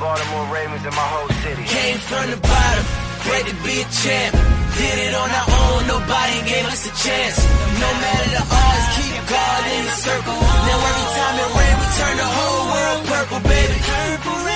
Baltimore 0.00 0.46
Ravens 0.52 0.84
and 0.84 0.94
my 0.94 1.08
whole 1.14 1.28
city. 1.42 1.62
Came 1.64 1.98
from 1.98 2.30
the 2.30 2.38
bottom, 2.38 2.84
great 3.26 3.46
to 3.46 3.54
be 3.62 3.74
a 3.80 3.86
champ. 3.90 4.32
Did 4.74 4.98
it 5.06 5.14
on 5.14 5.30
our 5.30 5.48
own, 5.48 5.80
nobody 5.86 6.38
gave 6.50 6.66
us 6.66 6.82
a 6.86 6.92
chance. 6.98 7.36
No 7.78 7.90
matter 8.02 8.28
the 8.34 8.42
odds, 8.42 8.86
keep 8.98 9.22
God 9.30 9.62
in 9.70 9.82
the 9.86 9.96
circle. 10.02 10.34
Now 10.34 10.78
every 10.90 11.08
time 11.14 11.36
it 11.38 11.50
rains, 11.54 11.78
we 11.78 11.88
turn 11.94 12.16
the 12.18 12.30
whole 12.36 12.64
world 12.74 13.00
purple, 13.06 13.40
baby. 13.46 13.76
Purple 13.86 14.38
rain. 14.44 14.54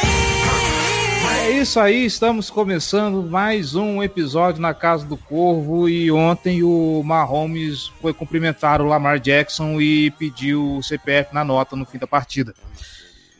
É 1.48 1.50
isso 1.60 1.80
aí, 1.80 2.04
estamos 2.04 2.50
começando 2.50 3.22
mais 3.22 3.74
um 3.74 4.02
episódio 4.02 4.60
na 4.60 4.74
Casa 4.74 5.06
do 5.06 5.16
Corvo 5.16 5.88
e 5.88 6.10
ontem 6.10 6.62
o 6.62 7.02
Mahomes 7.04 7.88
foi 8.02 8.12
cumprimentar 8.12 8.82
o 8.82 8.86
Lamar 8.86 9.18
Jackson 9.18 9.80
e 9.80 10.10
pediu 10.10 10.76
o 10.76 10.82
CPF 10.82 11.32
na 11.34 11.44
nota 11.44 11.74
no 11.74 11.86
fim 11.86 11.98
da 11.98 12.06
partida. 12.06 12.54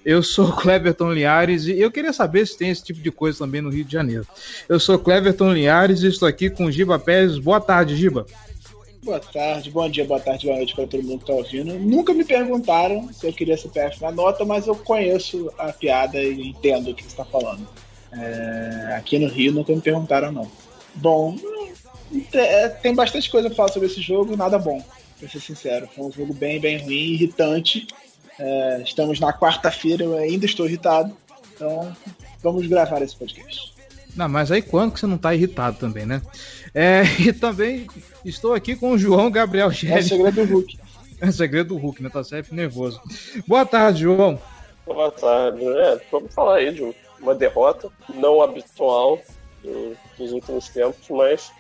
Eu 0.09 0.23
sou 0.23 0.51
Cleverton 0.57 1.12
Liares 1.12 1.67
e 1.67 1.79
eu 1.79 1.91
queria 1.91 2.15
saber 2.15 2.47
se 2.47 2.57
tem 2.57 2.71
esse 2.71 2.83
tipo 2.83 2.99
de 2.99 3.11
coisa 3.11 3.41
também 3.41 3.61
no 3.61 3.69
Rio 3.69 3.85
de 3.85 3.93
Janeiro. 3.93 4.27
Eu 4.66 4.80
sou 4.80 4.99
Cleverton 4.99 5.53
Liares 5.53 6.03
e 6.03 6.07
estou 6.07 6.27
aqui 6.27 6.49
com 6.49 6.71
Giba 6.71 6.99
Pérez. 6.99 7.38
Boa 7.38 7.60
tarde, 7.60 7.95
Giba. 7.95 8.24
Boa 9.02 9.21
tarde, 9.21 9.71
bom 9.71 9.87
dia, 9.87 10.07
boa 10.07 10.19
tarde, 10.19 10.47
boa 10.47 10.57
noite 10.57 10.74
para 10.74 10.87
todo 10.87 11.02
mundo 11.02 11.19
que 11.19 11.30
está 11.30 11.35
ouvindo. 11.35 11.79
Nunca 11.79 12.15
me 12.15 12.24
perguntaram 12.24 13.13
se 13.13 13.27
eu 13.27 13.35
queria 13.35 13.59
CPF 13.59 14.01
na 14.01 14.10
nota, 14.10 14.47
mas 14.47 14.66
eu 14.66 14.74
conheço 14.74 15.52
a 15.59 15.74
piada 15.74 16.19
e 16.19 16.49
entendo 16.49 16.91
o 16.91 16.95
que 16.95 17.02
você 17.02 17.10
está 17.10 17.27
falando. 17.27 17.69
É, 18.10 18.95
aqui 18.97 19.19
no 19.19 19.29
Rio 19.29 19.52
nunca 19.52 19.75
me 19.75 19.82
perguntaram, 19.82 20.32
não. 20.32 20.51
Bom, 20.95 21.37
é, 22.32 22.69
tem 22.69 22.95
bastante 22.95 23.29
coisa 23.29 23.49
para 23.51 23.57
falar 23.57 23.73
sobre 23.73 23.88
esse 23.88 24.01
jogo, 24.01 24.38
nada 24.38 24.59
bom, 24.59 24.82
para 25.19 25.29
ser 25.29 25.41
sincero. 25.41 25.87
Foi 25.95 26.07
um 26.07 26.10
jogo 26.13 26.32
bem, 26.32 26.59
bem 26.59 26.79
ruim, 26.79 27.13
irritante. 27.13 27.87
É, 28.39 28.83
estamos 28.85 29.19
na 29.21 29.33
quarta-feira, 29.33 30.05
eu 30.05 30.17
ainda 30.17 30.47
estou 30.47 30.67
irritado. 30.67 31.17
Então, 31.55 31.95
vamos 32.43 32.67
gravar 32.67 33.03
esse 33.03 33.17
podcast. 33.17 33.73
Não, 34.15 34.29
mas 34.29 34.51
aí 34.51 34.63
quando 34.63 34.93
que 34.93 35.01
você 35.01 35.07
não 35.07 35.17
está 35.17 35.35
irritado 35.35 35.79
também, 35.79 36.07
né? 36.07 36.23
É, 36.75 37.03
e 37.21 37.33
também 37.33 37.87
estou 38.25 38.55
aqui 38.55 38.75
com 38.77 38.93
o 38.93 38.99
João 38.99 39.31
Gabriel 39.31 39.69
É 39.69 39.99
o 39.99 40.03
segredo 40.03 40.47
do 40.47 40.53
Hulk. 40.55 40.79
É 41.21 41.27
o 41.27 41.33
segredo 41.33 41.71
do 41.71 41.77
Hulk, 41.77 42.01
né? 42.01 42.09
Tá 42.11 42.23
sempre 42.23 42.55
nervoso. 42.55 43.01
Boa 43.45 43.66
tarde, 43.66 44.03
João. 44.03 44.41
Boa 44.87 45.11
tarde. 45.11 45.66
É, 45.66 46.01
vamos 46.13 46.33
falar 46.33 46.59
aí 46.59 46.73
de 46.73 46.95
uma 47.21 47.35
derrota 47.35 47.91
não 48.15 48.41
habitual 48.41 49.19
do- 49.61 49.97
dos 50.16 50.31
últimos 50.31 50.69
tempos, 50.69 51.09
mas 51.11 51.51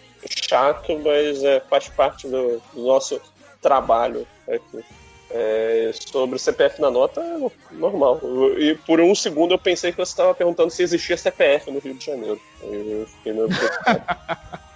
chato, 0.48 0.96
mas 1.04 1.42
é, 1.42 1.58
faz 1.68 1.88
parte 1.88 2.28
do, 2.28 2.62
do 2.72 2.86
nosso 2.86 3.20
trabalho 3.60 4.24
aqui. 4.48 4.84
É, 5.30 5.90
sobre 5.94 6.36
o 6.36 6.38
CPF 6.38 6.80
na 6.80 6.90
nota, 6.90 7.20
é 7.20 7.74
normal. 7.74 8.18
Eu- 8.22 8.58
E 8.60 8.74
por 8.74 8.98
um 9.00 9.14
segundo 9.14 9.52
eu 9.52 9.58
pensei 9.58 9.90
que 9.92 9.98
você 9.98 10.10
estava 10.12 10.34
perguntando 10.34 10.70
se 10.70 10.82
existia 10.82 11.16
CPF 11.18 11.70
no 11.70 11.78
Rio 11.80 11.94
de 11.94 12.04
Janeiro. 12.06 12.40
Eu 12.62 13.06
fiquei 13.06 13.32
meio 13.34 13.48
preocupado. 13.48 14.02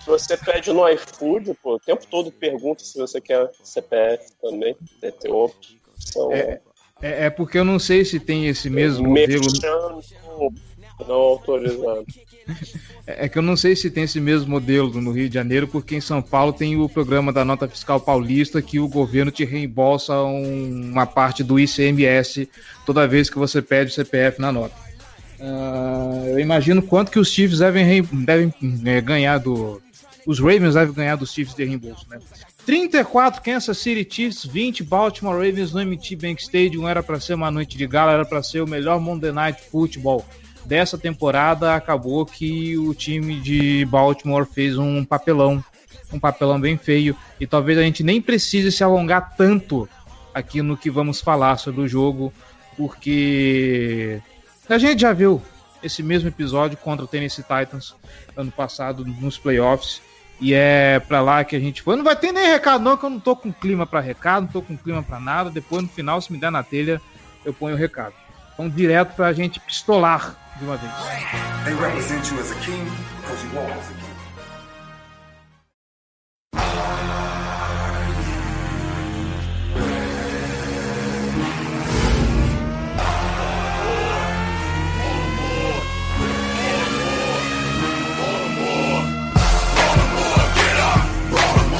Se 0.00 0.06
você 0.10 0.38
pede 0.38 0.72
no 0.72 0.88
iFood, 0.88 1.52
pô, 1.62 1.74
o 1.74 1.78
tempo 1.80 2.06
todo 2.06 2.32
pergunta 2.32 2.82
se 2.82 2.96
você 2.96 3.20
quer 3.20 3.50
CPF 3.62 4.32
também. 4.40 4.74
Ter 5.02 5.30
opção. 5.30 6.32
É, 6.32 6.60
É, 7.02 7.26
é 7.26 7.30
porque 7.30 7.58
eu 7.58 7.64
não 7.64 7.78
sei 7.78 8.06
se 8.06 8.18
tem 8.18 8.46
esse 8.48 8.70
mesmo 8.70 9.06
modelo. 9.06 10.00
Não 11.06 11.14
autorizado. 11.14 12.06
É 13.06 13.24
é 13.24 13.28
que 13.28 13.38
eu 13.38 13.42
não 13.42 13.56
sei 13.56 13.74
se 13.74 13.90
tem 13.90 14.04
esse 14.04 14.20
mesmo 14.20 14.50
modelo 14.50 15.00
no 15.00 15.12
Rio 15.12 15.28
de 15.28 15.34
Janeiro, 15.34 15.66
porque 15.66 15.96
em 15.96 16.00
São 16.00 16.20
Paulo 16.22 16.52
tem 16.52 16.76
o 16.76 16.88
programa 16.88 17.32
da 17.32 17.44
nota 17.44 17.66
fiscal 17.68 17.98
paulista 18.00 18.60
que 18.62 18.78
o 18.78 18.88
governo 18.88 19.30
te 19.30 19.44
reembolsa 19.44 20.14
um- 20.22 20.90
uma 20.92 21.06
parte 21.06 21.42
do 21.42 21.58
ICMS 21.58 22.48
toda 22.84 23.06
vez 23.08 23.30
que 23.30 23.38
você 23.38 23.60
pede 23.62 23.90
o 23.90 23.94
CPF 23.94 24.40
na 24.40 24.52
nota. 24.52 24.74
Ah, 25.40 26.22
eu 26.26 26.38
imagino 26.40 26.82
quanto 26.82 27.10
que 27.10 27.18
os 27.18 27.28
Chiefs 27.30 27.60
devem, 27.60 28.02
devem 28.02 28.52
é, 28.84 29.00
ganhar 29.00 29.38
do. 29.38 29.80
Os 30.26 30.40
Ravens 30.40 30.74
devem 30.74 30.92
ganhar 30.94 31.16
dos 31.16 31.32
Chiefs 31.32 31.54
de 31.54 31.64
reembolso, 31.64 32.04
né? 32.10 32.18
34 32.66 33.40
Kansas 33.42 33.78
City 33.78 34.06
Chiefs, 34.14 34.44
20 34.44 34.82
Baltimore 34.82 35.34
Ravens 35.36 35.72
no 35.72 35.80
MT 35.80 36.16
Bank 36.16 36.42
Stadium. 36.42 36.86
Era 36.86 37.02
para 37.02 37.18
ser 37.18 37.32
uma 37.34 37.50
noite 37.50 37.78
de 37.78 37.86
gala, 37.86 38.12
era 38.12 38.24
para 38.26 38.42
ser 38.42 38.60
o 38.60 38.68
melhor 38.68 39.00
Monday 39.00 39.32
Night 39.32 39.62
Football 39.70 40.24
dessa 40.68 40.98
temporada. 40.98 41.74
Acabou 41.74 42.24
que 42.26 42.76
o 42.76 42.94
time 42.94 43.40
de 43.40 43.86
Baltimore 43.86 44.46
fez 44.46 44.76
um 44.76 45.04
papelão, 45.04 45.64
um 46.12 46.20
papelão 46.20 46.60
bem 46.60 46.76
feio. 46.76 47.16
E 47.40 47.46
talvez 47.46 47.78
a 47.78 47.82
gente 47.82 48.04
nem 48.04 48.20
precise 48.20 48.70
se 48.70 48.84
alongar 48.84 49.34
tanto 49.36 49.88
aqui 50.34 50.60
no 50.60 50.76
que 50.76 50.90
vamos 50.90 51.20
falar 51.20 51.56
sobre 51.56 51.80
o 51.80 51.88
jogo, 51.88 52.32
porque 52.76 54.20
a 54.68 54.78
gente 54.78 55.00
já 55.00 55.12
viu 55.12 55.42
esse 55.82 56.02
mesmo 56.02 56.28
episódio 56.28 56.76
contra 56.76 57.04
o 57.04 57.08
Tennessee 57.08 57.42
Titans 57.42 57.94
ano 58.36 58.52
passado 58.52 59.04
nos 59.04 59.38
playoffs. 59.38 60.02
E 60.40 60.54
é 60.54 61.00
pra 61.00 61.20
lá 61.20 61.42
que 61.42 61.56
a 61.56 61.58
gente 61.58 61.82
foi. 61.82 61.96
Não 61.96 62.04
vai 62.04 62.14
ter 62.14 62.30
nem 62.30 62.46
recado, 62.46 62.84
não, 62.84 62.96
que 62.96 63.04
eu 63.04 63.10
não 63.10 63.18
tô 63.18 63.34
com 63.34 63.52
clima 63.52 63.84
pra 63.84 63.98
recado, 63.98 64.42
não 64.42 64.52
tô 64.52 64.62
com 64.62 64.76
clima 64.76 65.02
pra 65.02 65.18
nada. 65.18 65.50
Depois, 65.50 65.82
no 65.82 65.88
final, 65.88 66.20
se 66.20 66.30
me 66.30 66.38
der 66.38 66.52
na 66.52 66.62
telha, 66.62 67.00
eu 67.44 67.52
ponho 67.52 67.74
o 67.74 67.78
recado. 67.78 68.14
Então, 68.54 68.68
direto 68.68 69.16
pra 69.16 69.32
gente 69.32 69.58
pistolar 69.58 70.47
de 70.58 70.64
uma 70.64 70.76
vez. 70.76 70.92
They 71.64 71.74
represent 71.74 72.30
you 72.30 72.40
as 72.40 72.50
a 72.50 72.54
king 72.56 72.84
because 73.20 73.44
you 73.44 73.58
are 73.58 73.70
as 73.70 73.90
a 73.90 73.94
king. 73.94 74.08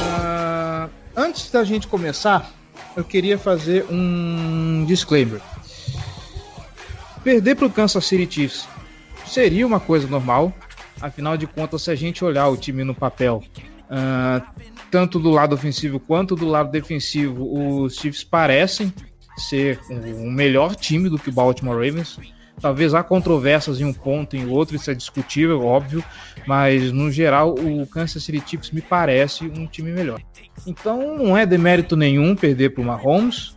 Ah, 0.01 0.89
antes 1.15 1.51
da 1.51 1.63
gente 1.63 1.87
começar, 1.87 2.49
eu 2.95 3.03
queria 3.03 3.37
fazer 3.37 3.85
um 3.89 4.85
disclaimer. 4.87 5.41
Perder 7.23 7.55
para 7.55 7.67
o 7.67 7.69
Kansas 7.69 8.05
City 8.05 8.33
Chiefs 8.33 8.67
seria 9.25 9.67
uma 9.67 9.79
coisa 9.79 10.07
normal, 10.07 10.53
afinal 11.01 11.37
de 11.37 11.45
contas, 11.45 11.83
se 11.83 11.91
a 11.91 11.95
gente 11.95 12.23
olhar 12.23 12.47
o 12.47 12.57
time 12.57 12.83
no 12.83 12.95
papel, 12.95 13.43
ah, 13.89 14.41
tanto 14.89 15.19
do 15.19 15.29
lado 15.29 15.53
ofensivo 15.53 15.99
quanto 15.99 16.35
do 16.35 16.47
lado 16.47 16.71
defensivo, 16.71 17.83
os 17.83 17.95
Chiefs 17.95 18.23
parecem 18.23 18.93
ser 19.37 19.79
um 19.89 20.29
melhor 20.31 20.75
time 20.75 21.09
do 21.09 21.17
que 21.17 21.29
o 21.29 21.33
Baltimore 21.33 21.75
Ravens. 21.75 22.19
Talvez 22.61 22.93
há 22.93 23.01
controvérsias 23.01 23.79
em 23.79 23.85
um 23.85 23.93
ponto, 23.93 24.35
em 24.35 24.45
outro, 24.47 24.75
isso 24.75 24.91
é 24.91 24.93
discutível, 24.93 25.65
óbvio, 25.65 26.03
mas 26.45 26.91
no 26.91 27.09
geral 27.09 27.53
o 27.53 27.87
Kansas 27.87 28.23
City 28.23 28.43
Chiefs 28.45 28.71
me 28.71 28.81
parece 28.81 29.45
um 29.45 29.65
time 29.65 29.91
melhor. 29.91 30.19
Então 30.67 31.17
não 31.17 31.37
é 31.37 31.45
demérito 31.45 31.95
nenhum 31.95 32.35
perder 32.35 32.71
para 32.71 32.81
o 32.81 32.85
Mahomes. 32.85 33.55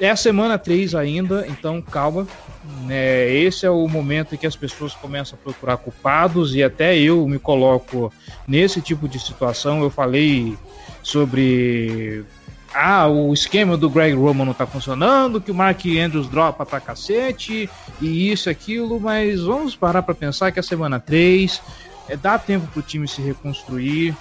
É 0.00 0.10
a 0.10 0.16
semana 0.16 0.58
3 0.58 0.94
ainda, 0.94 1.46
então 1.46 1.80
calma. 1.80 2.26
Né? 2.82 3.30
esse 3.32 3.64
é 3.64 3.70
o 3.70 3.86
momento 3.88 4.34
em 4.34 4.38
que 4.38 4.46
as 4.46 4.56
pessoas 4.56 4.94
começam 4.94 5.38
a 5.38 5.42
procurar 5.42 5.76
culpados 5.76 6.54
e 6.54 6.62
até 6.62 6.96
eu 6.98 7.26
me 7.26 7.38
coloco 7.38 8.12
nesse 8.46 8.80
tipo 8.80 9.08
de 9.08 9.18
situação. 9.18 9.82
Eu 9.82 9.90
falei 9.90 10.56
sobre 11.02 12.24
ah, 12.74 13.08
o 13.08 13.32
esquema 13.32 13.76
do 13.76 13.90
Greg 13.90 14.14
Roman 14.14 14.44
não 14.44 14.54
tá 14.54 14.66
funcionando, 14.66 15.40
que 15.40 15.50
o 15.50 15.54
Mark 15.54 15.84
Andrews 15.86 16.28
dropa 16.28 16.64
pra 16.64 16.80
cacete, 16.80 17.68
e 18.00 18.30
isso, 18.30 18.48
aquilo, 18.48 19.00
mas 19.00 19.40
vamos 19.40 19.74
parar 19.74 20.02
pra 20.02 20.14
pensar 20.14 20.52
que 20.52 20.60
a 20.60 20.62
semana 20.62 21.00
3 21.00 21.60
é, 22.08 22.16
dá 22.16 22.38
tempo 22.38 22.66
pro 22.68 22.82
time 22.82 23.08
se 23.08 23.20
reconstruir, 23.20 24.14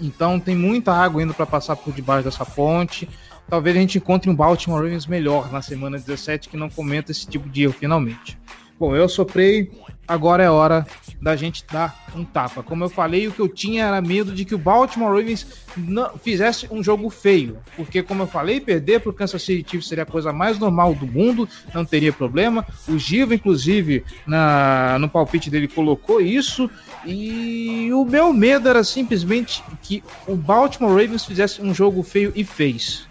então 0.00 0.40
tem 0.40 0.56
muita 0.56 0.92
água 0.92 1.20
ainda 1.20 1.34
para 1.34 1.46
passar 1.46 1.76
por 1.76 1.92
debaixo 1.92 2.24
dessa 2.24 2.44
ponte. 2.44 3.08
Talvez 3.50 3.76
a 3.76 3.80
gente 3.80 3.98
encontre 3.98 4.30
um 4.30 4.34
Baltimore 4.34 4.80
Ravens 4.80 5.08
melhor 5.08 5.50
na 5.50 5.60
semana 5.60 5.98
17 5.98 6.48
que 6.48 6.56
não 6.56 6.70
cometa 6.70 7.10
esse 7.10 7.26
tipo 7.26 7.48
de 7.48 7.64
erro 7.64 7.72
finalmente. 7.72 8.38
Bom, 8.78 8.94
eu 8.94 9.08
soprei, 9.08 9.72
agora 10.06 10.44
é 10.44 10.48
hora 10.48 10.86
da 11.20 11.34
gente 11.34 11.64
dar 11.70 12.08
um 12.14 12.24
tapa. 12.24 12.62
Como 12.62 12.84
eu 12.84 12.88
falei, 12.88 13.26
o 13.26 13.32
que 13.32 13.40
eu 13.40 13.48
tinha 13.48 13.86
era 13.86 14.00
medo 14.00 14.32
de 14.32 14.44
que 14.44 14.54
o 14.54 14.58
Baltimore 14.58 15.10
Ravens 15.10 15.46
não 15.76 16.16
fizesse 16.16 16.68
um 16.70 16.80
jogo 16.82 17.10
feio, 17.10 17.58
porque 17.76 18.04
como 18.04 18.22
eu 18.22 18.26
falei, 18.28 18.60
perder 18.60 19.00
para 19.00 19.10
o 19.10 19.12
Kansas 19.12 19.42
City 19.42 19.68
Chiefs 19.68 19.88
seria 19.88 20.04
a 20.04 20.06
coisa 20.06 20.32
mais 20.32 20.58
normal 20.58 20.94
do 20.94 21.06
mundo, 21.06 21.48
não 21.74 21.84
teria 21.84 22.12
problema. 22.12 22.64
O 22.88 22.96
Giva, 22.96 23.34
inclusive, 23.34 24.04
na, 24.24 24.96
no 25.00 25.08
palpite 25.08 25.50
dele 25.50 25.66
colocou 25.66 26.20
isso, 26.20 26.70
e 27.04 27.90
o 27.92 28.04
meu 28.04 28.32
medo 28.32 28.68
era 28.68 28.84
simplesmente 28.84 29.60
que 29.82 30.04
o 30.26 30.36
Baltimore 30.36 30.92
Ravens 30.92 31.24
fizesse 31.24 31.60
um 31.60 31.74
jogo 31.74 32.02
feio 32.04 32.32
e 32.34 32.44
fez. 32.44 33.09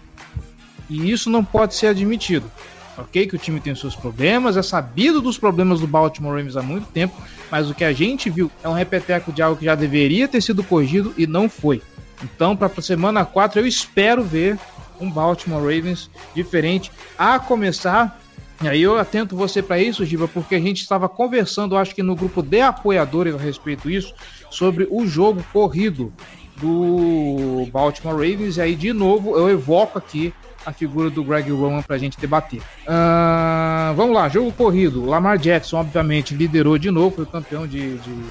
E 0.90 1.10
isso 1.10 1.30
não 1.30 1.42
pode 1.42 1.74
ser 1.74 1.86
admitido. 1.86 2.50
Ok, 2.98 3.26
que 3.28 3.36
o 3.36 3.38
time 3.38 3.60
tem 3.60 3.74
seus 3.74 3.96
problemas, 3.96 4.58
é 4.58 4.62
sabido 4.62 5.22
dos 5.22 5.38
problemas 5.38 5.80
do 5.80 5.86
Baltimore 5.86 6.34
Ravens 6.34 6.56
há 6.56 6.62
muito 6.62 6.86
tempo, 6.88 7.16
mas 7.50 7.70
o 7.70 7.74
que 7.74 7.84
a 7.84 7.92
gente 7.94 8.28
viu 8.28 8.50
é 8.62 8.68
um 8.68 8.74
repeteco 8.74 9.32
de 9.32 9.40
algo 9.40 9.56
que 9.56 9.64
já 9.64 9.74
deveria 9.74 10.28
ter 10.28 10.42
sido 10.42 10.62
corrigido 10.62 11.14
e 11.16 11.26
não 11.26 11.48
foi. 11.48 11.80
Então, 12.22 12.54
para 12.54 12.70
a 12.76 12.82
semana 12.82 13.24
4, 13.24 13.60
eu 13.60 13.66
espero 13.66 14.22
ver 14.22 14.58
um 15.00 15.10
Baltimore 15.10 15.62
Ravens 15.62 16.10
diferente, 16.34 16.92
a 17.16 17.38
começar. 17.38 18.20
E 18.62 18.68
aí 18.68 18.82
eu 18.82 18.98
atento 18.98 19.34
você 19.34 19.62
para 19.62 19.78
isso, 19.78 20.04
Giba, 20.04 20.28
porque 20.28 20.54
a 20.54 20.60
gente 20.60 20.82
estava 20.82 21.08
conversando, 21.08 21.78
acho 21.78 21.94
que 21.94 22.02
no 22.02 22.14
grupo 22.14 22.42
de 22.42 22.60
apoiadores 22.60 23.34
a 23.34 23.38
respeito 23.38 23.88
disso, 23.88 24.12
sobre 24.50 24.86
o 24.90 25.06
jogo 25.06 25.42
corrido 25.52 26.12
do 26.60 27.66
Baltimore 27.72 28.14
Ravens. 28.14 28.56
E 28.56 28.60
aí, 28.60 28.74
de 28.74 28.92
novo, 28.92 29.36
eu 29.36 29.48
evoco 29.48 29.98
aqui 29.98 30.32
a 30.64 30.72
figura 30.72 31.08
do 31.08 31.24
Greg 31.24 31.50
Roman 31.50 31.82
para 31.82 31.96
a 31.96 31.98
gente 31.98 32.18
debater. 32.20 32.60
Uh, 32.60 33.94
vamos 33.94 34.14
lá, 34.14 34.28
jogo 34.28 34.52
corrido. 34.52 35.04
Lamar 35.04 35.38
Jackson, 35.38 35.78
obviamente, 35.78 36.34
liderou 36.34 36.78
de 36.78 36.90
novo, 36.90 37.16
foi 37.16 37.26
campeão 37.26 37.66
de, 37.66 37.96
de 37.98 38.24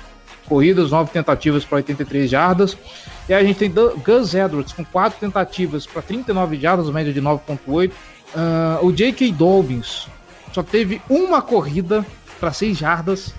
corridas, 0.47 0.91
nove 0.91 1.11
tentativas 1.11 1.65
para 1.65 1.77
83 1.77 2.29
jardas. 2.29 2.77
E 3.27 3.33
aí 3.33 3.43
a 3.43 3.47
gente 3.47 3.57
tem 3.57 3.71
Gus 3.71 4.33
Edwards 4.33 4.73
com 4.73 4.83
quatro 4.83 5.19
tentativas 5.19 5.85
para 5.85 6.01
39 6.01 6.57
jardas, 6.59 6.89
média 6.89 7.13
de 7.13 7.21
9.8. 7.21 7.91
Uh, 7.91 8.85
o 8.85 8.91
J.K. 8.91 9.31
Dobbins 9.31 10.07
só 10.53 10.61
teve 10.61 11.01
uma 11.09 11.41
corrida 11.41 12.05
para 12.39 12.51
6 12.51 12.77
jardas 12.77 13.33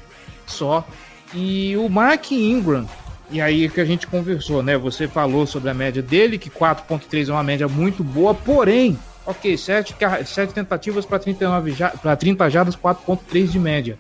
só. 0.47 0.87
E 1.33 1.77
o 1.77 1.89
Mark 1.89 2.33
Ingram 2.33 2.87
e 3.31 3.41
aí 3.41 3.69
que 3.69 3.81
a 3.81 3.85
gente 3.85 4.07
conversou, 4.07 4.63
né? 4.63 4.77
Você 4.77 5.07
falou 5.07 5.47
sobre 5.47 5.71
a 5.71 5.75
média 5.75 6.03
dele, 6.03 6.39
que 6.39 6.51
4.3 6.51 7.29
é 7.29 7.33
uma 7.33 7.43
média 7.43 7.69
muito 7.69 8.03
boa, 8.03 8.35
porém, 8.35 8.99
ok, 9.25 9.57
7, 9.57 9.95
7 10.25 10.53
tentativas 10.53 11.07
para 11.07 11.19
39 11.19 11.75
para 12.03 12.17
30 12.17 12.51
jardas, 12.51 12.77
4.3 12.77 13.47
de 13.47 13.59
média. 13.59 13.99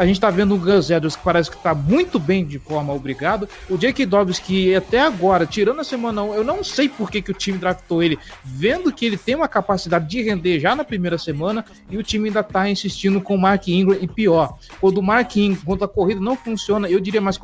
A 0.00 0.06
gente 0.06 0.18
tá 0.18 0.30
vendo 0.30 0.54
o 0.54 0.58
Gus 0.58 0.88
Edwards 0.88 1.14
que 1.14 1.22
parece 1.22 1.50
que 1.50 1.58
tá 1.58 1.74
muito 1.74 2.18
bem 2.18 2.42
de 2.42 2.58
forma 2.58 2.90
obrigado. 2.90 3.46
O 3.68 3.76
Jake 3.76 4.06
Dobbs 4.06 4.38
que 4.38 4.74
até 4.74 4.98
agora, 4.98 5.44
tirando 5.44 5.80
a 5.80 5.84
semana 5.84 6.22
1, 6.22 6.34
eu 6.36 6.42
não 6.42 6.64
sei 6.64 6.88
por 6.88 7.10
que, 7.10 7.20
que 7.20 7.30
o 7.30 7.34
time 7.34 7.58
draftou 7.58 8.02
ele, 8.02 8.18
vendo 8.42 8.90
que 8.92 9.04
ele 9.04 9.18
tem 9.18 9.34
uma 9.34 9.46
capacidade 9.46 10.08
de 10.08 10.22
render 10.22 10.58
já 10.58 10.74
na 10.74 10.84
primeira 10.84 11.18
semana 11.18 11.64
e 11.90 11.98
o 11.98 12.02
time 12.02 12.28
ainda 12.28 12.42
tá 12.42 12.70
insistindo 12.70 13.20
com 13.20 13.34
o 13.34 13.38
Mark 13.38 13.68
Ingram 13.68 13.98
e 14.00 14.08
pior. 14.08 14.56
Quando 14.80 14.98
o 14.98 15.02
Mark 15.02 15.36
Ingram, 15.36 15.60
quando 15.66 15.84
a 15.84 15.88
corrida 15.88 16.20
não 16.20 16.34
funciona, 16.34 16.88
eu 16.88 16.98
diria 16.98 17.20
mais 17.20 17.38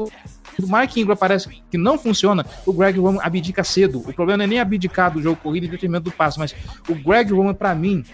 o 0.62 0.68
Mark 0.68 0.96
Ingram 0.96 1.16
parece 1.16 1.48
que 1.70 1.76
não 1.76 1.98
funciona, 1.98 2.44
o 2.64 2.72
Greg 2.72 2.98
Roman 2.98 3.20
abdica 3.22 3.62
cedo. 3.62 3.98
O 3.98 4.12
problema 4.12 4.38
não 4.38 4.44
é 4.44 4.48
nem 4.48 4.60
abdicar 4.60 5.12
do 5.12 5.20
jogo 5.20 5.40
corrido 5.42 5.66
em 5.66 5.70
detrimento 5.70 6.04
do 6.04 6.12
passe, 6.12 6.38
mas 6.38 6.54
o 6.88 6.94
Greg 6.94 7.32
Roman, 7.32 7.54
para 7.54 7.74
mim, 7.74 8.04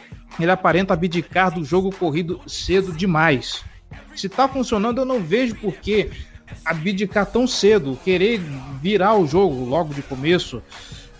ele 0.41 0.51
aparenta 0.51 0.95
abdicar 0.95 1.53
do 1.53 1.65
jogo 1.65 1.95
corrido 1.95 2.41
cedo 2.47 2.93
demais. 2.93 3.65
Se 4.15 4.29
tá 4.29 4.49
funcionando, 4.49 4.99
eu 5.01 5.05
não 5.05 5.21
vejo 5.21 5.55
por 5.57 5.75
que 5.75 6.11
abdicar 6.65 7.27
tão 7.27 7.47
cedo, 7.47 7.99
querer 8.05 8.41
virar 8.81 9.17
o 9.17 9.27
jogo 9.27 9.65
logo 9.65 9.95
de 9.95 10.03
começo. 10.03 10.63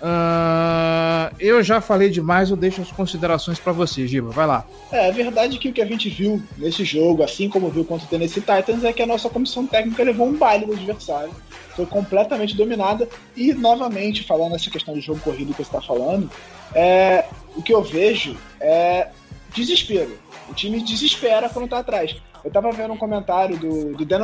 Uh, 0.03 1.33
eu 1.39 1.63
já 1.63 1.81
falei 1.81 2.11
demais, 2.11 2.51
eu 2.51 2.57
deixo 2.57 2.83
as 2.83 2.91
considerações 2.91 3.61
para 3.61 3.73
você, 3.73 4.05
Giba. 4.05 4.31
Vai 4.31 4.49
lá. 4.49 4.67
É, 4.91 5.13
verdade 5.13 5.57
é 5.57 5.61
que 5.61 5.69
o 5.69 5.73
que 5.73 5.81
a 5.81 5.87
gente 5.87 6.09
viu 6.09 6.43
nesse 6.59 6.85
jogo, 6.85 7.23
assim 7.23 7.49
como 7.49 7.71
viu 7.71 7.85
contra 7.85 8.05
o 8.05 8.11
Tennessee 8.11 8.43
Titans, 8.43 8.83
é 8.83 8.93
que 8.93 9.01
a 9.01 9.07
nossa 9.07 9.31
comissão 9.31 9.65
técnica 9.65 10.03
levou 10.03 10.27
um 10.27 10.37
baile 10.37 10.67
do 10.67 10.73
adversário. 10.73 11.33
Foi 11.77 11.87
completamente 11.87 12.57
dominada. 12.57 13.09
E, 13.37 13.55
novamente, 13.55 14.25
falando 14.25 14.57
essa 14.57 14.69
questão 14.69 14.93
do 14.93 15.01
jogo 15.01 15.21
corrido 15.21 15.55
que 15.55 15.63
você 15.63 15.69
está 15.69 15.81
falando, 15.81 16.29
é, 16.75 17.25
o 17.55 17.63
que 17.63 17.73
eu 17.73 17.83
vejo 17.83 18.37
é 18.61 19.09
desespero. 19.55 20.19
O 20.51 20.55
time 20.55 20.83
desespera 20.83 21.49
quando 21.49 21.69
tá 21.69 21.79
atrás. 21.79 22.17
Eu 22.45 22.51
tava 22.51 22.73
vendo 22.73 22.93
um 22.93 22.97
comentário 22.97 23.57
do, 23.57 23.97
do 23.97 24.05
Dan 24.05 24.21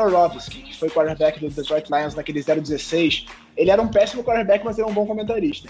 que 0.50 0.76
foi 0.76 0.90
quarterback 0.90 1.38
do 1.38 1.48
Detroit 1.48 1.88
Lions 1.90 2.14
naquele 2.14 2.42
016. 2.42 3.26
Ele 3.56 3.70
era 3.70 3.80
um 3.80 3.88
péssimo 3.88 4.24
quarterback, 4.24 4.64
mas 4.64 4.78
era 4.78 4.86
um 4.86 4.92
bom 4.92 5.06
comentarista. 5.06 5.68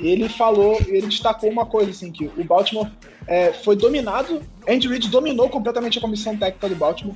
Ele 0.00 0.28
falou, 0.28 0.78
ele 0.86 1.06
destacou 1.06 1.50
uma 1.50 1.66
coisa, 1.66 1.90
assim, 1.90 2.10
que 2.10 2.26
o 2.26 2.44
Baltimore 2.44 2.90
é, 3.26 3.52
foi 3.52 3.76
dominado, 3.76 4.42
Andy 4.68 4.88
Reid 4.88 5.08
dominou 5.08 5.48
completamente 5.48 5.98
a 5.98 6.00
comissão 6.00 6.36
técnica 6.36 6.68
do 6.68 6.74
Baltimore. 6.74 7.14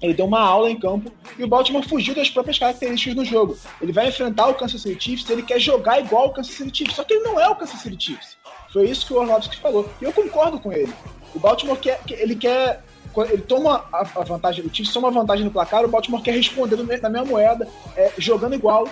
Ele 0.00 0.14
deu 0.14 0.26
uma 0.26 0.40
aula 0.40 0.70
em 0.70 0.78
campo 0.78 1.10
e 1.38 1.44
o 1.44 1.48
Baltimore 1.48 1.86
fugiu 1.86 2.14
das 2.14 2.30
próprias 2.30 2.58
características 2.58 3.14
do 3.14 3.24
jogo. 3.24 3.56
Ele 3.80 3.92
vai 3.92 4.08
enfrentar 4.08 4.48
o 4.48 4.54
Kansas 4.54 4.82
City 4.82 5.02
Chiefs, 5.02 5.30
ele 5.30 5.42
quer 5.42 5.58
jogar 5.58 6.00
igual 6.00 6.28
o 6.28 6.32
Kansas 6.32 6.54
City 6.54 6.78
Chiefs, 6.78 6.96
só 6.96 7.04
que 7.04 7.14
ele 7.14 7.24
não 7.24 7.40
é 7.40 7.48
o 7.48 7.56
Kansas 7.56 7.80
City 7.80 7.96
Chiefs. 8.06 8.36
Foi 8.72 8.88
isso 8.88 9.06
que 9.06 9.12
o 9.12 9.18
Orlovsky 9.18 9.56
falou. 9.56 9.88
E 10.00 10.04
eu 10.04 10.12
concordo 10.12 10.58
com 10.58 10.72
ele. 10.72 10.92
O 11.34 11.38
Baltimore 11.38 11.78
quer, 11.78 12.00
ele 12.10 12.34
quer 12.34 12.82
ele 13.24 13.42
toma 13.42 13.84
a, 13.92 14.02
vantagem, 14.24 14.64
o 14.64 14.74
Chiefs 14.74 14.92
toma 14.92 15.08
a 15.08 15.10
vantagem 15.10 15.44
no 15.44 15.50
placar, 15.50 15.84
o 15.84 15.88
Baltimore 15.88 16.22
quer 16.22 16.34
responder 16.34 16.76
na 16.76 17.08
mesma 17.08 17.24
moeda, 17.24 17.68
é, 17.96 18.12
jogando 18.18 18.54
igual. 18.54 18.88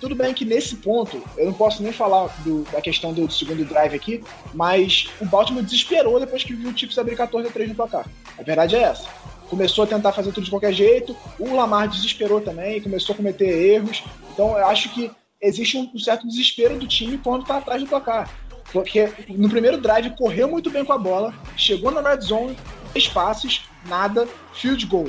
Tudo 0.00 0.14
bem 0.14 0.34
que 0.34 0.44
nesse 0.44 0.76
ponto, 0.76 1.22
eu 1.38 1.46
não 1.46 1.52
posso 1.54 1.82
nem 1.82 1.90
falar 1.90 2.26
do, 2.44 2.64
da 2.64 2.82
questão 2.82 3.12
do, 3.14 3.26
do, 3.26 3.32
segundo 3.32 3.64
drive 3.64 3.94
aqui, 3.94 4.22
mas 4.52 5.08
o 5.20 5.24
Baltimore 5.24 5.62
desesperou 5.62 6.20
depois 6.20 6.44
que 6.44 6.54
viu 6.54 6.70
o 6.70 6.76
Chiefs 6.76 6.98
abrir 6.98 7.16
14 7.16 7.48
a 7.48 7.50
3 7.50 7.70
no 7.70 7.74
placar. 7.74 8.06
A 8.38 8.42
verdade 8.42 8.76
é 8.76 8.82
essa. 8.82 9.08
Começou 9.48 9.84
a 9.84 9.86
tentar 9.86 10.12
fazer 10.12 10.32
tudo 10.32 10.44
de 10.44 10.50
qualquer 10.50 10.72
jeito, 10.72 11.16
o 11.38 11.54
Lamar 11.54 11.88
desesperou 11.88 12.40
também, 12.40 12.80
começou 12.80 13.14
a 13.14 13.16
cometer 13.16 13.46
erros. 13.46 14.02
Então 14.32 14.58
eu 14.58 14.66
acho 14.66 14.92
que 14.92 15.10
existe 15.40 15.78
um, 15.78 15.90
um 15.94 15.98
certo 15.98 16.26
desespero 16.26 16.78
do 16.78 16.86
time 16.86 17.18
quando 17.18 17.42
está 17.42 17.56
atrás 17.56 17.80
do 17.80 17.88
placar. 17.88 18.28
Porque 18.72 19.10
no 19.28 19.48
primeiro 19.48 19.80
drive 19.80 20.10
correu 20.16 20.48
muito 20.48 20.70
bem 20.70 20.84
com 20.84 20.92
a 20.92 20.98
bola, 20.98 21.32
chegou 21.56 21.90
na 21.90 22.00
red 22.00 22.20
zone, 22.20 22.56
três 22.96 23.08
passes, 23.08 23.62
nada, 23.86 24.26
field 24.54 24.86
goal. 24.86 25.08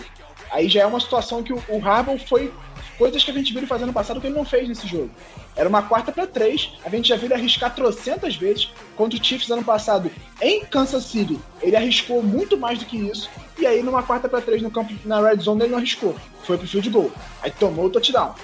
Aí 0.52 0.68
já 0.68 0.82
é 0.82 0.86
uma 0.86 1.00
situação 1.00 1.42
que 1.42 1.54
o, 1.54 1.64
o 1.70 1.78
Harbaugh 1.78 2.20
foi 2.20 2.54
coisas 2.98 3.24
que 3.24 3.32
a 3.32 3.34
gente 3.34 3.52
viu 3.54 3.60
ele 3.60 3.68
fazendo 3.68 3.88
no 3.88 3.94
passado 3.94 4.20
que 4.20 4.28
ele 4.28 4.36
não 4.36 4.44
fez 4.44 4.68
nesse 4.68 4.86
jogo. 4.86 5.10
Era 5.56 5.70
uma 5.70 5.82
quarta 5.82 6.12
para 6.12 6.28
três, 6.28 6.74
a 6.84 6.90
gente 6.90 7.08
já 7.08 7.16
viu 7.16 7.28
ele 7.28 7.36
arriscar 7.36 7.74
trocentas 7.74 8.36
vezes 8.36 8.70
contra 8.98 9.18
o 9.18 9.24
Chiefs 9.24 9.50
ano 9.50 9.64
passado 9.64 10.12
em 10.42 10.66
Kansas 10.66 11.06
City. 11.06 11.40
Ele 11.62 11.78
arriscou 11.78 12.22
muito 12.22 12.58
mais 12.58 12.78
do 12.78 12.86
que 12.86 12.98
isso, 12.98 13.30
e 13.58 13.66
aí 13.66 13.82
numa 13.82 14.04
quarta 14.04 14.28
para 14.28 14.42
três 14.42 14.62
no 14.62 14.70
campo 14.70 14.94
na 15.06 15.22
red 15.22 15.38
zone 15.38 15.62
ele 15.62 15.72
não 15.72 15.78
arriscou, 15.78 16.14
foi 16.44 16.58
pro 16.58 16.68
field 16.68 16.90
goal. 16.90 17.12
Aí 17.42 17.52
tomou 17.52 17.86
o 17.86 17.90
touchdown. 17.90 18.36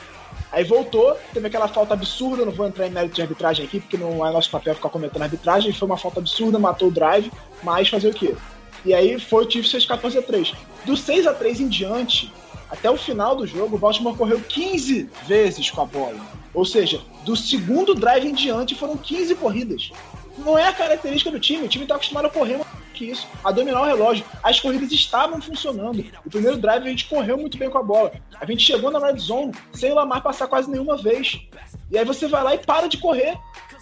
Aí 0.53 0.63
voltou, 0.63 1.17
teve 1.33 1.47
aquela 1.47 1.67
falta 1.67 1.95
absurda, 1.95 2.45
não 2.45 2.51
vou 2.51 2.67
entrar 2.67 2.87
em 2.87 2.91
mérito 2.91 3.15
de 3.15 3.21
arbitragem 3.21 3.65
aqui, 3.65 3.79
porque 3.79 3.97
não 3.97 4.25
é 4.25 4.31
nosso 4.31 4.49
papel 4.49 4.75
ficar 4.75 4.89
comentando 4.89 5.23
arbitragem, 5.23 5.73
foi 5.73 5.87
uma 5.87 5.97
falta 5.97 6.19
absurda, 6.19 6.57
matou 6.57 6.87
o 6.87 6.91
drive, 6.91 7.31
mas 7.63 7.89
fazer 7.89 8.09
o 8.09 8.13
quê? 8.13 8.35
E 8.85 8.93
aí 8.93 9.19
foi 9.19 9.45
o 9.45 9.49
Chiefs 9.49 9.71
fez 9.71 9.85
14 9.85 10.17
a 10.17 10.21
3. 10.21 10.53
Do 10.85 10.97
6 10.97 11.27
a 11.27 11.33
3 11.33 11.61
em 11.61 11.67
diante, 11.67 12.31
até 12.69 12.89
o 12.89 12.97
final 12.97 13.35
do 13.35 13.47
jogo, 13.47 13.75
o 13.75 13.79
Baltimore 13.79 14.17
correu 14.17 14.41
15 14.41 15.09
vezes 15.27 15.69
com 15.69 15.81
a 15.81 15.85
bola. 15.85 16.19
Ou 16.53 16.65
seja, 16.65 17.01
do 17.23 17.35
segundo 17.35 17.95
drive 17.95 18.27
em 18.27 18.33
diante 18.33 18.75
foram 18.75 18.97
15 18.97 19.35
corridas. 19.35 19.91
Não 20.37 20.57
é 20.57 20.67
a 20.67 20.73
característica 20.73 21.31
do 21.31 21.39
time, 21.39 21.65
o 21.65 21.69
time 21.69 21.85
está 21.85 21.95
acostumado 21.95 22.25
a 22.25 22.29
correr 22.29 22.57
mais 22.57 22.83
que 22.93 23.05
isso, 23.05 23.27
a 23.43 23.51
dominar 23.51 23.81
o 23.81 23.85
relógio. 23.85 24.25
As 24.41 24.59
corridas 24.59 24.91
estavam 24.91 25.41
funcionando. 25.41 26.05
O 26.25 26.29
primeiro 26.29 26.57
drive 26.57 26.83
a 26.83 26.89
gente 26.89 27.05
correu 27.05 27.37
muito 27.37 27.57
bem 27.57 27.69
com 27.69 27.77
a 27.77 27.83
bola. 27.83 28.13
A 28.39 28.45
gente 28.45 28.63
chegou 28.63 28.91
na 28.91 28.99
red 28.99 29.17
zone 29.17 29.51
sem 29.73 29.91
o 29.91 29.95
Lamar 29.95 30.21
passar 30.21 30.47
quase 30.47 30.69
nenhuma 30.69 30.95
vez. 30.95 31.41
E 31.91 31.97
aí 31.97 32.05
você 32.05 32.27
vai 32.27 32.43
lá 32.43 32.55
e 32.55 32.59
para 32.59 32.87
de 32.87 32.97
correr 32.97 33.37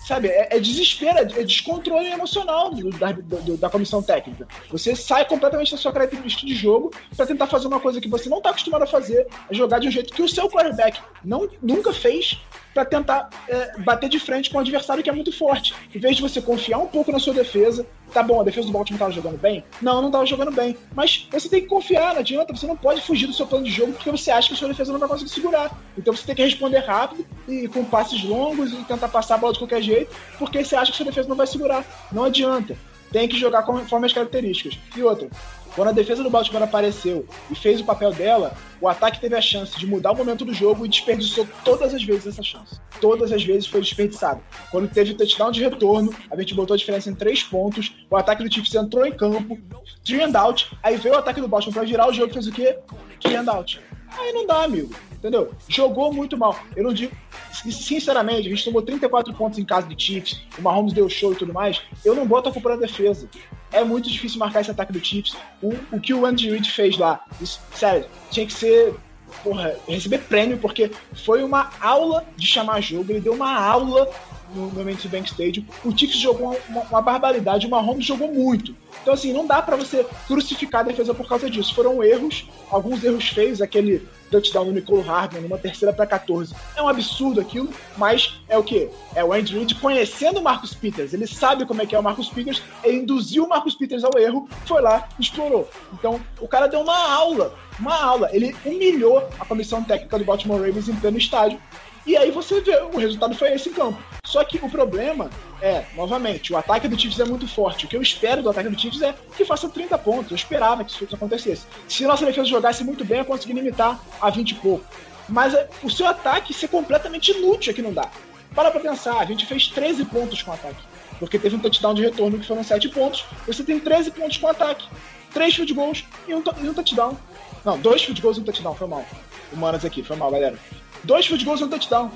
sabe, 0.05 0.29
é, 0.29 0.57
é 0.57 0.59
desespero, 0.59 1.17
é, 1.17 1.21
é 1.21 1.43
descontrole 1.43 2.07
emocional 2.07 2.71
do, 2.71 2.89
da, 2.89 3.11
do, 3.11 3.57
da 3.57 3.69
comissão 3.69 4.01
técnica. 4.01 4.47
Você 4.69 4.95
sai 4.95 5.25
completamente 5.25 5.71
da 5.71 5.77
sua 5.77 5.91
característica 5.91 6.45
de 6.45 6.55
jogo 6.55 6.91
para 7.15 7.25
tentar 7.25 7.47
fazer 7.47 7.67
uma 7.67 7.79
coisa 7.79 8.01
que 8.01 8.09
você 8.09 8.29
não 8.29 8.37
está 8.37 8.49
acostumado 8.49 8.83
a 8.83 8.87
fazer, 8.87 9.27
é 9.49 9.53
jogar 9.53 9.79
de 9.79 9.87
um 9.87 9.91
jeito 9.91 10.13
que 10.13 10.21
o 10.21 10.29
seu 10.29 10.49
quarterback 10.49 10.99
não, 11.23 11.47
nunca 11.61 11.93
fez 11.93 12.39
para 12.73 12.85
tentar 12.85 13.29
é, 13.47 13.77
bater 13.79 14.09
de 14.09 14.19
frente 14.19 14.49
com 14.49 14.57
um 14.57 14.61
adversário 14.61 15.03
que 15.03 15.09
é 15.09 15.13
muito 15.13 15.31
forte. 15.31 15.73
Em 15.93 15.99
vez 15.99 16.15
de 16.15 16.21
você 16.21 16.41
confiar 16.41 16.79
um 16.79 16.87
pouco 16.87 17.11
na 17.11 17.19
sua 17.19 17.33
defesa, 17.33 17.85
tá 18.13 18.23
bom, 18.23 18.41
a 18.41 18.43
defesa 18.43 18.67
do 18.67 18.73
Baltimore 18.73 18.97
estava 18.97 19.11
jogando 19.11 19.39
bem? 19.39 19.63
Não, 19.81 20.01
não 20.01 20.07
estava 20.07 20.25
jogando 20.25 20.51
bem. 20.51 20.77
Mas 20.95 21.27
você 21.31 21.49
tem 21.49 21.61
que 21.61 21.67
confiar, 21.67 22.13
não 22.13 22.21
adianta, 22.21 22.55
você 22.55 22.67
não 22.67 22.77
pode 22.77 23.01
fugir 23.01 23.27
do 23.27 23.33
seu 23.33 23.45
plano 23.45 23.65
de 23.65 23.71
jogo 23.71 23.93
porque 23.93 24.11
você 24.11 24.31
acha 24.31 24.49
que 24.49 24.53
a 24.53 24.57
sua 24.57 24.69
defesa 24.69 24.91
não 24.91 24.99
vai 24.99 25.09
conseguir 25.09 25.31
segurar. 25.31 25.77
Então 25.97 26.13
você 26.13 26.25
tem 26.25 26.35
que 26.35 26.43
responder 26.43 26.79
rápido 26.79 27.25
e 27.47 27.67
com 27.67 27.83
passes 27.83 28.23
longos 28.23 28.71
e 28.71 28.77
tentar 28.83 29.09
passar 29.09 29.35
a 29.35 29.37
bola 29.37 29.53
de 29.53 29.59
qualquer 29.59 29.81
jeito, 29.81 29.90
porque 30.37 30.63
você 30.63 30.75
acha 30.75 30.91
que 30.91 30.97
sua 30.97 31.05
defesa 31.05 31.29
não 31.29 31.35
vai 31.35 31.47
segurar. 31.47 31.85
Não 32.11 32.23
adianta. 32.23 32.75
Tem 33.11 33.27
que 33.27 33.37
jogar 33.37 33.63
conforme 33.63 34.05
as 34.05 34.13
características. 34.13 34.79
E 34.95 35.03
outra, 35.03 35.27
Quando 35.75 35.87
a 35.87 35.93
defesa 35.93 36.21
do 36.21 36.29
Baltimore 36.29 36.63
apareceu 36.63 37.25
e 37.49 37.55
fez 37.55 37.79
o 37.79 37.85
papel 37.85 38.11
dela, 38.11 38.53
o 38.81 38.89
ataque 38.89 39.21
teve 39.21 39.35
a 39.35 39.41
chance 39.41 39.77
de 39.79 39.87
mudar 39.87 40.11
o 40.11 40.15
momento 40.15 40.43
do 40.43 40.53
jogo 40.53 40.85
e 40.85 40.89
desperdiçou 40.89 41.47
todas 41.63 41.93
as 41.93 42.03
vezes 42.03 42.27
essa 42.27 42.43
chance. 42.43 42.79
Todas 42.99 43.31
as 43.31 43.43
vezes 43.43 43.67
foi 43.67 43.79
desperdiçado. 43.79 44.41
Quando 44.69 44.89
teve 44.89 45.13
touchdown 45.13 45.51
de 45.51 45.61
retorno, 45.61 46.13
a 46.29 46.35
gente 46.37 46.53
botou 46.53 46.73
a 46.73 46.77
diferença 46.77 47.09
em 47.09 47.15
três 47.15 47.41
pontos, 47.41 47.93
o 48.09 48.17
ataque 48.17 48.43
do 48.43 48.53
Chiefs 48.53 48.75
entrou 48.75 49.05
em 49.05 49.13
campo, 49.13 49.57
three 50.03 50.21
and 50.21 50.37
out, 50.37 50.69
aí 50.83 50.97
veio 50.97 51.15
o 51.15 51.17
ataque 51.17 51.39
do 51.39 51.47
Baltimore 51.47 51.73
pra 51.73 51.83
virar 51.83 52.09
o 52.09 52.13
jogo 52.13 52.31
e 52.31 52.33
fez 52.33 52.47
o 52.47 52.51
quê? 52.51 52.77
Three 53.21 53.35
and 53.35 53.49
out. 53.49 53.79
Aí 54.17 54.33
não 54.33 54.45
dá, 54.45 54.63
amigo. 54.63 54.93
Entendeu? 55.13 55.51
Jogou 55.67 56.11
muito 56.11 56.35
mal. 56.35 56.57
Eu 56.75 56.83
não 56.83 56.93
digo. 56.93 57.15
Sinceramente, 57.51 58.47
a 58.47 58.49
gente 58.49 58.65
tomou 58.65 58.81
34 58.81 59.33
pontos 59.35 59.59
em 59.59 59.65
casa 59.65 59.87
de 59.87 60.03
Chiefs, 60.03 60.41
o 60.57 60.61
Mahomes 60.63 60.93
deu 60.93 61.07
show 61.07 61.31
e 61.31 61.35
tudo 61.35 61.53
mais. 61.53 61.81
Eu 62.03 62.15
não 62.15 62.25
boto 62.25 62.49
a 62.49 62.51
culpa 62.51 62.69
na 62.69 62.75
defesa. 62.77 63.29
É 63.71 63.83
muito 63.83 64.09
difícil 64.09 64.39
marcar 64.39 64.61
esse 64.61 64.71
ataque 64.71 64.91
do 64.91 65.03
Chiefs. 65.03 65.37
O, 65.61 65.73
o 65.91 65.99
que 65.99 66.13
o 66.13 66.25
Andy 66.25 66.49
Reid 66.49 66.71
fez 66.71 66.97
lá, 66.97 67.23
isso, 67.39 67.61
sério, 67.73 68.05
tinha 68.31 68.45
que 68.45 68.53
ser. 68.53 68.95
Porra, 69.43 69.75
receber 69.87 70.17
prêmio, 70.17 70.57
porque 70.57 70.91
foi 71.13 71.41
uma 71.41 71.71
aula 71.79 72.25
de 72.35 72.45
chamar 72.45 72.81
jogo. 72.81 73.11
Ele 73.11 73.21
deu 73.21 73.33
uma 73.33 73.53
aula 73.63 74.09
no, 74.53 74.67
no 74.67 74.83
Bank 74.83 75.27
Stadium. 75.27 75.65
O 75.83 75.95
Chiefs 75.97 76.19
jogou 76.19 76.57
uma, 76.69 76.81
uma, 76.81 77.01
barbaridade, 77.01 77.67
o 77.67 77.69
Mahomes 77.69 78.05
jogou 78.05 78.31
muito. 78.31 78.75
Então, 79.01 79.13
assim, 79.13 79.33
não 79.33 79.47
dá 79.47 79.61
para 79.61 79.75
você 79.75 80.05
crucificar 80.27 80.81
a 80.81 80.85
defesa 80.85 81.13
por 81.13 81.27
causa 81.27 81.49
disso. 81.49 81.73
Foram 81.73 82.03
erros, 82.03 82.47
alguns 82.69 83.03
erros 83.03 83.27
feios, 83.27 83.61
aquele 83.61 84.07
touchdown 84.29 84.65
do 84.65 84.71
Nicole 84.71 85.01
Hardman 85.01 85.41
numa 85.41 85.57
terceira 85.57 85.93
para 85.93 86.05
14. 86.05 86.55
É 86.75 86.81
um 86.81 86.87
absurdo 86.87 87.41
aquilo, 87.41 87.69
mas 87.97 88.39
é 88.47 88.57
o 88.57 88.63
que? 88.63 88.89
É 89.13 89.23
o 89.23 89.33
Andy 89.33 89.53
Reid 89.55 89.75
conhecendo 89.75 90.39
o 90.39 90.43
Marcus 90.43 90.73
Peters. 90.73 91.13
Ele 91.13 91.27
sabe 91.27 91.65
como 91.65 91.81
é 91.81 91.85
que 91.85 91.95
é 91.95 91.99
o 91.99 92.03
Marcus 92.03 92.29
Peters, 92.29 92.61
ele 92.83 92.97
induziu 92.99 93.45
o 93.45 93.49
Marcus 93.49 93.75
Peters 93.75 94.03
ao 94.03 94.17
erro, 94.17 94.47
foi 94.65 94.81
lá 94.81 95.07
explorou. 95.19 95.69
Então, 95.93 96.19
o 96.39 96.47
cara 96.47 96.67
deu 96.67 96.79
uma 96.79 96.97
aula, 96.97 97.53
uma 97.77 97.95
aula. 98.01 98.29
Ele 98.31 98.55
humilhou 98.65 99.27
a 99.39 99.45
comissão 99.45 99.83
técnica 99.83 100.17
do 100.17 100.25
Baltimore 100.25 100.61
Ravens 100.61 100.87
em 100.87 100.95
pleno 100.95 101.17
estádio 101.17 101.59
e 102.05 102.17
aí 102.17 102.31
você 102.31 102.61
vê, 102.61 102.75
o 102.81 102.97
resultado 102.97 103.35
foi 103.35 103.53
esse 103.53 103.69
em 103.69 103.73
campo. 103.73 104.01
Só 104.25 104.43
que 104.43 104.57
o 104.57 104.69
problema 104.69 105.29
é, 105.61 105.85
novamente, 105.95 106.51
o 106.51 106.57
ataque 106.57 106.87
do 106.87 106.99
Chiefs 106.99 107.19
é 107.19 107.25
muito 107.25 107.47
forte. 107.47 107.85
O 107.85 107.87
que 107.87 107.95
eu 107.95 108.01
espero 108.01 108.41
do 108.41 108.49
ataque 108.49 108.69
do 108.69 108.79
Chiefs 108.79 109.01
é 109.01 109.13
que 109.35 109.45
faça 109.45 109.69
30 109.69 109.97
pontos. 109.99 110.31
Eu 110.31 110.35
esperava 110.35 110.83
que 110.83 110.91
isso 110.91 111.15
acontecesse. 111.15 111.67
Se 111.87 112.05
nossa 112.05 112.25
defesa 112.25 112.47
jogasse 112.47 112.83
muito 112.83 113.05
bem, 113.05 113.19
eu 113.19 113.25
conseguir 113.25 113.53
limitar 113.53 113.99
a 114.19 114.29
20 114.29 114.51
e 114.51 114.55
pouco. 114.55 114.85
Mas 115.29 115.53
é, 115.53 115.69
o 115.83 115.89
seu 115.89 116.07
ataque 116.07 116.53
ser 116.53 116.69
completamente 116.69 117.31
inútil 117.31 117.71
aqui 117.71 117.81
não 117.81 117.93
dá. 117.93 118.09
Para 118.55 118.71
pra 118.71 118.79
pensar, 118.79 119.17
a 119.19 119.25
gente 119.25 119.45
fez 119.45 119.67
13 119.67 120.05
pontos 120.05 120.41
com 120.41 120.51
o 120.51 120.53
ataque. 120.53 120.81
Porque 121.19 121.37
teve 121.37 121.55
um 121.55 121.59
touchdown 121.59 121.93
de 121.93 122.01
retorno 122.01 122.39
que 122.39 122.47
foram 122.47 122.63
7 122.63 122.89
pontos. 122.89 123.25
Você 123.45 123.63
tem 123.63 123.79
13 123.79 124.11
pontos 124.11 124.37
com 124.37 124.47
o 124.47 124.49
ataque. 124.49 124.87
3 125.33 125.53
field 125.53 125.73
goals 125.73 126.03
e 126.27 126.33
um, 126.33 126.43
e 126.61 126.69
um 126.69 126.73
touchdown. 126.73 127.17
Não, 127.63 127.77
dois 127.79 128.01
field 128.01 128.19
goals 128.21 128.37
e 128.37 128.41
um 128.41 128.43
touchdown, 128.43 128.75
foi 128.75 128.87
mal. 128.87 129.05
Humanas 129.53 129.85
aqui, 129.85 130.03
foi 130.03 130.15
mal, 130.15 130.31
galera. 130.31 130.57
Dois 131.03 131.25
field 131.25 131.43
goals 131.43 131.61
e 131.61 131.63
um 131.63 131.69
touchdown. 131.69 132.11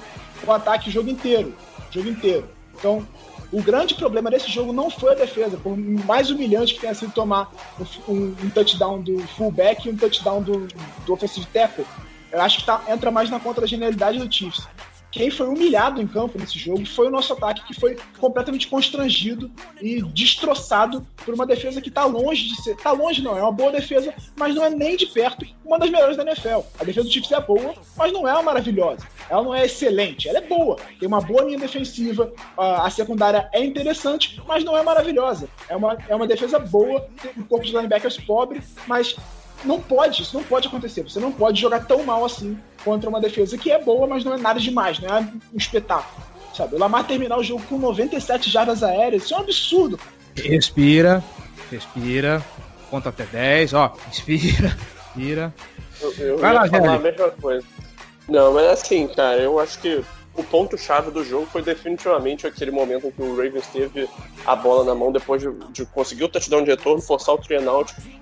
O 0.46 0.52
ataque 0.52 0.90
o 0.90 0.92
jogo 0.92 1.10
inteiro. 1.10 1.56
O 1.90 1.94
jogo 1.94 2.10
inteiro. 2.10 2.50
Então, 2.78 3.08
o 3.52 3.62
grande 3.62 3.96
problema 3.96 4.30
desse 4.30 4.52
jogo 4.52 4.74
não 4.74 4.90
foi 4.90 5.14
a 5.14 5.16
defesa, 5.16 5.58
por 5.58 5.78
mais 5.78 6.30
humilhante 6.30 6.74
que 6.74 6.82
tenha 6.82 6.94
sido 6.94 7.14
tomar 7.14 7.52
um, 8.08 8.36
um 8.44 8.50
touchdown 8.50 9.02
do 9.02 9.20
fullback 9.30 9.88
e 9.88 9.92
um 9.92 9.96
touchdown 9.96 10.42
do, 10.42 10.68
do 11.06 11.14
offensive 11.14 11.46
tackle. 11.48 11.86
Eu 12.32 12.42
acho 12.42 12.60
que 12.60 12.66
tá, 12.66 12.82
entra 12.90 13.12
mais 13.12 13.30
na 13.30 13.40
contra 13.40 13.62
da 13.62 13.68
genialidade 13.68 14.20
do 14.20 14.34
Chiefs 14.34 14.68
quem 15.16 15.32
foi 15.32 15.48
humilhado 15.48 16.02
em 16.02 16.08
campo 16.08 16.38
nesse 16.38 16.60
jogo 16.60 16.86
foi 16.86 17.08
o 17.08 17.10
nosso 17.10 17.32
ataque, 17.32 17.64
que 17.64 17.74
foi 17.74 17.98
completamente 18.20 18.68
constrangido 18.68 19.50
e 19.82 20.02
destroçado 20.02 21.08
por 21.24 21.34
uma 21.34 21.46
defesa 21.46 21.80
que 21.80 21.88
está 21.88 22.04
longe 22.04 22.50
de 22.50 22.62
ser. 22.62 22.72
Está 22.72 22.92
longe, 22.92 23.22
não, 23.22 23.38
é 23.38 23.42
uma 23.42 23.52
boa 23.52 23.72
defesa, 23.72 24.14
mas 24.36 24.54
não 24.54 24.66
é 24.66 24.70
nem 24.70 24.98
de 24.98 25.06
perto 25.06 25.46
uma 25.64 25.80
das 25.80 25.90
melhores 25.90 26.18
da 26.18 26.24
NFL. 26.24 26.60
A 26.78 26.84
defesa 26.84 27.08
do 27.08 27.14
Chiefs 27.14 27.32
é 27.32 27.40
boa, 27.40 27.76
mas 27.96 28.12
não 28.12 28.28
é 28.28 28.34
uma 28.34 28.44
maravilhosa. 28.44 29.08
Ela 29.30 29.42
não 29.42 29.56
é 29.56 29.66
excelente, 29.66 30.28
ela 30.28 30.40
é 30.40 30.42
boa. 30.42 30.76
Tem 31.00 31.08
uma 31.08 31.22
boa 31.22 31.44
linha 31.46 31.60
defensiva, 31.60 32.34
a 32.58 32.90
secundária 32.90 33.50
é 33.54 33.64
interessante, 33.64 34.42
mas 34.46 34.66
não 34.66 34.76
é 34.76 34.84
maravilhosa. 34.84 35.48
É 35.70 35.78
uma, 35.78 35.98
é 36.10 36.14
uma 36.14 36.28
defesa 36.28 36.60
boa, 36.60 37.08
um 37.38 37.44
corpo 37.44 37.66
de 37.66 37.72
linebackers 37.72 38.18
pobre, 38.18 38.62
mas 38.86 39.16
não 39.66 39.82
pode, 39.82 40.22
isso 40.22 40.36
não 40.36 40.44
pode 40.44 40.68
acontecer. 40.68 41.04
Você 41.04 41.20
não 41.20 41.32
pode 41.32 41.60
jogar 41.60 41.86
tão 41.86 42.04
mal 42.04 42.24
assim 42.24 42.58
contra 42.84 43.10
uma 43.10 43.20
defesa 43.20 43.58
que 43.58 43.72
é 43.72 43.82
boa, 43.82 44.08
mas 44.08 44.24
não 44.24 44.34
é 44.34 44.38
nada 44.38 44.60
demais, 44.60 45.00
não 45.00 45.16
é 45.16 45.22
um 45.22 45.58
espetáculo. 45.58 46.24
Sabe? 46.54 46.76
O 46.76 46.80
Lamar 46.80 47.06
terminar 47.06 47.38
o 47.38 47.44
jogo 47.44 47.64
com 47.68 47.78
97 47.78 48.50
jardas 48.50 48.82
aéreas, 48.82 49.24
isso 49.24 49.34
é 49.34 49.38
um 49.38 49.42
absurdo. 49.42 50.00
Respira, 50.36 51.24
respira, 51.72 52.44
conta 52.90 53.10
até 53.10 53.26
10, 53.26 53.74
ó, 53.74 53.94
respira, 54.08 54.78
respira. 55.06 55.54
Eu, 56.02 56.14
eu 56.14 56.38
Vai 56.38 56.54
lá, 56.54 56.68
falar 56.68 56.96
a 56.96 57.00
mesma 57.00 57.30
coisa. 57.32 57.66
Não, 58.28 58.54
mas 58.54 58.66
assim, 58.68 59.08
cara, 59.08 59.42
eu 59.42 59.60
acho 59.60 59.80
que 59.80 60.04
o 60.36 60.44
ponto-chave 60.44 61.12
do 61.12 61.24
jogo 61.24 61.46
foi 61.46 61.62
definitivamente 61.62 62.46
aquele 62.46 62.72
momento 62.72 63.08
em 63.08 63.12
que 63.12 63.22
o 63.22 63.36
Ravens 63.36 63.68
teve 63.68 64.10
a 64.46 64.56
bola 64.56 64.84
na 64.84 64.94
mão 64.94 65.12
depois 65.12 65.42
de, 65.42 65.50
de 65.72 65.86
conseguir 65.86 66.26
o 66.26 66.30
touchdown 66.30 66.64
de 66.64 66.72
retorno, 66.72 67.02
forçar 67.02 67.36
o 67.36 67.38
three. 67.38 67.58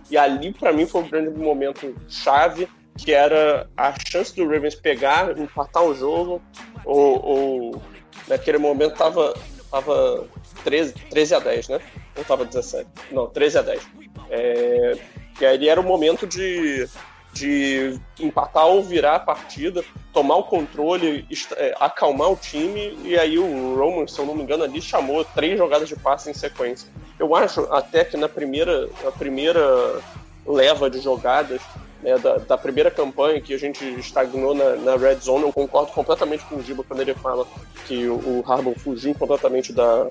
E 0.10 0.18
ali, 0.18 0.54
para 0.54 0.72
mim, 0.72 0.86
foi 0.86 1.02
um 1.02 1.10
grande 1.10 1.38
momento 1.38 1.96
chave, 2.08 2.68
que 2.98 3.12
era 3.12 3.68
a 3.76 3.94
chance 4.08 4.36
do 4.36 4.48
Ravens 4.48 4.76
pegar, 4.76 5.38
empatar 5.38 5.84
o 5.84 5.96
jogo, 5.96 6.42
ou, 6.86 7.26
ou 7.26 7.82
naquele 8.28 8.60
momento 8.60 8.96
tava, 8.96 9.34
tava 9.72 10.28
13, 10.64 10.94
13 11.10 11.36
a 11.36 11.40
10, 11.40 11.68
né? 11.70 11.80
Ou 12.16 12.24
tava 12.24 12.46
17? 12.46 12.88
Não, 13.12 13.28
13 13.28 13.58
a 13.58 13.62
10. 13.64 13.88
É, 14.30 14.98
e 15.42 15.46
aí 15.46 15.68
era 15.68 15.82
o 15.82 15.84
momento 15.84 16.28
de 16.28 16.88
de 17.34 18.00
empatar 18.20 18.68
ou 18.68 18.84
virar 18.84 19.16
a 19.16 19.20
partida, 19.20 19.84
tomar 20.14 20.36
o 20.38 20.44
controle, 20.44 21.28
é, 21.58 21.76
acalmar 21.80 22.32
o 22.32 22.36
time, 22.36 22.98
e 23.04 23.18
aí 23.18 23.40
o 23.40 23.76
Roman, 23.76 24.08
se 24.08 24.20
eu 24.20 24.26
não 24.26 24.36
me 24.36 24.44
engano, 24.44 24.64
ali 24.64 24.82
chamou 24.82 25.26
três 25.26 25.58
jogadas 25.58 25.90
de 25.90 25.96
passe 25.96 26.30
em 26.30 26.34
sequência. 26.34 26.88
Eu 27.20 27.36
acho 27.36 27.62
até 27.74 28.06
que 28.06 28.16
na 28.16 28.30
primeira, 28.30 28.88
na 29.04 29.12
primeira 29.12 30.00
leva 30.46 30.90
de 30.90 31.00
jogadas, 31.00 31.62
né, 32.04 32.18
da, 32.18 32.38
da, 32.38 32.58
primeira 32.58 32.92
campanha 32.92 33.42
que 33.42 33.54
a 33.54 33.58
gente 33.58 33.84
estagnou 33.98 34.54
na, 34.54 34.76
na, 34.76 34.96
Red 34.96 35.16
Zone, 35.16 35.44
eu 35.44 35.54
concordo 35.54 35.92
completamente 35.92 36.44
com 36.46 36.58
o 36.58 36.62
Giba 36.62 36.84
quando 36.84 37.00
ele 37.00 37.14
fala 37.14 37.48
que 37.88 38.08
o, 38.08 38.16
o 38.16 38.44
Harbaugh 38.46 38.78
fugiu 38.78 39.16
completamente 39.16 39.72
da, 39.72 40.08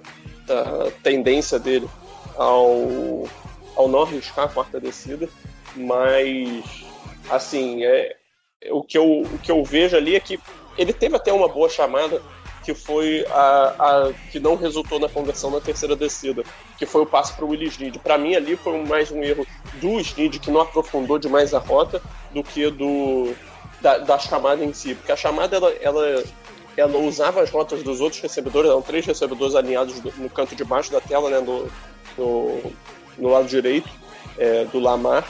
da 0.46 0.90
tendência 1.02 1.58
dele 1.58 1.88
ao, 2.34 3.28
ao 3.76 3.88
não 3.88 4.02
arriscar 4.02 4.46
a 4.46 4.48
quarta 4.48 4.80
descida, 4.80 5.28
mas 5.76 6.82
assim, 7.32 7.84
é, 7.84 8.16
o, 8.70 8.82
que 8.82 8.96
eu, 8.96 9.22
o 9.22 9.38
que 9.38 9.50
eu 9.50 9.64
vejo 9.64 9.96
ali 9.96 10.14
é 10.14 10.20
que 10.20 10.38
ele 10.76 10.92
teve 10.92 11.16
até 11.16 11.32
uma 11.32 11.48
boa 11.48 11.68
chamada, 11.68 12.20
que 12.62 12.74
foi 12.74 13.26
a, 13.30 13.74
a 13.78 14.12
que 14.30 14.38
não 14.38 14.54
resultou 14.54 15.00
na 15.00 15.08
conversão 15.08 15.50
na 15.50 15.60
terceira 15.60 15.96
descida, 15.96 16.44
que 16.78 16.86
foi 16.86 17.02
o 17.02 17.06
passe 17.06 17.32
para 17.32 17.44
o 17.44 17.48
Willis 17.48 17.72
Snead. 17.72 17.98
Para 17.98 18.18
mim, 18.18 18.34
ali 18.34 18.56
foi 18.56 18.78
mais 18.84 19.10
um 19.10 19.22
erro 19.22 19.46
do 19.80 19.98
Snead, 20.00 20.38
que 20.38 20.50
não 20.50 20.60
aprofundou 20.60 21.18
demais 21.18 21.54
a 21.54 21.58
rota, 21.58 22.00
do 22.32 22.42
que 22.42 22.70
do 22.70 23.34
da, 23.80 23.98
da 23.98 24.18
chamada 24.18 24.64
em 24.64 24.72
si. 24.72 24.94
Porque 24.94 25.10
a 25.10 25.16
chamada, 25.16 25.56
ela, 25.56 25.72
ela, 25.80 26.24
ela 26.76 26.98
usava 26.98 27.42
as 27.42 27.50
rotas 27.50 27.82
dos 27.82 28.00
outros 28.00 28.22
recebedores, 28.22 28.70
eram 28.70 28.80
três 28.82 29.04
recebedores 29.04 29.56
alinhados 29.56 30.00
no 30.16 30.30
canto 30.30 30.54
de 30.54 30.64
baixo 30.64 30.92
da 30.92 31.00
tela, 31.00 31.28
né, 31.28 31.40
no, 31.40 31.68
no, 32.16 32.72
no 33.18 33.28
lado 33.28 33.48
direito 33.48 33.88
é, 34.38 34.64
do 34.66 34.78
Lamar 34.78 35.26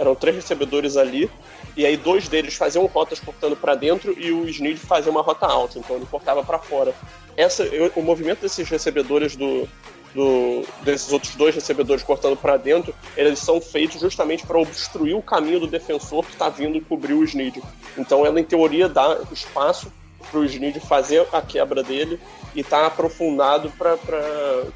eram 0.00 0.14
três 0.14 0.34
recebedores 0.34 0.96
ali, 0.96 1.30
e 1.76 1.84
aí 1.84 1.94
dois 1.94 2.26
deles 2.26 2.54
faziam 2.54 2.86
rotas 2.86 3.20
cortando 3.20 3.54
para 3.54 3.74
dentro 3.74 4.18
e 4.18 4.32
o 4.32 4.48
Snead 4.48 4.80
fazia 4.80 5.12
uma 5.12 5.20
rota 5.20 5.46
alta, 5.46 5.78
então 5.78 5.94
ele 5.94 6.06
cortava 6.06 6.42
para 6.42 6.58
fora. 6.58 6.94
Essa, 7.36 7.64
eu, 7.64 7.92
o 7.94 8.02
movimento 8.02 8.40
desses 8.40 8.66
recebedores 8.66 9.36
do, 9.36 9.68
do, 10.14 10.64
desses 10.82 11.12
outros 11.12 11.34
dois 11.36 11.54
recebedores 11.54 12.02
cortando 12.02 12.34
para 12.34 12.56
dentro, 12.56 12.94
eles 13.14 13.38
são 13.40 13.60
feitos 13.60 14.00
justamente 14.00 14.46
para 14.46 14.58
obstruir 14.58 15.14
o 15.14 15.22
caminho 15.22 15.60
do 15.60 15.66
defensor 15.66 16.24
que 16.24 16.32
está 16.32 16.48
vindo 16.48 16.80
cobrir 16.80 17.12
o 17.12 17.22
Snead. 17.22 17.62
Então 17.98 18.24
ela, 18.24 18.40
em 18.40 18.44
teoria, 18.44 18.88
dá 18.88 19.18
espaço 19.30 19.92
para 20.30 20.40
o 20.40 20.44
Snead 20.44 20.78
fazer 20.80 21.26
a 21.32 21.40
quebra 21.40 21.82
dele 21.82 22.20
e 22.54 22.64
tá 22.64 22.86
aprofundado 22.86 23.70
para 23.70 23.96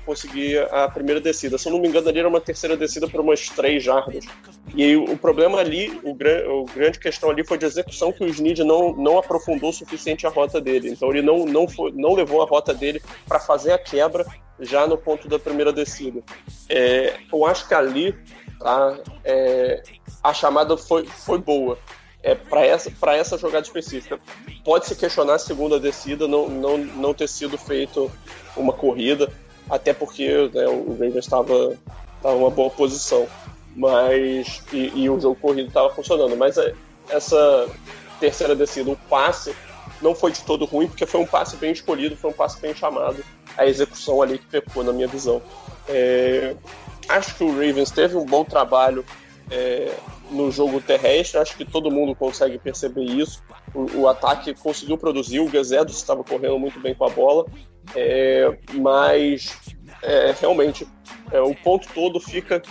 conseguir 0.07 0.59
a 0.73 0.89
primeira 0.89 1.21
descida. 1.21 1.59
Se 1.59 1.69
eu 1.69 1.73
não 1.73 1.81
me 1.81 1.89
engano, 1.89 2.09
ali 2.09 2.19
era 2.19 2.29
uma 2.29 2.41
terceira 2.41 2.77
descida 2.77 3.09
por 3.09 3.21
umas 3.21 3.49
três 3.49 3.83
jardas. 3.83 4.25
E 4.75 4.83
aí, 4.83 4.97
o 4.97 5.17
problema 5.17 5.59
ali, 5.59 6.01
o, 6.03 6.13
o 6.13 6.65
grande 6.65 6.99
questão 6.99 7.31
ali 7.31 7.45
foi 7.45 7.59
de 7.59 7.67
execução 7.67 8.13
que 8.13 8.25
o 8.25 8.29
Snead 8.29 8.63
não, 8.65 8.93
não 8.95 9.19
aprofundou 9.19 9.71
o 9.71 9.73
suficiente 9.73 10.27
a 10.27 10.31
rota 10.31 10.61
dele. 10.61 10.91
Então 10.91 11.11
ele 11.11 11.23
não, 11.23 11.45
não, 11.45 11.69
foi, 11.69 11.93
não 11.93 12.15
levou 12.15 12.43
a 12.43 12.47
rota 12.47 12.73
dele 12.73 13.03
para 13.27 13.41
fazer 13.41 13.73
a 13.73 13.79
quebra 13.79 14.25
já 14.61 14.87
no 14.87 14.97
ponto 14.97 15.29
da 15.29 15.39
primeira 15.39 15.73
descida. 15.73 16.23
É, 16.69 17.15
eu 17.33 17.45
acho 17.45 17.67
que 17.67 17.75
ali 17.75 18.15
tá, 18.61 18.99
é, 19.25 19.83
a 20.23 20.33
chamada 20.33 20.77
foi, 20.77 21.05
foi 21.07 21.39
boa 21.39 21.79
é, 22.25 22.35
para 22.35 22.65
essa, 22.65 22.91
essa 23.09 23.37
jogada 23.37 23.67
específica. 23.67 24.19
Pode 24.65 24.87
se 24.87 24.97
questionar 24.97 25.35
a 25.35 25.39
segunda 25.39 25.79
descida 25.79 26.27
não, 26.27 26.49
não, 26.49 26.79
não 26.79 27.15
ter 27.15 27.29
sido 27.29 27.59
feito 27.59 28.11
uma 28.57 28.73
corrida, 28.73 29.31
até 29.69 29.93
porque 29.93 30.51
né, 30.53 30.67
o 30.67 30.93
Ravens 30.93 31.17
estava 31.17 31.77
em 32.25 32.37
uma 32.37 32.51
boa 32.51 32.71
posição. 32.71 33.29
mas 33.77 34.63
e, 34.73 35.03
e 35.03 35.11
o 35.11 35.21
jogo 35.21 35.37
corrido 35.37 35.69
estava 35.69 35.91
funcionando. 35.95 36.35
Mas 36.35 36.57
é, 36.57 36.75
essa 37.11 37.69
terceira 38.19 38.57
descida, 38.57 38.91
o 38.91 38.97
passe, 38.97 39.55
não 40.01 40.15
foi 40.15 40.33
de 40.33 40.43
todo 40.43 40.65
ruim, 40.65 40.89
porque 40.89 41.05
foi 41.05 41.21
um 41.21 41.27
passe 41.27 41.57
bem 41.57 41.73
escolhido, 41.73 42.17
foi 42.17 42.31
um 42.31 42.35
passe 42.35 42.59
bem 42.59 42.75
chamado. 42.75 43.23
A 43.57 43.67
execução 43.67 44.23
ali 44.23 44.39
que 44.39 44.47
pecou, 44.47 44.83
na 44.83 44.95
minha 44.95 45.07
visão. 45.07 45.43
É, 45.87 46.57
acho 47.07 47.35
que 47.35 47.45
o 47.45 47.53
Ravens 47.53 47.91
teve 47.91 48.17
um 48.17 48.25
bom 48.25 48.45
trabalho 48.45 49.05
é, 49.51 49.95
no 50.31 50.51
jogo 50.51 50.81
terrestre, 50.81 51.39
acho 51.39 51.57
que 51.57 51.65
todo 51.65 51.91
mundo 51.91 52.15
consegue 52.15 52.59
perceber 52.59 53.05
isso. 53.05 53.43
O, 53.75 54.03
o 54.03 54.09
ataque 54.09 54.55
conseguiu 54.55 54.97
produzir, 54.97 55.41
o 55.41 55.49
Gus 55.49 55.71
estava 55.71 56.25
correndo 56.25 56.59
muito 56.59 56.81
bem 56.81 56.95
com 56.95 57.05
a 57.05 57.11
bola, 57.11 57.47
é, 57.95 58.57
mas 58.75 59.57
é, 60.03 60.35
realmente 60.41 60.87
é, 61.31 61.41
o 61.41 61.55
ponto 61.55 61.89
todo 61.95 62.21
fica 62.21 62.63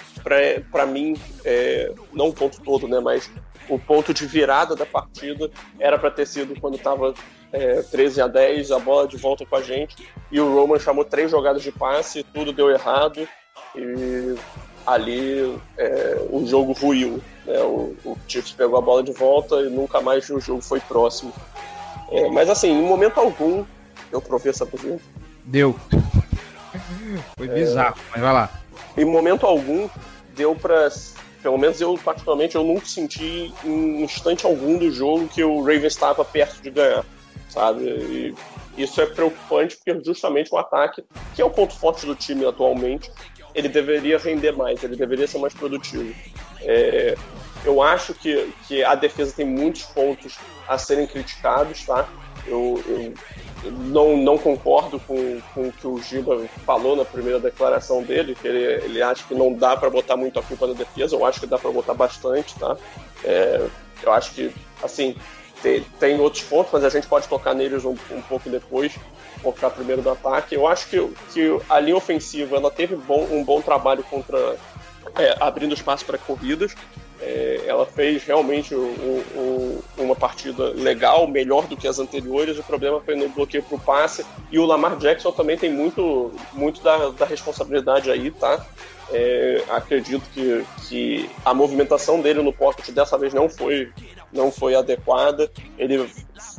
para 0.71 0.85
mim, 0.85 1.15
é, 1.43 1.93
não 2.13 2.29
o 2.29 2.33
ponto 2.33 2.61
todo, 2.61 2.87
né, 2.87 2.99
mas 2.99 3.29
o 3.69 3.79
ponto 3.79 4.13
de 4.13 4.25
virada 4.25 4.75
da 4.75 4.85
partida 4.85 5.49
era 5.79 5.97
para 5.97 6.11
ter 6.11 6.25
sido 6.25 6.59
quando 6.59 6.75
estava 6.75 7.13
é, 7.51 7.81
13 7.81 8.21
a 8.21 8.27
10, 8.27 8.71
a 8.71 8.79
bola 8.79 9.07
de 9.07 9.17
volta 9.17 9.45
com 9.45 9.55
a 9.55 9.61
gente, 9.61 10.07
e 10.31 10.39
o 10.39 10.53
Roman 10.53 10.79
chamou 10.79 11.05
três 11.05 11.31
jogadas 11.31 11.61
de 11.61 11.71
passe, 11.71 12.23
tudo 12.23 12.51
deu 12.51 12.69
errado, 12.69 13.27
e 13.75 14.35
ali 14.85 15.59
é, 15.77 16.27
o 16.29 16.45
jogo 16.45 16.73
ruiu. 16.73 17.21
Né? 17.45 17.59
O, 17.59 17.95
o 18.05 18.17
Chiefs 18.27 18.51
pegou 18.51 18.77
a 18.77 18.81
bola 18.81 19.03
de 19.03 19.11
volta 19.11 19.55
e 19.61 19.69
nunca 19.69 20.01
mais 20.01 20.29
o 20.29 20.39
jogo 20.39 20.61
foi 20.61 20.79
próximo. 20.79 21.33
É, 22.11 22.29
mas 22.29 22.49
assim, 22.49 22.69
em 22.69 22.83
momento 22.83 23.19
algum, 23.19 23.65
eu 24.11 24.21
provei 24.21 24.51
essa 24.51 24.65
posição. 24.65 24.99
Deu. 25.45 25.75
foi 27.37 27.47
bizarro, 27.47 27.97
mas 28.11 28.21
vai 28.21 28.33
lá. 28.33 28.49
Em 28.97 29.05
momento 29.05 29.45
algum, 29.45 29.89
deu 30.35 30.55
para 30.55 30.89
pelo 31.41 31.57
menos 31.57 31.81
eu 31.81 31.97
particularmente 31.97 32.55
eu 32.55 32.63
nunca 32.63 32.85
senti 32.85 33.53
em 33.65 34.01
instante 34.01 34.45
algum 34.45 34.77
do 34.77 34.89
jogo 34.89 35.27
que 35.27 35.43
o 35.43 35.59
Ravens 35.59 35.87
estava 35.87 36.23
perto 36.23 36.61
de 36.61 36.71
ganhar, 36.71 37.05
sabe? 37.49 37.83
E 37.83 38.35
isso 38.77 39.01
é 39.01 39.05
preocupante 39.05 39.75
porque 39.75 40.01
justamente 40.03 40.53
o 40.53 40.57
ataque, 40.57 41.03
que 41.35 41.41
é 41.41 41.45
o 41.45 41.49
ponto 41.49 41.75
forte 41.75 42.05
do 42.05 42.15
time 42.15 42.45
atualmente, 42.45 43.11
ele 43.53 43.69
deveria 43.69 44.17
render 44.17 44.51
mais, 44.53 44.83
ele 44.83 44.95
deveria 44.95 45.27
ser 45.27 45.37
mais 45.39 45.53
produtivo. 45.53 46.13
É, 46.61 47.15
eu 47.63 47.81
acho 47.81 48.13
que, 48.13 48.51
que 48.67 48.83
a 48.83 48.95
defesa 48.95 49.33
tem 49.35 49.45
muitos 49.45 49.83
pontos 49.83 50.37
a 50.67 50.77
serem 50.77 51.07
criticados, 51.07 51.85
tá? 51.85 52.07
Eu, 52.45 52.81
eu, 52.87 53.13
não, 53.71 54.17
não 54.17 54.37
concordo 54.37 54.99
com, 54.99 55.39
com 55.53 55.67
o 55.67 55.71
que 55.71 55.87
o 55.87 55.97
Giba 56.01 56.45
falou 56.65 56.95
na 56.95 57.05
primeira 57.05 57.39
declaração 57.39 58.03
dele, 58.03 58.35
que 58.35 58.47
ele, 58.47 58.85
ele 58.85 59.01
acha 59.01 59.23
que 59.25 59.33
não 59.33 59.53
dá 59.53 59.77
para 59.77 59.89
botar 59.89 60.17
muito 60.17 60.39
a 60.39 60.43
culpa 60.43 60.67
na 60.67 60.73
defesa, 60.73 61.15
eu 61.15 61.25
acho 61.25 61.39
que 61.39 61.47
dá 61.47 61.57
para 61.57 61.71
botar 61.71 61.93
bastante, 61.93 62.53
tá? 62.59 62.75
É, 63.23 63.65
eu 64.01 64.11
acho 64.11 64.33
que, 64.33 64.53
assim, 64.81 65.15
tem, 65.63 65.83
tem, 65.99 66.19
outros 66.19 66.43
pontos, 66.43 66.71
mas 66.73 66.83
a 66.83 66.89
gente 66.89 67.07
pode 67.07 67.27
tocar 67.27 67.55
neles 67.55 67.85
um, 67.85 67.95
um 68.11 68.21
pouco 68.21 68.49
depois 68.49 68.93
focar 69.41 69.71
primeiro 69.71 70.01
no 70.01 70.11
ataque. 70.11 70.53
Eu 70.53 70.67
acho 70.67 70.87
que, 70.87 71.09
que 71.33 71.59
a 71.69 71.79
linha 71.79 71.95
ofensiva 71.95 72.57
ela 72.57 72.69
teve 72.69 72.95
bom, 72.95 73.27
um 73.31 73.43
bom 73.43 73.61
trabalho 73.61 74.03
contra 74.03 74.57
é, 75.17 75.35
abrindo 75.39 75.73
espaço 75.73 76.05
para 76.05 76.17
corridas. 76.17 76.75
É, 77.21 77.61
ela 77.65 77.85
fez 77.85 78.23
realmente 78.25 78.75
um, 78.75 79.23
um, 79.35 79.79
uma 79.97 80.15
partida 80.15 80.71
legal, 80.71 81.25
melhor 81.25 81.67
do 81.67 81.77
que 81.77 81.87
as 81.87 81.97
anteriores. 81.97 82.59
O 82.59 82.63
problema 82.63 82.99
foi 82.99 83.15
no 83.15 83.29
bloqueio 83.29 83.63
para 83.63 83.75
o 83.75 83.79
passe. 83.79 84.25
E 84.51 84.59
o 84.59 84.65
Lamar 84.65 84.97
Jackson 84.97 85.31
também 85.31 85.57
tem 85.57 85.71
muito, 85.71 86.33
muito 86.51 86.81
da, 86.81 87.09
da 87.09 87.25
responsabilidade 87.25 88.11
aí, 88.11 88.29
tá? 88.29 88.65
É, 89.11 89.63
acredito 89.69 90.23
que, 90.33 90.65
que 90.87 91.29
a 91.43 91.53
movimentação 91.53 92.21
dele 92.21 92.41
no 92.41 92.53
pocket 92.53 92.89
dessa 92.91 93.17
vez 93.17 93.33
não 93.33 93.49
foi, 93.49 93.91
não 94.31 94.51
foi 94.51 94.75
adequada. 94.75 95.51
Ele 95.77 96.09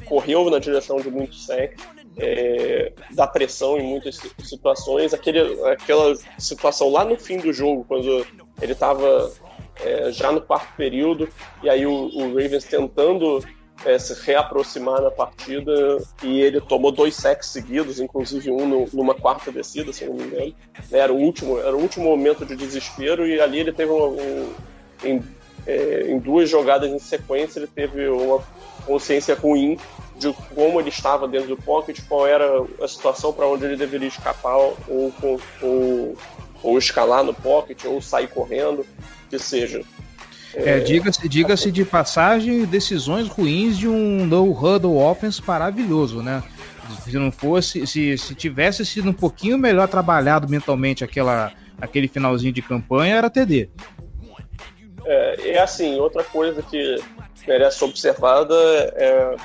correu 0.06 0.48
na 0.50 0.58
direção 0.58 0.96
de 0.96 1.10
muito 1.10 1.34
sec 1.34 1.78
é, 2.16 2.92
da 3.10 3.26
pressão 3.26 3.78
em 3.78 3.82
muitas 3.82 4.20
situações. 4.40 5.14
Aquele, 5.14 5.40
aquela 5.64 6.14
situação 6.38 6.90
lá 6.90 7.04
no 7.04 7.18
fim 7.18 7.38
do 7.38 7.52
jogo, 7.52 7.84
quando 7.86 8.26
ele 8.60 8.72
estava 8.72 9.32
é, 9.80 10.10
já 10.12 10.30
no 10.30 10.40
quarto 10.40 10.74
período, 10.76 11.28
e 11.62 11.68
aí 11.68 11.86
o, 11.86 11.92
o 11.92 12.28
Ravens 12.28 12.64
tentando 12.64 13.44
é, 13.84 13.98
se 13.98 14.14
reaproximar 14.24 15.02
na 15.02 15.10
partida, 15.10 15.72
e 16.22 16.40
ele 16.40 16.60
tomou 16.60 16.90
dois 16.90 17.14
sacks 17.14 17.48
seguidos, 17.48 18.00
inclusive 18.00 18.50
um 18.50 18.66
no, 18.66 18.88
numa 18.92 19.14
quarta 19.14 19.52
descida, 19.52 19.92
se 19.92 20.04
não 20.04 20.14
me 20.14 20.24
engano. 20.24 20.54
Era 20.90 21.12
o 21.12 21.16
último, 21.16 21.58
era 21.58 21.76
o 21.76 21.80
último 21.80 22.04
momento 22.04 22.44
de 22.44 22.56
desespero, 22.56 23.26
e 23.26 23.40
ali 23.40 23.60
ele 23.60 23.72
teve 23.72 23.92
um, 23.92 24.18
um 24.20 24.52
em, 25.02 25.22
é, 25.66 26.06
em 26.08 26.18
duas 26.18 26.48
jogadas 26.48 26.90
em 26.90 26.98
sequência, 26.98 27.58
ele 27.58 27.66
teve 27.66 28.08
uma 28.08 28.42
consciência 28.86 29.34
ruim 29.34 29.78
de 30.16 30.32
como 30.54 30.80
ele 30.80 30.88
estava 30.88 31.26
dentro 31.26 31.48
do 31.48 31.56
pocket, 31.56 32.00
qual 32.08 32.26
era 32.26 32.64
a 32.80 32.88
situação 32.88 33.32
para 33.32 33.46
onde 33.46 33.64
ele 33.64 33.76
deveria 33.76 34.08
escapar 34.08 34.56
ou, 34.56 35.12
ou, 35.60 36.16
ou, 36.62 36.78
escalar 36.78 37.24
no 37.24 37.34
pocket 37.34 37.84
ou 37.84 38.00
sair 38.00 38.28
correndo, 38.28 38.86
que 39.28 39.38
seja. 39.38 39.82
É, 40.56 40.78
diga-se 40.80 41.28
diga 41.28 41.54
de 41.54 41.84
passagem, 41.84 42.64
decisões 42.64 43.28
ruins 43.28 43.76
de 43.76 43.88
um 43.88 44.24
no 44.24 44.52
huddle 44.52 44.98
offense 44.98 45.42
maravilhoso, 45.44 46.22
né? 46.22 46.42
Se 47.02 47.18
não 47.18 47.32
fosse, 47.32 47.86
se, 47.86 48.16
se 48.16 48.34
tivesse 48.34 48.84
sido 48.86 49.10
um 49.10 49.12
pouquinho 49.12 49.58
melhor 49.58 49.88
trabalhado 49.88 50.48
mentalmente 50.48 51.02
aquela, 51.02 51.52
aquele 51.80 52.06
finalzinho 52.06 52.52
de 52.52 52.62
campanha, 52.62 53.16
era 53.16 53.30
TD. 53.30 53.68
É, 55.04 55.50
é 55.50 55.62
assim, 55.62 55.98
outra 55.98 56.22
coisa 56.22 56.62
que 56.62 56.96
merece 57.46 57.78
ser 57.78 57.84
observada 57.84 58.54
é 58.54 59.36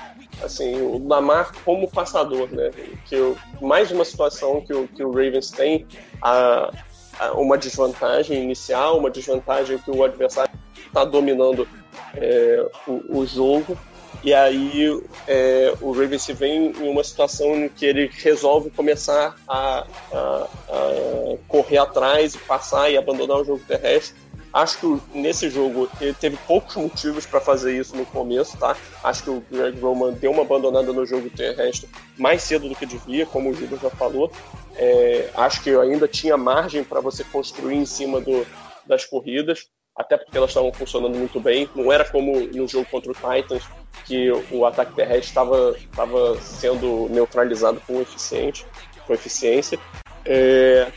assim, 0.43 0.75
o 0.81 1.05
Lamar 1.07 1.51
como 1.65 1.89
passador, 1.89 2.49
né? 2.51 2.71
Que 3.05 3.15
eu, 3.15 3.37
mais 3.61 3.91
uma 3.91 4.05
situação 4.05 4.61
que 4.61 4.73
o, 4.73 4.87
que 4.87 5.03
o 5.03 5.11
Ravens 5.11 5.51
tem 5.51 5.85
a, 6.21 6.71
a 7.19 7.31
uma 7.33 7.57
desvantagem 7.57 8.43
inicial, 8.43 8.97
uma 8.97 9.09
desvantagem 9.09 9.77
que 9.79 9.91
o 9.91 10.03
adversário 10.03 10.51
está 10.89 11.05
dominando 11.05 11.67
é, 12.15 12.65
o, 12.87 13.19
o, 13.19 13.25
jogo 13.25 13.77
e 14.23 14.33
aí 14.33 15.01
é, 15.27 15.73
o 15.81 15.91
Ravens 15.91 16.23
se 16.23 16.33
vê 16.33 16.47
em 16.47 16.73
uma 16.89 17.03
situação 17.03 17.55
em 17.55 17.69
que 17.69 17.85
ele 17.85 18.09
resolve 18.11 18.69
começar 18.69 19.35
a, 19.47 19.85
a, 20.11 20.47
a 20.69 21.37
correr 21.47 21.77
atrás, 21.77 22.35
passar 22.35 22.89
e 22.89 22.97
abandonar 22.97 23.37
o 23.37 23.45
jogo 23.45 23.61
terrestre 23.67 24.15
Acho 24.51 24.79
que 24.79 25.17
nesse 25.17 25.47
jogo 25.47 25.87
ele 26.01 26.13
teve 26.13 26.35
poucos 26.47 26.75
motivos 26.75 27.25
para 27.25 27.39
fazer 27.39 27.77
isso 27.77 27.95
no 27.95 28.03
começo, 28.05 28.57
tá? 28.57 28.75
Acho 29.03 29.23
que 29.23 29.29
o 29.29 29.43
Greg 29.49 29.79
Roman 29.79 30.13
deu 30.13 30.31
uma 30.31 30.41
abandonada 30.41 30.91
no 30.91 31.05
jogo 31.05 31.29
terrestre 31.29 31.87
mais 32.17 32.41
cedo 32.41 32.67
do 32.67 32.75
que 32.75 32.85
devia, 32.85 33.27
como 33.27 33.51
o 33.51 33.53
Gilberto 33.53 33.83
já 33.83 33.91
falou. 33.91 34.31
É, 34.75 35.29
acho 35.35 35.61
que 35.61 35.69
ainda 35.69 36.07
tinha 36.07 36.35
margem 36.35 36.83
para 36.83 36.99
você 36.99 37.23
construir 37.23 37.75
em 37.75 37.85
cima 37.85 38.19
do, 38.19 38.45
das 38.87 39.05
corridas, 39.05 39.67
até 39.99 40.15
porque 40.15 40.37
elas 40.37 40.51
estavam 40.51 40.71
funcionando 40.71 41.17
muito 41.17 41.41
bem. 41.41 41.69
Não 41.75 41.91
era 41.91 42.05
como 42.05 42.39
no 42.39 42.65
jogo 42.65 42.87
contra 42.89 43.11
o 43.11 43.13
Titans, 43.13 43.63
que 44.05 44.31
o 44.49 44.65
ataque 44.65 44.93
terrestre 44.93 45.37
estava 45.75 46.39
sendo 46.39 47.09
neutralizado 47.09 47.81
com 47.85 47.99
eficiente, 47.99 48.65
com 49.05 49.13
eficiência. 49.13 49.77
É, 50.23 50.87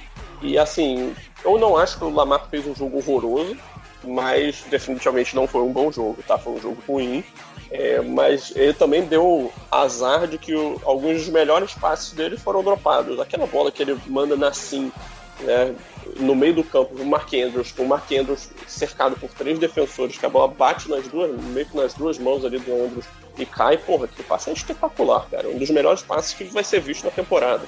e 0.40 0.56
assim, 0.56 1.12
eu 1.44 1.58
não 1.58 1.76
acho 1.76 1.98
que 1.98 2.04
o 2.04 2.14
Lamar 2.14 2.48
fez 2.48 2.64
um 2.64 2.76
jogo 2.76 2.98
horroroso, 2.98 3.56
mas 4.04 4.62
definitivamente 4.70 5.34
não 5.34 5.48
foi 5.48 5.62
um 5.62 5.72
bom 5.72 5.90
jogo, 5.90 6.22
tá? 6.22 6.38
Foi 6.38 6.52
um 6.52 6.60
jogo 6.60 6.80
ruim. 6.86 7.24
É, 7.72 8.00
mas 8.02 8.52
ele 8.54 8.74
também 8.74 9.02
deu 9.02 9.50
azar 9.70 10.28
de 10.28 10.36
que 10.38 10.54
o, 10.54 10.80
alguns 10.84 11.22
dos 11.22 11.28
melhores 11.30 11.72
passes 11.72 12.12
dele 12.12 12.36
foram 12.36 12.62
dropados. 12.62 13.18
Aquela 13.18 13.46
bola 13.46 13.72
que 13.72 13.82
ele 13.82 13.98
manda 14.06 14.36
na 14.36 14.52
sim, 14.52 14.92
né, 15.40 15.74
no 16.16 16.34
meio 16.34 16.54
do 16.54 16.64
campo, 16.64 16.94
o 16.94 17.06
Mark 17.06 17.32
Andrews, 17.32 17.72
com 17.72 17.82
o 17.82 17.88
Mark 17.88 18.10
Andrews 18.12 18.50
cercado 18.66 19.16
por 19.16 19.30
três 19.30 19.58
defensores, 19.58 20.18
que 20.18 20.26
a 20.26 20.28
bola 20.28 20.48
bate 20.48 20.88
nas 20.88 21.06
duas, 21.08 21.30
meio 21.44 21.66
que 21.66 21.76
nas 21.76 21.94
duas 21.94 22.18
mãos 22.18 22.44
ali 22.44 22.58
do 22.58 22.72
Andrews 22.72 23.04
e 23.38 23.46
cai, 23.46 23.78
porra, 23.78 24.06
que 24.06 24.22
passe 24.22 24.50
é 24.50 24.52
espetacular, 24.52 25.26
cara. 25.30 25.48
Um 25.48 25.58
dos 25.58 25.70
melhores 25.70 26.02
passes 26.02 26.34
que 26.34 26.44
vai 26.44 26.62
ser 26.62 26.80
visto 26.80 27.04
na 27.04 27.10
temporada. 27.10 27.64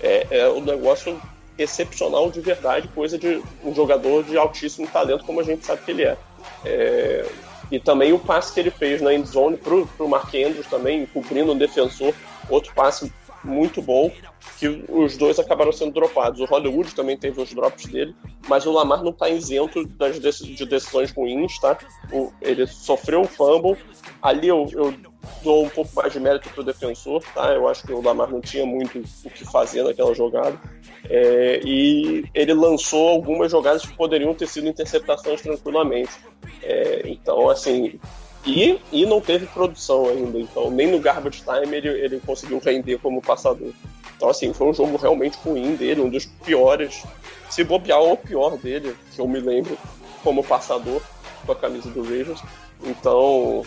É, 0.00 0.26
é 0.30 0.48
um 0.48 0.60
negócio 0.60 1.20
excepcional 1.58 2.30
de 2.30 2.40
verdade, 2.40 2.86
coisa 2.88 3.18
de 3.18 3.42
um 3.64 3.74
jogador 3.74 4.22
de 4.22 4.36
altíssimo 4.38 4.86
talento, 4.86 5.24
como 5.24 5.40
a 5.40 5.42
gente 5.42 5.66
sabe 5.66 5.82
que 5.84 5.90
ele 5.90 6.04
é. 6.04 6.16
é 6.64 7.28
e 7.70 7.78
também 7.78 8.14
o 8.14 8.18
passe 8.18 8.54
que 8.54 8.60
ele 8.60 8.70
fez 8.70 9.02
na 9.02 9.12
endzone 9.12 9.56
pro, 9.56 9.86
pro 9.86 10.08
Mark 10.08 10.34
Andrews 10.34 10.66
também, 10.68 11.04
cobrindo 11.06 11.52
um 11.52 11.58
defensor, 11.58 12.14
outro 12.48 12.72
passe 12.74 13.12
muito 13.44 13.82
bom, 13.82 14.10
que 14.58 14.84
os 14.88 15.16
dois 15.16 15.38
acabaram 15.38 15.72
sendo 15.72 15.92
dropados. 15.92 16.40
O 16.40 16.44
Hollywood 16.44 16.94
também 16.94 17.16
teve 17.16 17.40
os 17.40 17.52
drops 17.52 17.86
dele, 17.86 18.14
mas 18.48 18.66
o 18.66 18.72
Lamar 18.72 19.02
não 19.02 19.10
está 19.10 19.28
isento 19.28 19.84
das 19.86 20.18
de 20.38 20.66
decisões 20.66 21.10
ruins, 21.10 21.58
tá? 21.58 21.78
O, 22.12 22.32
ele 22.40 22.66
sofreu 22.66 23.20
um 23.20 23.24
fumble, 23.24 23.76
ali 24.22 24.48
eu, 24.48 24.66
eu 24.72 24.94
dou 25.42 25.64
um 25.64 25.68
pouco 25.68 25.90
mais 25.94 26.12
de 26.12 26.20
mérito 26.20 26.48
pro 26.50 26.64
defensor, 26.64 27.22
tá? 27.34 27.52
Eu 27.52 27.68
acho 27.68 27.86
que 27.86 27.92
o 27.92 28.00
Lamar 28.00 28.30
não 28.30 28.40
tinha 28.40 28.66
muito 28.66 29.02
o 29.24 29.30
que 29.30 29.44
fazer 29.44 29.82
naquela 29.82 30.14
jogada. 30.14 30.58
É, 31.08 31.60
e 31.64 32.24
ele 32.34 32.54
lançou 32.54 33.08
algumas 33.08 33.50
jogadas 33.50 33.84
que 33.84 33.96
poderiam 33.96 34.34
ter 34.34 34.46
sido 34.46 34.68
interceptações 34.68 35.40
tranquilamente. 35.40 36.12
É, 36.62 37.02
então, 37.06 37.48
assim, 37.48 37.98
e, 38.44 38.78
e 38.92 39.04
não 39.04 39.20
teve 39.20 39.46
produção 39.46 40.08
ainda, 40.08 40.38
então 40.38 40.70
nem 40.70 40.90
no 40.90 41.00
garbage 41.00 41.42
time 41.42 41.76
ele, 41.76 41.88
ele 41.88 42.20
conseguiu 42.24 42.58
render 42.58 42.98
como 42.98 43.20
passador. 43.20 43.72
Então, 44.18 44.28
assim, 44.28 44.52
foi 44.52 44.66
um 44.66 44.74
jogo 44.74 44.96
realmente 44.96 45.38
ruim 45.44 45.76
dele, 45.76 46.00
um 46.00 46.10
dos 46.10 46.26
piores, 46.26 47.04
se 47.48 47.62
bobear 47.62 48.02
o 48.02 48.16
pior 48.16 48.58
dele, 48.58 48.96
que 49.14 49.20
eu 49.20 49.28
me 49.28 49.38
lembro, 49.38 49.78
como 50.24 50.42
passador 50.42 51.00
com 51.46 51.52
a 51.52 51.54
camisa 51.54 51.88
do 51.88 52.02
Ravens. 52.02 52.42
Então, 52.82 53.62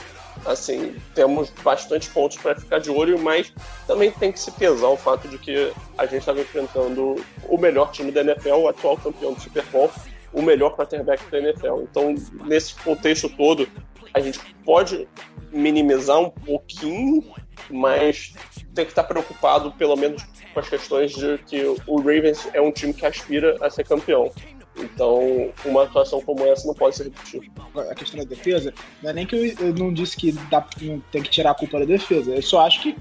assim, 0.46 0.94
temos 1.16 1.50
bastante 1.64 2.10
pontos 2.10 2.36
para 2.36 2.54
ficar 2.54 2.80
de 2.80 2.92
olho, 2.92 3.18
mas 3.18 3.54
também 3.88 4.12
tem 4.12 4.30
que 4.30 4.42
se 4.42 4.52
pesar 4.52 4.90
o 4.90 4.98
fato 4.98 5.30
de 5.30 5.38
que 5.38 5.72
a 5.98 6.06
gente 6.06 6.20
estava 6.20 6.42
enfrentando 6.42 7.16
o 7.48 7.58
melhor 7.58 7.90
time 7.92 8.12
da 8.12 8.20
NFL, 8.20 8.56
o 8.56 8.68
atual 8.68 8.98
campeão 8.98 9.32
do 9.32 9.40
Super 9.40 9.64
Bowl, 9.68 9.90
o 10.34 10.42
melhor 10.42 10.76
quarterback 10.76 11.24
da 11.32 11.40
NFL. 11.40 11.84
Então, 11.84 12.14
nesse 12.46 12.76
contexto 12.76 13.30
todo, 13.30 13.70
a 14.14 14.20
gente 14.20 14.38
pode 14.66 15.08
minimizar 15.50 16.20
um 16.20 16.30
pouquinho, 16.30 17.24
mas 17.70 18.34
tem 18.74 18.86
que 18.86 18.92
estar 18.92 19.04
preocupado, 19.04 19.72
pelo 19.74 19.96
menos, 19.96 20.24
com 20.54 20.60
as 20.60 20.70
questões 20.70 21.14
de 21.14 21.38
que 21.40 21.64
o 21.88 21.98
Ravens 21.98 22.48
é 22.54 22.62
um 22.62 22.72
time 22.72 22.94
que 22.94 23.06
aspira 23.06 23.58
a 23.62 23.70
ser 23.70 23.86
campeão. 23.86 24.32
Então, 24.78 25.52
uma 25.66 25.84
atuação 25.84 26.22
como 26.22 26.46
essa 26.46 26.66
não 26.66 26.74
pode 26.74 26.96
ser 26.96 27.04
repetida. 27.04 27.46
A 27.90 27.96
questão 27.96 28.20
da 28.20 28.26
defesa, 28.26 28.74
não 29.04 29.10
é 29.10 29.14
nem 29.14 29.26
que 29.26 29.36
eu, 29.36 29.68
eu 29.68 29.74
não 29.74 29.94
disse 29.94 30.16
que 30.16 30.32
dá, 30.32 30.62
tem 30.62 31.22
que 31.22 31.30
tirar 31.30 31.52
a 31.52 31.56
culpa 31.56 31.80
da 31.80 31.86
defesa. 31.86 32.32
Eu 32.32 32.42
só 32.42 32.66
acho 32.66 32.82
que 32.82 32.96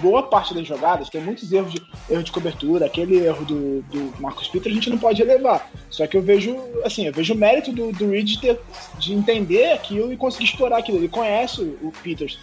boa 0.00 0.22
parte 0.22 0.54
das 0.54 0.66
jogadas 0.66 1.08
tem 1.08 1.20
muitos 1.20 1.50
erros 1.50 1.72
de, 1.72 1.82
erro 2.10 2.22
de 2.22 2.32
cobertura, 2.32 2.86
aquele 2.86 3.18
erro 3.24 3.44
do, 3.44 3.82
do 3.82 4.20
Marcos 4.20 4.48
Peters 4.48 4.72
a 4.72 4.74
gente 4.74 4.90
não 4.90 4.98
pode 4.98 5.22
relevar. 5.22 5.70
Só 5.90 6.06
que 6.06 6.16
eu 6.16 6.22
vejo, 6.22 6.56
assim, 6.84 7.06
eu 7.06 7.12
vejo 7.12 7.32
o 7.32 7.36
mérito 7.36 7.72
do, 7.72 7.90
do 7.92 8.10
Reed 8.10 8.36
de, 8.36 8.56
de 8.98 9.14
entender 9.14 9.72
aquilo 9.72 10.12
e 10.12 10.16
conseguir 10.16 10.44
explorar 10.44 10.78
aquilo. 10.78 10.98
Ele 10.98 11.08
conhece 11.08 11.62
o 11.62 11.90
Peters. 12.02 12.38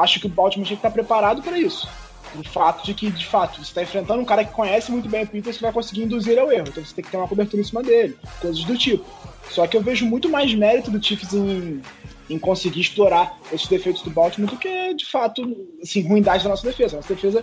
Acho 0.00 0.20
que 0.20 0.26
o 0.26 0.30
Baltimore 0.30 0.66
tinha 0.66 0.76
que 0.76 0.86
estar 0.86 0.90
preparado 0.90 1.42
para 1.42 1.58
isso 1.58 1.88
o 2.34 2.44
fato 2.44 2.84
de 2.84 2.94
que, 2.94 3.10
de 3.10 3.26
fato, 3.26 3.56
você 3.56 3.62
está 3.62 3.82
enfrentando 3.82 4.20
um 4.20 4.24
cara 4.24 4.44
que 4.44 4.52
conhece 4.52 4.90
muito 4.90 5.08
bem 5.08 5.24
o 5.24 5.26
Peters 5.26 5.56
que 5.56 5.62
vai 5.62 5.72
conseguir 5.72 6.02
induzir 6.02 6.38
ao 6.38 6.52
erro. 6.52 6.66
Então 6.68 6.84
você 6.84 6.94
tem 6.94 7.04
que 7.04 7.10
ter 7.10 7.16
uma 7.16 7.28
cobertura 7.28 7.62
em 7.62 7.64
cima 7.64 7.82
dele, 7.82 8.16
coisas 8.40 8.64
do 8.64 8.76
tipo. 8.76 9.04
Só 9.50 9.66
que 9.66 9.76
eu 9.76 9.82
vejo 9.82 10.04
muito 10.04 10.28
mais 10.28 10.52
mérito 10.54 10.90
do 10.90 11.02
Chiefs 11.02 11.32
em, 11.32 11.80
em 12.28 12.38
conseguir 12.38 12.80
explorar 12.80 13.38
esses 13.52 13.66
defeitos 13.66 14.02
do 14.02 14.10
Baltimore 14.10 14.50
do 14.50 14.58
que, 14.58 14.94
de 14.94 15.06
fato, 15.06 15.42
assim, 15.82 16.06
ruindade 16.06 16.44
da 16.44 16.50
nossa 16.50 16.66
defesa. 16.66 16.96
Nossa 16.96 17.14
defesa 17.14 17.42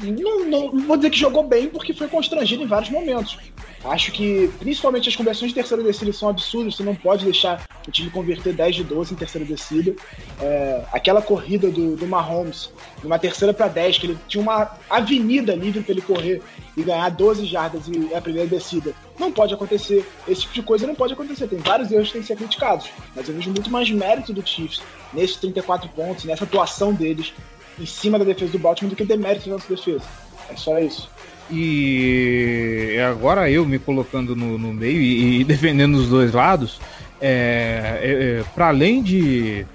não, 0.00 0.44
não, 0.44 0.86
vou 0.86 0.96
dizer 0.96 1.10
que 1.10 1.18
jogou 1.18 1.44
bem 1.44 1.68
porque 1.68 1.92
foi 1.92 2.08
constrangido 2.08 2.62
em 2.62 2.66
vários 2.66 2.90
momentos. 2.90 3.38
Acho 3.84 4.12
que 4.12 4.48
principalmente 4.60 5.08
as 5.08 5.16
conversões 5.16 5.48
de 5.48 5.54
terceira 5.56 5.82
descida 5.82 6.12
são 6.12 6.28
absurdas, 6.28 6.76
você 6.76 6.84
não 6.84 6.94
pode 6.94 7.24
deixar 7.24 7.66
o 7.86 7.90
time 7.90 8.10
converter 8.10 8.52
10 8.52 8.76
de 8.76 8.84
12 8.84 9.14
em 9.14 9.16
terceira 9.16 9.44
descida. 9.44 9.94
É, 10.40 10.84
aquela 10.92 11.20
corrida 11.20 11.68
do, 11.68 11.96
do 11.96 12.06
Mahomes, 12.06 12.70
numa 13.02 13.18
terceira 13.18 13.52
para 13.52 13.66
10, 13.66 13.98
que 13.98 14.06
ele 14.06 14.18
tinha 14.28 14.40
uma 14.40 14.70
avenida 14.88 15.54
livre 15.54 15.82
para 15.82 15.92
ele 15.92 16.02
correr 16.02 16.40
e 16.76 16.82
ganhar 16.82 17.08
12 17.10 17.44
jardas 17.46 17.88
e 17.88 18.14
a 18.14 18.20
primeira 18.20 18.48
descida. 18.48 18.94
Não 19.18 19.32
pode 19.32 19.52
acontecer. 19.52 20.08
Esse 20.28 20.42
tipo 20.42 20.54
de 20.54 20.62
coisa 20.62 20.86
não 20.86 20.94
pode 20.94 21.12
acontecer. 21.12 21.48
Tem 21.48 21.58
vários 21.58 21.90
erros 21.90 22.06
que 22.06 22.12
têm 22.12 22.22
que 22.22 22.28
ser 22.28 22.36
criticados. 22.36 22.88
Mas 23.16 23.28
eu 23.28 23.34
vejo 23.34 23.50
muito 23.50 23.70
mais 23.70 23.90
mérito 23.90 24.32
do 24.32 24.46
Chiefs 24.46 24.80
nesses 25.12 25.36
34 25.36 25.88
pontos, 25.88 26.24
nessa 26.24 26.44
atuação 26.44 26.94
deles 26.94 27.32
em 27.78 27.86
cima 27.86 28.18
da 28.18 28.24
defesa 28.24 28.52
do 28.52 28.58
Baltimore 28.58 28.90
do 28.90 28.96
que 28.96 29.04
demérito 29.04 29.46
da 29.46 29.56
nossa 29.56 29.68
defesa. 29.68 30.04
É 30.50 30.56
só 30.56 30.78
isso. 30.78 31.10
E 31.50 32.96
agora 33.10 33.50
eu 33.50 33.66
me 33.66 33.78
colocando 33.78 34.34
no, 34.34 34.58
no 34.58 34.72
meio 34.72 35.00
e, 35.00 35.40
e, 35.40 35.44
defendendo 35.44 35.96
os 35.96 36.08
dois 36.08 36.32
lados, 36.32 36.80
é, 37.20 38.00
é, 38.02 38.40
é 38.40 38.44
para 38.54 38.68
além 38.68 39.02
de, 39.02 39.66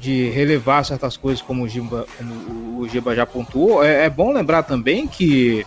de 0.00 0.30
relevar 0.30 0.84
certas 0.84 1.16
coisas 1.16 1.42
como 1.42 1.64
o 1.64 1.68
Giba, 1.68 2.06
como 2.16 2.80
o 2.80 2.88
Giba 2.88 3.14
já 3.14 3.26
pontuou, 3.26 3.84
é, 3.84 4.06
é, 4.06 4.10
bom 4.10 4.32
lembrar 4.32 4.62
também 4.62 5.06
que 5.06 5.66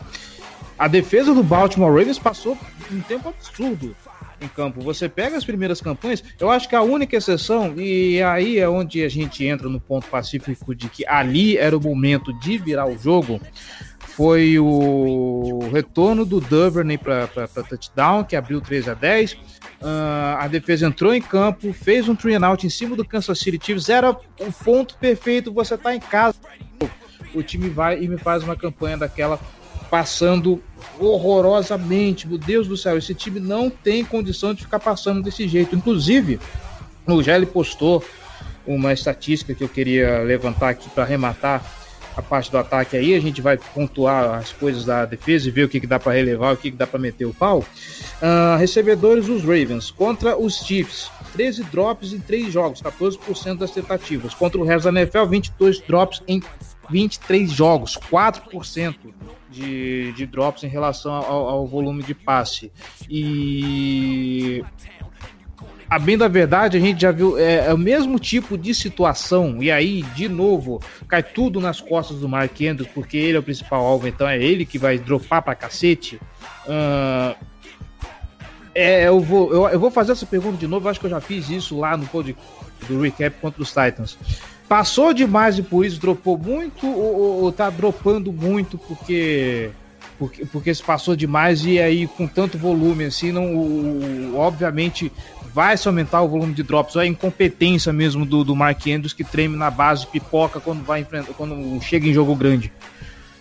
a 0.78 0.88
defesa 0.88 1.34
do 1.34 1.44
Baltimore 1.44 1.92
Ravens 1.92 2.18
passou 2.18 2.58
um 2.92 3.02
tempo 3.02 3.30
absurdo 3.30 3.96
em 4.44 4.48
campo. 4.48 4.82
Você 4.82 5.08
pega 5.08 5.38
as 5.38 5.46
primeiras 5.46 5.82
campanhas, 5.82 6.24
eu 6.40 6.50
acho 6.50 6.68
que 6.68 6.76
a 6.76 6.82
única 6.82 7.16
exceção, 7.16 7.74
e 7.78 8.22
aí 8.22 8.60
é 8.60 8.68
onde 8.68 9.04
a 9.04 9.10
gente 9.10 9.46
entra 9.46 9.70
no 9.70 9.80
ponto 9.80 10.08
pacífico 10.08 10.76
de 10.76 10.90
que 10.90 11.06
ali 11.08 11.58
era 11.58 11.78
o 11.78 11.82
momento 11.82 12.38
de 12.40 12.58
virar 12.58 12.86
o 12.86 12.98
jogo, 12.98 13.40
foi 14.16 14.60
o 14.60 15.70
retorno 15.72 16.24
do 16.24 16.40
Duvernay 16.40 17.00
para 17.00 17.28
touchdown, 17.68 18.24
que 18.24 18.36
abriu 18.36 18.62
13 18.62 18.92
a 18.92 18.94
10. 18.94 19.34
Uh, 19.34 19.38
a 20.38 20.48
defesa 20.48 20.86
entrou 20.86 21.16
em 21.16 21.22
campo, 21.22 21.74
fez 21.74 22.08
um 22.08 22.16
three 22.16 22.36
out 22.36 22.66
em 22.66 22.70
cima 22.70 22.96
do 22.96 23.04
Kansas 23.04 23.40
City 23.40 23.60
Chiefs. 23.64 23.90
Era 23.90 24.12
o 24.12 24.54
ponto 24.64 24.96
perfeito. 24.98 25.52
Você 25.52 25.76
tá 25.76 25.96
em 25.96 26.00
casa, 26.00 26.38
o 27.34 27.42
time 27.42 27.70
vai 27.70 28.04
e 28.04 28.08
me 28.08 28.18
faz 28.18 28.44
uma 28.44 28.56
campanha 28.56 28.98
daquela 28.98 29.40
passando 29.94 30.60
horrorosamente. 31.00 32.28
Meu 32.28 32.40
Deus 32.40 32.68
do 32.68 32.76
céu, 32.76 32.98
esse 32.98 33.14
time 33.14 33.40
não 33.40 33.70
tem 33.70 34.04
condição 34.04 34.52
de 34.52 34.64
ficar 34.64 34.80
passando 34.80 35.22
desse 35.22 35.48
jeito. 35.48 35.76
Inclusive, 35.76 36.40
o 37.06 37.22
Gelli 37.22 37.46
postou 37.46 38.04
uma 38.66 38.92
estatística 38.92 39.54
que 39.54 39.64
eu 39.64 39.70
queria 39.70 40.24
levantar 40.24 40.70
aqui 40.70 40.90
para 40.90 41.04
arrematar 41.04 41.64
a 42.18 42.24
parte 42.24 42.50
do 42.50 42.58
ataque 42.58 42.98
aí, 42.98 43.14
a 43.14 43.20
gente 43.20 43.42
vai 43.42 43.58
pontuar 43.58 44.40
as 44.40 44.52
coisas 44.52 44.86
da 44.86 45.06
defesa 45.06 45.48
e 45.48 45.52
ver 45.52 45.66
o 45.66 45.70
que, 45.70 45.80
que 45.80 45.88
dá 45.88 46.00
para 46.00 46.14
relevar, 46.14 46.54
o 46.54 46.58
que, 46.58 46.72
que 46.72 46.78
dá 46.78 46.86
para 46.88 47.00
meter 47.00 47.26
o 47.26 47.34
pau. 47.34 47.60
Uh, 47.60 48.58
recebedores, 48.58 49.28
os 49.30 49.42
Ravens 49.42 49.92
contra 49.92 50.38
os 50.38 50.58
Chiefs, 50.58 51.12
13 51.34 51.64
drops 51.66 52.14
em 52.14 52.20
3 52.20 52.52
jogos, 52.52 52.82
14% 52.82 53.58
das 53.58 53.72
tentativas. 53.72 54.34
Contra 54.34 54.60
o 54.60 54.64
resto 54.64 54.92
da 54.92 55.02
NFL, 55.02 55.26
22 55.26 55.82
drops 55.82 56.22
em 56.28 56.42
23 56.90 57.52
jogos, 57.52 57.98
4% 57.98 58.96
de, 59.50 60.12
de 60.14 60.26
drops 60.26 60.64
em 60.64 60.68
relação 60.68 61.14
ao, 61.14 61.50
ao 61.50 61.68
volume 61.68 62.04
de 62.04 62.14
passe. 62.14 62.72
E 63.10 64.64
a 65.90 66.00
bem 66.00 66.18
da 66.18 66.28
verdade, 66.28 66.76
a 66.76 66.80
gente 66.80 67.00
já 67.00 67.12
viu 67.12 67.38
é, 67.38 67.68
é, 67.68 67.74
o 67.74 67.78
mesmo 67.78 68.18
tipo 68.18 68.58
de 68.58 68.74
situação, 68.74 69.62
e 69.62 69.72
aí, 69.72 70.02
de 70.16 70.28
novo, 70.28 70.82
cai 71.08 71.22
tudo 71.22 71.62
nas 71.62 71.80
costas 71.80 72.18
do 72.20 72.28
Mark 72.28 72.60
Andrews, 72.62 72.90
porque 72.94 73.16
ele 73.16 73.38
é 73.38 73.40
o 73.40 73.44
principal 73.44 73.86
alvo, 73.86 74.08
então 74.08 74.28
é 74.28 74.42
ele 74.42 74.66
que 74.66 74.80
vai 74.80 74.98
dropar 74.98 75.44
pra 75.44 75.54
cacete. 75.54 76.20
Uh, 76.66 77.36
é, 78.74 79.08
eu, 79.08 79.20
vou, 79.20 79.54
eu, 79.54 79.70
eu, 79.70 79.80
vou 79.80 79.92
fazer 79.92 80.14
essa 80.14 80.26
pergunta 80.26 80.58
de 80.58 80.66
novo, 80.66 80.90
acho 80.90 81.00
que 81.00 81.06
eu 81.06 81.12
já 81.12 81.22
fiz 81.22 81.48
isso 81.50 81.78
lá 81.78 81.96
no 81.96 82.08
podcast 82.08 82.42
do 82.88 83.00
recap 83.00 83.40
contra 83.40 83.62
os 83.62 83.70
Titans. 83.70 84.18
Passou 84.68 85.14
demais 85.14 85.58
e 85.58 85.64
por 85.64 85.86
isso 85.86 86.00
dropou 86.00 86.38
muito, 86.38 86.88
ou, 86.88 87.44
ou, 87.44 87.52
tá 87.52 87.70
dropando 87.70 88.32
muito 88.32 88.78
porque 88.78 89.72
porque, 90.18 90.46
porque 90.46 90.74
se 90.74 90.82
passou 90.82 91.16
demais 91.16 91.66
e 91.66 91.80
aí 91.80 92.08
com 92.08 92.28
tanto 92.28 92.58
volume 92.58 93.06
assim, 93.06 93.32
não, 93.32 93.56
o, 93.56 94.38
obviamente 94.38 95.12
vai 95.54 95.76
se 95.78 95.88
aumentar 95.88 96.22
o 96.22 96.28
volume 96.28 96.54
de 96.54 96.64
drops, 96.64 96.98
a 96.98 97.06
incompetência 97.06 97.92
mesmo 97.92 98.26
do, 98.26 98.44
do 98.44 98.56
Mark 98.56 98.88
Andrews 98.88 99.14
que 99.14 99.24
treme 99.24 99.56
na 99.56 99.70
base, 99.70 100.08
pipoca 100.08 100.60
quando 100.60 100.84
vai 100.84 101.02
enfrentar, 101.02 101.34
quando 101.34 101.80
chega 101.82 102.08
em 102.08 102.14
jogo 102.14 102.36
grande. 102.36 102.72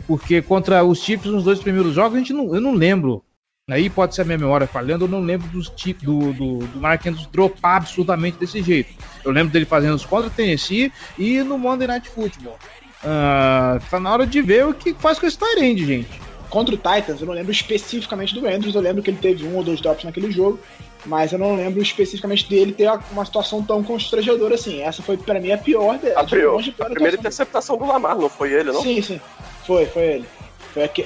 Porque 0.06 0.42
contra 0.42 0.84
os 0.84 0.98
Chiefs 0.98 1.30
nos 1.30 1.44
dois 1.44 1.60
primeiros 1.60 1.94
jogos, 1.94 2.16
a 2.16 2.18
gente 2.18 2.32
não, 2.32 2.54
eu 2.54 2.60
não 2.60 2.74
lembro. 2.74 3.22
Aí 3.70 3.88
pode 3.88 4.12
ser 4.12 4.22
a 4.22 4.24
minha 4.24 4.38
memória 4.38 4.66
falhando, 4.66 5.04
eu 5.04 5.08
não 5.08 5.20
lembro 5.20 5.46
dos 5.46 5.68
do, 5.68 6.32
do, 6.32 6.58
do 6.58 6.80
Mark 6.80 7.06
Andrews 7.06 7.28
dropar 7.28 7.76
absurdamente 7.76 8.36
desse 8.36 8.60
jeito. 8.60 8.92
Eu 9.24 9.30
lembro 9.30 9.52
dele 9.52 9.64
fazendo 9.64 9.94
os 9.94 10.04
contra 10.04 10.26
o 10.26 10.30
Tennessee 10.30 10.92
e 11.16 11.40
no 11.44 11.56
Monday 11.56 11.86
Night 11.86 12.08
Football. 12.08 12.58
Uh, 13.04 13.80
tá 13.88 14.00
na 14.00 14.12
hora 14.12 14.26
de 14.26 14.42
ver 14.42 14.66
o 14.66 14.74
que 14.74 14.92
faz 14.94 15.20
com 15.20 15.26
esse 15.26 15.38
Tyrande, 15.38 15.86
gente. 15.86 16.08
Contra 16.50 16.74
o 16.74 16.76
Titans, 16.76 17.20
eu 17.20 17.26
não 17.26 17.34
lembro 17.34 17.52
especificamente 17.52 18.34
do 18.34 18.44
Andrews, 18.48 18.74
eu 18.74 18.80
lembro 18.80 19.00
que 19.00 19.10
ele 19.10 19.18
teve 19.18 19.46
um 19.46 19.54
ou 19.54 19.62
dois 19.62 19.80
drops 19.80 20.02
naquele 20.02 20.32
jogo, 20.32 20.58
mas 21.06 21.32
eu 21.32 21.38
não 21.38 21.54
lembro 21.54 21.80
especificamente 21.80 22.48
dele 22.48 22.72
ter 22.72 22.90
uma 23.12 23.24
situação 23.24 23.62
tão 23.62 23.80
constrangedora 23.84 24.56
assim. 24.56 24.80
Essa 24.82 25.04
foi 25.04 25.16
para 25.16 25.38
mim 25.38 25.52
a 25.52 25.58
pior 25.58 25.98
dele. 25.98 26.16
A, 26.16 26.24
pior, 26.24 26.60
a 26.80 26.84
primeira 26.86 27.16
interceptação 27.16 27.76
do 27.76 27.86
Lamar, 27.86 28.16
não 28.16 28.28
foi 28.28 28.52
ele, 28.52 28.72
não? 28.72 28.82
Sim, 28.82 29.00
sim. 29.00 29.20
Foi, 29.64 29.86
foi 29.86 30.02
ele. 30.02 30.26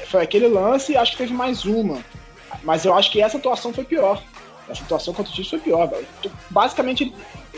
Foi 0.07 0.23
aquele 0.23 0.49
lance 0.49 0.93
e 0.93 0.97
acho 0.97 1.13
que 1.13 1.19
teve 1.19 1.35
mais 1.35 1.67
uma. 1.67 1.99
Mas 2.63 2.85
eu 2.85 2.95
acho 2.95 3.11
que 3.11 3.21
essa 3.21 3.39
atuação 3.39 3.73
foi 3.73 3.85
pior. 3.85 4.23
Essa 4.69 4.83
atuação 4.83 5.15
contra 5.15 5.33
o 5.33 5.35
Chiefs 5.35 5.51
foi 5.51 5.61
pior, 5.61 5.89
velho. 5.89 6.07
Basicamente, 6.51 7.15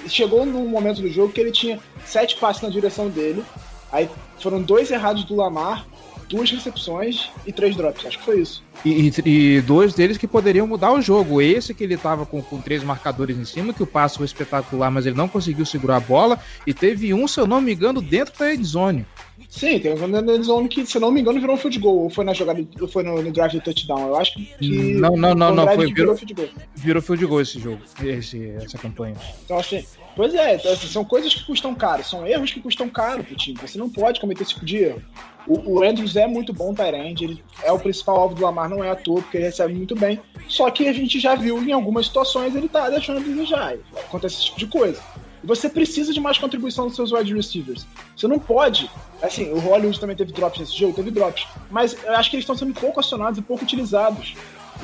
chegou 0.06 0.44
num 0.44 0.68
momento 0.68 1.00
do 1.00 1.08
jogo 1.08 1.32
que 1.32 1.40
ele 1.40 1.52
tinha 1.52 1.80
sete 2.04 2.36
passes 2.36 2.62
na 2.62 2.68
direção 2.68 3.08
dele. 3.08 3.44
Aí 3.90 4.08
foram 4.38 4.60
dois 4.60 4.90
errados 4.90 5.24
do 5.24 5.34
Lamar 5.34 5.86
duas 6.28 6.50
recepções 6.50 7.28
e 7.46 7.52
três 7.52 7.74
drops. 7.76 8.04
Acho 8.06 8.18
que 8.18 8.24
foi 8.24 8.40
isso. 8.40 8.62
E, 8.84 8.90
e- 9.24 9.56
e 9.56 9.60
dois 9.60 9.92
deles 9.94 10.16
que 10.18 10.26
poderiam 10.26 10.66
mudar 10.66 10.92
o 10.92 11.00
jogo. 11.00 11.40
Esse 11.42 11.74
que 11.74 11.82
ele 11.82 11.96
tava 11.96 12.24
com, 12.26 12.40
com 12.42 12.60
três 12.60 12.82
marcadores 12.84 13.36
em 13.36 13.44
cima, 13.44 13.72
que 13.72 13.82
o 13.82 13.86
passe 13.86 14.16
foi 14.18 14.26
espetacular, 14.26 14.90
mas 14.90 15.06
ele 15.06 15.16
não 15.16 15.26
conseguiu 15.28 15.66
segurar 15.66 15.96
a 15.96 16.00
bola. 16.00 16.38
E 16.66 16.72
teve 16.72 17.12
um, 17.12 17.26
se 17.26 17.40
eu 17.40 17.46
não 17.46 17.60
me 17.60 17.72
engano, 17.74 18.00
dentro 18.00 18.38
da 18.38 18.54
endzone. 18.54 19.04
Sim, 19.48 19.78
tem 19.80 19.92
um 19.94 20.42
zone 20.42 20.68
que, 20.68 20.84
se 20.84 20.96
eu 20.96 21.00
não 21.00 21.10
me 21.10 21.20
engano, 21.20 21.40
virou 21.40 21.54
um 21.54 21.58
field 21.58 21.78
goal. 21.78 21.96
Ou 22.04 22.10
foi 22.10 22.24
na 22.24 22.34
jogada, 22.34 22.64
ou 22.80 22.86
foi 22.88 23.02
no, 23.02 23.22
no 23.22 23.32
drive 23.32 23.52
do 23.54 23.60
touchdown. 23.60 24.08
Eu 24.08 24.16
acho 24.16 24.34
que. 24.34 24.94
Não, 24.94 25.16
não, 25.16 25.34
não, 25.34 25.46
foi 25.48 25.56
não, 25.56 25.66
foi- 25.66 25.76
virou 25.76 25.94
virou- 25.94 26.16
field 26.16 26.34
goal. 26.34 26.48
Virou 26.74 27.02
field 27.02 27.26
goal 27.26 27.40
esse 27.40 27.58
jogo, 27.58 27.80
esse, 28.04 28.50
essa 28.62 28.76
campanha. 28.78 29.16
Então, 29.44 29.58
assim, 29.58 29.84
pois 30.18 30.34
é, 30.34 30.56
então, 30.56 30.72
assim, 30.72 30.88
são 30.88 31.04
coisas 31.04 31.32
que 31.32 31.44
custam 31.44 31.72
caro, 31.76 32.02
são 32.02 32.26
erros 32.26 32.50
que 32.50 32.60
custam 32.60 32.88
caro 32.88 33.22
pro 33.22 33.36
time. 33.36 33.56
Você 33.62 33.78
não 33.78 33.88
pode 33.88 34.18
cometer 34.18 34.42
esse 34.42 34.52
tipo 34.52 34.66
de 34.66 34.78
erro. 34.78 35.00
O, 35.46 35.74
o 35.74 35.84
Andrews 35.84 36.16
é 36.16 36.26
muito 36.26 36.52
bom 36.52 36.74
Tyrande, 36.74 37.22
ele 37.22 37.44
é 37.62 37.70
o 37.70 37.78
principal 37.78 38.16
alvo 38.16 38.34
do 38.34 38.42
Lamar, 38.42 38.68
não 38.68 38.82
é 38.82 38.90
à 38.90 38.96
toa, 38.96 39.22
porque 39.22 39.36
ele 39.36 39.44
recebe 39.44 39.72
muito 39.72 39.94
bem. 39.94 40.20
Só 40.48 40.68
que 40.72 40.88
a 40.88 40.92
gente 40.92 41.20
já 41.20 41.36
viu 41.36 41.62
em 41.62 41.70
algumas 41.70 42.06
situações 42.06 42.56
ele 42.56 42.68
tá 42.68 42.90
deixando 42.90 43.18
a 43.18 43.22
desejar. 43.22 43.74
Acontece 43.96 44.34
esse 44.34 44.46
tipo 44.46 44.58
de 44.58 44.66
coisa. 44.66 45.00
Você 45.44 45.68
precisa 45.68 46.12
de 46.12 46.18
mais 46.18 46.36
contribuição 46.36 46.88
dos 46.88 46.96
seus 46.96 47.12
wide 47.12 47.32
receivers. 47.32 47.86
Você 48.16 48.26
não 48.26 48.40
pode. 48.40 48.90
Assim, 49.22 49.52
o 49.52 49.60
Hollywood 49.60 50.00
também 50.00 50.16
teve 50.16 50.32
drops 50.32 50.58
nesse 50.58 50.76
jogo, 50.76 50.94
teve 50.94 51.12
drops. 51.12 51.46
Mas 51.70 51.96
eu 52.02 52.16
acho 52.16 52.28
que 52.28 52.34
eles 52.34 52.42
estão 52.42 52.56
sendo 52.56 52.74
pouco 52.74 52.98
acionados 52.98 53.38
e 53.38 53.42
pouco 53.42 53.62
utilizados. 53.62 54.34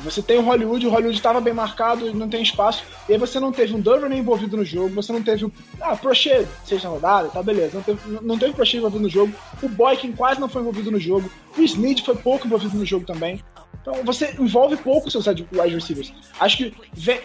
Você 0.03 0.21
tem 0.21 0.37
o 0.37 0.41
Hollywood, 0.41 0.85
o 0.85 0.89
Hollywood 0.89 1.15
estava 1.15 1.41
bem 1.41 1.53
marcado, 1.53 2.13
não 2.13 2.29
tem 2.29 2.43
espaço, 2.43 2.83
e 3.09 3.13
aí 3.13 3.17
você 3.17 3.39
não 3.39 3.51
teve 3.51 3.73
um 3.73 3.79
Duvernay 3.79 4.19
envolvido 4.19 4.57
no 4.57 4.65
jogo, 4.65 4.93
você 4.93 5.11
não 5.11 5.23
teve 5.23 5.45
o. 5.45 5.51
Ah, 5.81 5.95
Prochet, 5.95 6.47
seja 6.63 6.89
rodada, 6.89 7.29
tá 7.29 7.41
beleza. 7.41 7.75
Não 7.75 7.83
teve, 7.83 7.99
não 8.21 8.37
teve 8.37 8.53
Prochet 8.53 8.77
envolvido 8.77 9.03
no 9.03 9.09
jogo, 9.09 9.33
o 9.61 9.69
Boykin 9.69 10.11
quase 10.11 10.39
não 10.39 10.49
foi 10.49 10.61
envolvido 10.61 10.91
no 10.91 10.99
jogo, 10.99 11.31
o 11.57 11.61
Snead 11.61 12.03
foi 12.03 12.15
pouco 12.15 12.45
envolvido 12.45 12.77
no 12.77 12.85
jogo 12.85 13.05
também. 13.05 13.41
Então 13.81 14.03
você 14.03 14.35
envolve 14.39 14.77
pouco 14.77 15.11
seus 15.11 15.27
wide 15.27 15.75
receivers. 15.75 16.11
Acho 16.39 16.57
que, 16.57 16.73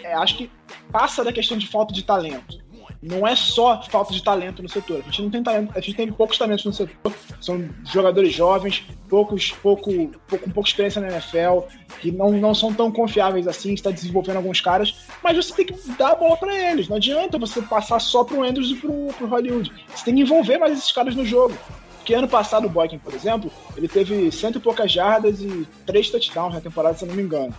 é, 0.03 0.13
acho 0.13 0.37
que 0.37 0.51
passa 0.91 1.23
da 1.23 1.33
questão 1.33 1.57
de 1.57 1.67
falta 1.67 1.93
de 1.93 2.03
talento. 2.03 2.59
Não 3.01 3.25
é 3.27 3.35
só 3.35 3.81
falta 3.81 4.13
de 4.13 4.23
talento 4.23 4.61
no 4.61 4.69
setor. 4.69 4.99
A 4.99 5.03
gente 5.03 5.23
não 5.23 5.29
tem 5.31 5.41
talento, 5.41 5.71
a 5.75 5.79
gente 5.79 5.95
tem 5.95 6.11
poucos 6.11 6.37
talentos 6.37 6.65
no 6.65 6.73
setor. 6.73 7.13
São 7.41 7.67
jogadores 7.91 8.31
jovens, 8.31 8.85
poucos, 9.09 9.51
pouco, 9.51 9.91
pouco, 10.27 10.45
com 10.45 10.51
pouca 10.51 10.69
experiência 10.69 11.01
na 11.01 11.09
NFL, 11.09 11.61
que 11.99 12.11
não, 12.11 12.31
não 12.31 12.53
são 12.53 12.71
tão 12.71 12.91
confiáveis 12.91 13.47
assim, 13.47 13.73
está 13.73 13.89
desenvolvendo 13.89 14.37
alguns 14.37 14.61
caras, 14.61 14.95
mas 15.23 15.35
você 15.35 15.53
tem 15.53 15.65
que 15.65 15.91
dar 15.97 16.11
a 16.11 16.15
bola 16.15 16.37
para 16.37 16.55
eles. 16.55 16.87
Não 16.87 16.97
adianta 16.97 17.39
você 17.39 17.59
passar 17.63 17.99
só 17.99 18.23
pro 18.23 18.43
Andrews 18.43 18.69
e 18.69 18.75
pro, 18.75 19.07
pro 19.17 19.27
Hollywood. 19.27 19.71
Você 19.95 20.05
tem 20.05 20.15
que 20.15 20.21
envolver 20.21 20.59
mais 20.59 20.77
esses 20.77 20.91
caras 20.91 21.15
no 21.15 21.25
jogo. 21.25 21.57
Porque 21.97 22.15
ano 22.15 22.27
passado 22.27 22.65
o 22.65 22.69
Boykin, 22.69 22.97
por 22.97 23.13
exemplo, 23.13 23.51
ele 23.77 23.87
teve 23.87 24.31
cento 24.31 24.57
e 24.57 24.61
poucas 24.61 24.91
jardas 24.91 25.39
e 25.39 25.67
três 25.85 26.09
touchdowns 26.09 26.53
na 26.53 26.61
temporada, 26.61 26.97
se 26.97 27.03
eu 27.03 27.07
não 27.07 27.15
me 27.15 27.21
engano. 27.21 27.53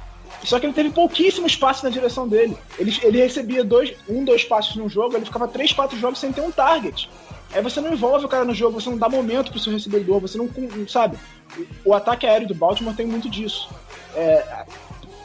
Só 0.44 0.58
que 0.58 0.66
ele 0.66 0.72
teve 0.72 0.90
pouquíssimo 0.90 1.46
espaço 1.46 1.84
na 1.84 1.90
direção 1.90 2.26
dele. 2.26 2.56
Ele, 2.78 2.96
ele 3.02 3.18
recebia 3.18 3.62
dois, 3.62 3.94
um, 4.08 4.24
dois 4.24 4.44
passos 4.44 4.76
num 4.76 4.88
jogo, 4.88 5.16
ele 5.16 5.24
ficava 5.24 5.46
três, 5.46 5.72
quatro 5.72 5.98
jogos 5.98 6.18
sem 6.18 6.32
ter 6.32 6.40
um 6.40 6.50
target. 6.50 7.08
Aí 7.52 7.62
você 7.62 7.80
não 7.80 7.92
envolve 7.92 8.24
o 8.24 8.28
cara 8.28 8.44
no 8.44 8.54
jogo, 8.54 8.80
você 8.80 8.88
não 8.88 8.96
dá 8.96 9.08
momento 9.08 9.50
pro 9.50 9.60
seu 9.60 9.72
recebedor, 9.72 10.20
você 10.20 10.38
não. 10.38 10.48
sabe? 10.88 11.18
O, 11.84 11.90
o 11.90 11.94
ataque 11.94 12.26
aéreo 12.26 12.48
do 12.48 12.54
Baltimore 12.54 12.94
tem 12.94 13.06
muito 13.06 13.28
disso. 13.28 13.68
É, 14.14 14.64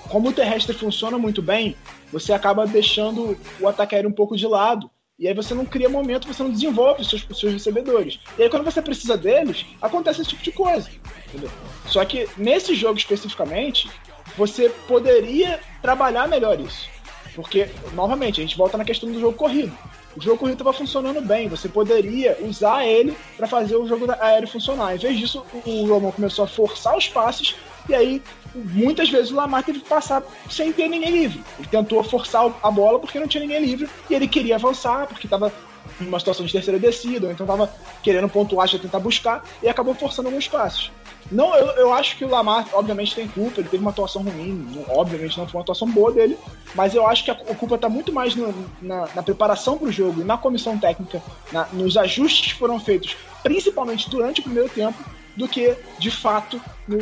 como 0.10 0.30
o 0.30 0.34
terrestre 0.34 0.76
funciona 0.76 1.18
muito 1.18 1.42
bem, 1.42 1.76
você 2.12 2.34
acaba 2.34 2.66
deixando 2.66 3.38
o 3.60 3.68
ataque 3.68 3.96
aéreo 3.96 4.10
um 4.10 4.14
pouco 4.14 4.36
de 4.36 4.46
lado. 4.46 4.90
E 5.20 5.28
aí 5.28 5.34
você 5.34 5.56
não 5.56 5.66
cria 5.66 5.90
momento, 5.90 6.28
você 6.28 6.44
não 6.44 6.52
desenvolve 6.52 7.02
os 7.02 7.10
seus, 7.10 7.26
os 7.28 7.40
seus 7.40 7.54
recebedores. 7.54 8.20
E 8.38 8.44
aí 8.44 8.50
quando 8.50 8.64
você 8.64 8.82
precisa 8.82 9.18
deles, 9.18 9.66
acontece 9.82 10.22
esse 10.22 10.30
tipo 10.30 10.44
de 10.44 10.52
coisa. 10.52 10.90
entendeu? 11.28 11.50
Só 11.88 12.06
que 12.06 12.30
nesse 12.38 12.76
jogo 12.76 13.00
especificamente, 13.00 13.90
você 14.38 14.70
poderia 14.88 15.60
trabalhar 15.82 16.28
melhor 16.28 16.60
isso. 16.60 16.88
Porque, 17.36 17.70
novamente, 17.94 18.40
a 18.40 18.44
gente 18.44 18.58
volta 18.58 18.78
na 18.78 18.86
questão 18.86 19.12
do 19.12 19.20
jogo 19.20 19.36
corrido. 19.36 19.76
O 20.16 20.22
jogo 20.22 20.38
corrido 20.38 20.56
estava 20.56 20.74
funcionando 20.74 21.22
bem, 21.22 21.48
você 21.48 21.70
poderia 21.70 22.38
usar 22.42 22.84
ele 22.84 23.16
para 23.36 23.46
fazer 23.46 23.76
o 23.76 23.88
jogo 23.88 24.12
aéreo 24.20 24.48
funcionar. 24.48 24.96
Em 24.96 24.98
vez 24.98 25.18
disso, 25.18 25.46
o 25.64 25.86
Roman 25.86 26.10
começou 26.10 26.46
a 26.46 26.48
forçar 26.48 26.98
os 26.98 27.08
passes 27.08 27.56
e 27.88 27.94
aí 27.94 28.24
muitas 28.56 29.10
vezes 29.10 29.32
o 29.32 29.36
Lamar 29.36 29.64
teve 29.64 29.80
que 29.80 29.88
passar 29.88 30.24
sem 30.50 30.74
ter 30.74 30.88
ninguém 30.88 31.12
livre. 31.12 31.44
Ele 31.60 31.68
tentou 31.68 32.04
forçar 32.04 32.52
a 32.64 32.72
bola 32.72 32.98
porque 32.98 33.20
não 33.20 33.28
tinha 33.28 33.42
ninguém 33.42 33.62
livre 33.62 33.88
e 34.10 34.16
ele 34.16 34.28
queria 34.28 34.56
avançar 34.56 35.06
porque 35.06 35.28
estava 35.28 35.54
numa 36.00 36.20
situação 36.20 36.46
de 36.46 36.52
terceira 36.52 36.80
descida, 36.80 37.32
então 37.32 37.46
estava 37.46 37.72
querendo 38.04 38.30
pontuar, 38.30 38.68
já 38.68 38.78
tentar 38.80 39.00
buscar 39.00 39.44
e 39.62 39.68
acabou 39.70 39.94
forçando 39.96 40.28
alguns 40.28 40.48
passes. 40.48 40.92
Não, 41.30 41.54
eu, 41.56 41.66
eu 41.72 41.94
acho 41.94 42.16
que 42.18 42.24
o 42.24 42.30
Lamar, 42.30 42.66
obviamente, 42.72 43.14
tem 43.14 43.28
culpa, 43.28 43.60
ele 43.60 43.68
teve 43.68 43.82
uma 43.82 43.92
atuação 43.92 44.22
ruim, 44.22 44.66
obviamente 44.88 45.38
não 45.38 45.46
foi 45.46 45.58
uma 45.58 45.64
atuação 45.64 45.90
boa 45.90 46.12
dele, 46.12 46.38
mas 46.74 46.96
eu 46.96 47.06
acho 47.06 47.26
que 47.26 47.32
a, 47.32 47.34
a 47.34 47.56
culpa 47.56 47.76
está 47.76 47.90
muito 47.90 48.14
mais 48.14 48.34
no- 48.36 48.54
na, 48.82 49.10
na 49.14 49.22
preparação 49.24 49.78
para 49.78 49.90
o 49.90 49.92
jogo, 49.92 50.24
na 50.24 50.38
comissão 50.38 50.78
técnica, 50.78 51.22
na- 51.52 51.68
nos 51.74 51.98
ajustes 51.98 52.54
que 52.54 52.58
foram 52.60 52.80
feitos, 52.80 53.18
principalmente 53.44 54.10
durante 54.10 54.40
o 54.40 54.44
primeiro 54.44 54.70
tempo, 54.70 54.98
do 55.36 55.48
que, 55.48 55.76
de 56.00 56.10
fato, 56.10 56.62
no, 56.88 56.98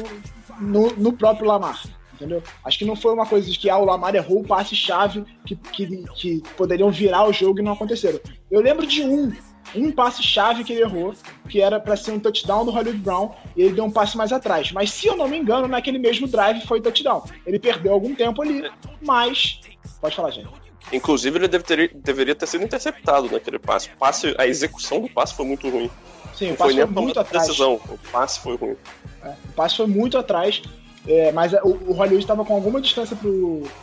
no, 0.60 0.88
no 0.98 1.14
próprio 1.14 1.46
Lamar. 1.48 1.82
Entendeu? 2.16 2.42
Acho 2.64 2.80
que 2.80 2.86
não 2.86 2.96
foi 2.96 3.14
uma 3.14 3.26
coisa 3.26 3.50
de 3.52 3.60
que 3.60 3.70
ah, 3.70 3.78
o 3.78 3.84
Lamar 3.86 4.16
errou 4.16 4.40
o 4.40 4.48
passe-chave 4.48 5.26
que, 5.46 5.56
que, 5.56 6.04
que 6.16 6.44
poderiam 6.56 6.90
virar 6.90 7.28
o 7.28 7.34
jogo 7.34 7.60
e 7.60 7.62
não 7.62 7.74
aconteceram. 7.74 8.20
Eu 8.50 8.62
lembro 8.62 8.88
de 8.88 9.02
um, 9.04 9.34
um 9.76 9.92
passe-chave 9.92 10.64
que 10.64 10.72
ele 10.72 10.82
errou, 10.84 11.14
que 11.50 11.60
era 11.62 11.78
para 11.78 11.98
ser 11.98 12.12
um 12.12 12.20
touchdown 12.20 12.64
do 12.64 12.72
Hollywood 12.72 13.00
Brown, 13.02 13.32
e 13.56 13.64
ele 13.64 13.74
deu 13.76 13.84
um 13.84 13.92
passe 13.92 14.16
mais 14.16 14.32
atrás. 14.32 14.72
Mas 14.72 14.92
se 14.92 15.08
eu 15.08 15.18
não 15.18 15.28
me 15.28 15.38
engano, 15.38 15.68
naquele 15.68 15.98
mesmo 16.00 16.26
drive 16.26 16.62
foi 16.66 16.80
touchdown. 16.80 17.24
Ele 17.46 17.60
perdeu 17.60 17.92
algum 17.94 18.16
tempo 18.16 18.42
ali, 18.42 18.64
mas. 19.02 19.60
Pode 20.00 20.16
falar, 20.16 20.32
gente. 20.32 20.48
Inclusive, 20.94 21.38
ele 21.40 21.48
deve 21.48 21.64
ter- 21.64 21.92
deveria 21.96 22.36
ter 22.36 22.46
sido 22.48 22.64
interceptado 22.64 23.30
naquele 23.32 23.58
passe. 23.60 23.90
Passe. 24.00 24.36
A 24.38 24.46
execução 24.48 25.02
do 25.02 25.10
passe 25.10 25.34
foi 25.34 25.46
muito 25.46 25.68
ruim. 25.68 25.90
Sim, 26.36 26.48
Não 26.50 26.54
o 26.54 26.58
foi 26.58 26.68
passe 26.68 26.74
foi 26.76 26.84
a 26.84 26.88
muito 26.88 27.20
atrás. 27.20 27.48
decisão. 27.48 27.74
O 27.90 28.00
passe 28.12 28.40
foi 28.40 28.56
ruim. 28.56 28.76
O 29.50 29.52
passe 29.54 29.78
foi 29.78 29.88
muito 29.88 30.18
atrás. 30.18 30.62
É, 31.08 31.32
mas 31.32 31.54
o, 31.54 31.78
o 31.88 31.94
Hollywood 31.94 32.24
estava 32.24 32.44
com 32.44 32.54
alguma 32.54 32.82
distância 32.82 33.18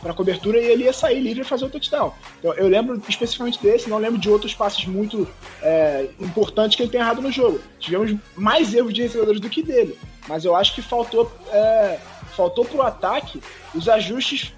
para 0.01 0.11
a 0.11 0.13
cobertura 0.15 0.59
e 0.59 0.65
ele 0.65 0.83
ia 0.83 0.93
sair 0.93 1.19
livre 1.19 1.41
e 1.41 1.45
fazer 1.45 1.65
o 1.65 1.69
touchdown. 1.69 2.11
Então, 2.39 2.53
eu 2.53 2.67
lembro 2.67 3.01
especificamente 3.07 3.61
desse, 3.61 3.89
não 3.89 3.97
lembro 3.97 4.19
de 4.19 4.29
outros 4.29 4.53
passes 4.53 4.85
muito 4.85 5.27
é, 5.61 6.07
importantes 6.19 6.75
que 6.75 6.83
ele 6.83 6.91
tem 6.91 6.99
errado 6.99 7.21
no 7.21 7.31
jogo. 7.31 7.59
Tivemos 7.79 8.15
mais 8.35 8.73
erros 8.73 8.93
de 8.93 9.01
recebedores 9.03 9.39
do 9.39 9.49
que 9.49 9.63
dele. 9.63 9.97
Mas 10.27 10.45
eu 10.45 10.55
acho 10.55 10.75
que 10.75 10.81
faltou, 10.81 11.31
é, 11.51 11.97
faltou 12.35 12.65
pro 12.65 12.81
ataque 12.81 13.41
os 13.73 13.87
ajustes. 13.87 14.53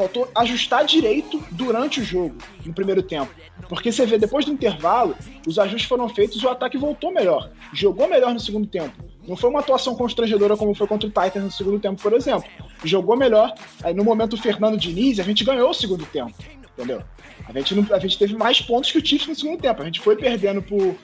Faltou 0.00 0.30
ajustar 0.34 0.82
direito 0.86 1.44
durante 1.50 2.00
o 2.00 2.04
jogo, 2.04 2.34
no 2.64 2.72
primeiro 2.72 3.02
tempo. 3.02 3.30
Porque 3.68 3.92
você 3.92 4.06
vê, 4.06 4.16
depois 4.16 4.46
do 4.46 4.50
intervalo, 4.50 5.14
os 5.46 5.58
ajustes 5.58 5.86
foram 5.86 6.08
feitos 6.08 6.40
e 6.42 6.46
o 6.46 6.48
ataque 6.48 6.78
voltou 6.78 7.12
melhor. 7.12 7.50
Jogou 7.74 8.08
melhor 8.08 8.32
no 8.32 8.40
segundo 8.40 8.66
tempo. 8.66 8.96
Não 9.28 9.36
foi 9.36 9.50
uma 9.50 9.60
atuação 9.60 9.94
constrangedora 9.94 10.56
como 10.56 10.74
foi 10.74 10.86
contra 10.86 11.06
o 11.06 11.10
Titans 11.10 11.44
no 11.44 11.50
segundo 11.50 11.78
tempo, 11.78 12.00
por 12.00 12.14
exemplo. 12.14 12.48
Jogou 12.82 13.14
melhor. 13.14 13.52
Aí 13.84 13.92
no 13.92 14.02
momento 14.02 14.32
o 14.32 14.36
Fernando 14.38 14.78
Diniz, 14.78 15.20
a 15.20 15.22
gente 15.22 15.44
ganhou 15.44 15.68
o 15.68 15.74
segundo 15.74 16.06
tempo. 16.06 16.32
Entendeu? 16.78 17.02
A 17.46 17.52
gente, 17.52 17.74
não- 17.74 17.94
a 17.94 17.98
gente 17.98 18.16
teve 18.16 18.34
mais 18.34 18.58
pontos 18.62 18.90
que 18.90 18.96
o 18.96 19.04
Chiefs 19.06 19.28
no 19.28 19.34
segundo 19.34 19.60
tempo. 19.60 19.82
A 19.82 19.84
gente 19.84 20.00
foi 20.00 20.16
perdendo 20.16 20.62
por. 20.62 20.96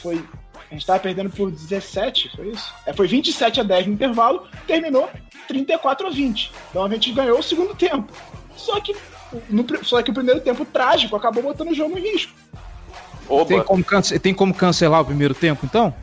Foi. 0.00 0.22
A 0.70 0.74
gente 0.74 0.86
tava 0.86 1.00
perdendo 1.00 1.28
por 1.30 1.50
17, 1.50 2.30
foi 2.36 2.50
isso? 2.50 2.72
É, 2.86 2.92
foi 2.92 3.08
27 3.08 3.58
a 3.60 3.62
10 3.64 3.86
no 3.88 3.94
intervalo, 3.94 4.46
terminou 4.66 5.10
34 5.48 6.06
a 6.06 6.10
20. 6.10 6.52
Então 6.70 6.84
a 6.84 6.88
gente 6.88 7.10
ganhou 7.12 7.38
o 7.38 7.42
segundo 7.42 7.74
tempo. 7.74 8.12
Só 8.56 8.80
que, 8.80 8.94
no, 9.50 9.64
só 9.84 10.02
que 10.02 10.10
o 10.10 10.14
primeiro 10.14 10.40
tempo 10.40 10.64
trágico 10.64 11.16
acabou 11.16 11.42
botando 11.42 11.70
o 11.70 11.74
jogo 11.74 11.98
em 11.98 12.12
risco. 12.12 12.32
Oba! 13.28 13.46
Tem 13.46 13.62
como, 13.62 13.84
cance- 13.84 14.18
tem 14.18 14.34
como 14.34 14.54
cancelar 14.54 15.00
o 15.00 15.04
primeiro 15.04 15.34
tempo, 15.34 15.64
então? 15.64 15.94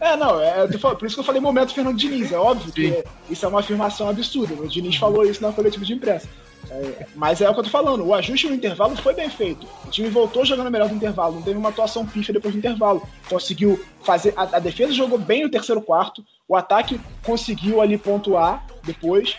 É, 0.00 0.16
não, 0.16 0.40
é, 0.40 0.62
eu 0.62 0.70
tô 0.70 0.78
falando- 0.78 0.98
por 0.98 1.06
isso 1.06 1.14
que 1.14 1.20
eu 1.20 1.24
falei 1.24 1.40
momento 1.40 1.72
Fernando 1.72 1.96
Diniz. 1.96 2.30
É 2.32 2.36
óbvio 2.36 2.72
que 2.72 2.90
Sim. 2.92 3.02
isso 3.30 3.44
é 3.46 3.48
uma 3.48 3.60
afirmação 3.60 4.08
absurda. 4.08 4.54
O 4.54 4.68
Diniz 4.68 4.96
falou 4.96 5.24
isso 5.24 5.40
na 5.42 5.52
coletiva 5.52 5.84
de 5.84 5.92
imprensa. 5.94 6.28
É, 6.70 7.06
mas 7.14 7.40
é 7.42 7.48
o 7.48 7.52
que 7.52 7.60
eu 7.60 7.64
tô 7.64 7.70
falando, 7.70 8.04
o 8.06 8.14
ajuste 8.14 8.48
no 8.48 8.54
intervalo 8.54 8.96
foi 8.96 9.14
bem 9.14 9.28
feito. 9.28 9.66
O 9.86 9.90
time 9.90 10.08
voltou 10.08 10.44
jogando 10.46 10.70
melhor 10.70 10.88
no 10.88 10.96
intervalo, 10.96 11.34
não 11.34 11.42
teve 11.42 11.58
uma 11.58 11.68
atuação 11.68 12.06
pífia 12.06 12.32
depois 12.32 12.54
do 12.54 12.58
intervalo. 12.58 13.02
Conseguiu 13.28 13.82
fazer. 14.02 14.32
A, 14.34 14.42
a 14.44 14.58
defesa 14.58 14.92
jogou 14.92 15.18
bem 15.18 15.42
no 15.44 15.50
terceiro 15.50 15.80
quarto, 15.82 16.24
o 16.48 16.56
ataque 16.56 16.98
conseguiu 17.22 17.80
ali 17.80 17.96
pontuar 17.98 18.64
depois. 18.82 19.36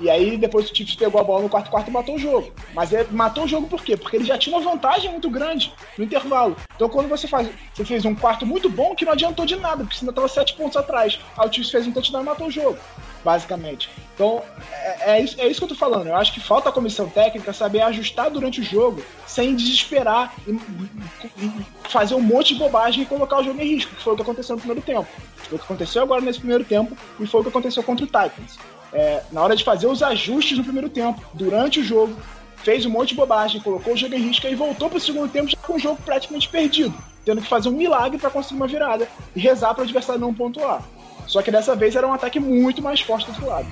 E 0.00 0.08
aí 0.08 0.36
depois 0.36 0.70
o 0.70 0.74
Chiefs 0.74 0.94
pegou 0.94 1.20
a 1.20 1.24
bola 1.24 1.42
no 1.42 1.48
quarto 1.48 1.70
quarto 1.70 1.88
e 1.88 1.90
matou 1.90 2.14
o 2.14 2.18
jogo. 2.18 2.52
Mas 2.74 2.90
matou 3.10 3.44
o 3.44 3.48
jogo 3.48 3.66
por 3.66 3.82
quê? 3.82 3.96
Porque 3.96 4.16
ele 4.16 4.24
já 4.24 4.38
tinha 4.38 4.56
uma 4.56 4.64
vantagem 4.64 5.10
muito 5.10 5.28
grande 5.28 5.72
no 5.96 6.04
intervalo. 6.04 6.56
Então 6.74 6.88
quando 6.88 7.08
você 7.08 7.26
faz, 7.26 7.48
você 7.74 7.84
fez 7.84 8.04
um 8.04 8.14
quarto 8.14 8.46
muito 8.46 8.68
bom 8.68 8.94
que 8.94 9.04
não 9.04 9.12
adiantou 9.12 9.44
de 9.44 9.56
nada, 9.56 9.78
porque 9.78 9.96
você 9.96 10.02
ainda 10.02 10.12
estava 10.12 10.28
sete 10.28 10.54
pontos 10.54 10.76
atrás. 10.76 11.18
Aí 11.36 11.48
o 11.48 11.52
Chiefs 11.52 11.70
fez 11.70 11.86
um 11.86 11.92
touchdown 11.92 12.22
e 12.22 12.24
matou 12.24 12.46
o 12.46 12.50
jogo, 12.50 12.78
basicamente. 13.24 13.90
Então 14.14 14.42
é, 14.72 15.12
é, 15.12 15.20
isso, 15.20 15.40
é 15.40 15.48
isso 15.48 15.60
que 15.60 15.64
eu 15.64 15.68
tô 15.68 15.74
falando. 15.74 16.06
Eu 16.06 16.16
acho 16.16 16.32
que 16.32 16.40
falta 16.40 16.68
a 16.68 16.72
comissão 16.72 17.08
técnica 17.08 17.52
saber 17.52 17.80
ajustar 17.82 18.30
durante 18.30 18.60
o 18.60 18.64
jogo 18.64 19.02
sem 19.26 19.54
desesperar 19.56 20.32
e, 20.46 20.52
e 20.52 21.66
fazer 21.84 22.14
um 22.14 22.20
monte 22.20 22.54
de 22.54 22.60
bobagem 22.60 23.02
e 23.02 23.06
colocar 23.06 23.40
o 23.40 23.44
jogo 23.44 23.60
em 23.60 23.66
risco, 23.66 23.94
que 23.94 24.02
foi 24.02 24.12
o 24.12 24.16
que 24.16 24.22
aconteceu 24.22 24.54
no 24.54 24.60
primeiro 24.60 24.82
tempo. 24.82 25.08
Foi 25.36 25.56
o 25.56 25.58
que 25.58 25.64
aconteceu 25.64 26.02
agora 26.02 26.20
nesse 26.20 26.38
primeiro 26.38 26.64
tempo 26.64 26.96
e 27.18 27.26
foi 27.26 27.40
o 27.40 27.42
que 27.42 27.50
aconteceu 27.50 27.82
contra 27.82 28.04
o 28.04 28.06
Titans 28.06 28.58
é, 28.92 29.22
na 29.30 29.42
hora 29.42 29.56
de 29.56 29.64
fazer 29.64 29.86
os 29.86 30.02
ajustes 30.02 30.56
no 30.56 30.64
primeiro 30.64 30.88
tempo, 30.88 31.20
durante 31.34 31.80
o 31.80 31.84
jogo, 31.84 32.16
fez 32.56 32.84
um 32.86 32.90
monte 32.90 33.10
de 33.10 33.14
bobagem, 33.14 33.60
colocou 33.60 33.94
o 33.94 33.96
jogo 33.96 34.14
em 34.14 34.20
risco 34.20 34.46
e 34.46 34.54
voltou 34.54 34.88
para 34.88 34.98
o 34.98 35.00
segundo 35.00 35.30
tempo 35.30 35.48
já 35.48 35.56
com 35.58 35.74
o 35.74 35.78
jogo 35.78 36.00
praticamente 36.04 36.48
perdido, 36.48 36.94
tendo 37.24 37.40
que 37.40 37.48
fazer 37.48 37.68
um 37.68 37.72
milagre 37.72 38.18
para 38.18 38.30
conseguir 38.30 38.56
uma 38.56 38.66
virada 38.66 39.08
e 39.34 39.40
rezar 39.40 39.74
para 39.74 39.82
o 39.82 39.84
adversário 39.84 40.20
não 40.20 40.34
pontuar. 40.34 40.82
Só 41.26 41.42
que 41.42 41.50
dessa 41.50 41.76
vez 41.76 41.94
era 41.94 42.06
um 42.06 42.12
ataque 42.12 42.40
muito 42.40 42.80
mais 42.80 43.00
forte 43.00 43.26
do 43.26 43.32
outro 43.32 43.46
lado. 43.46 43.66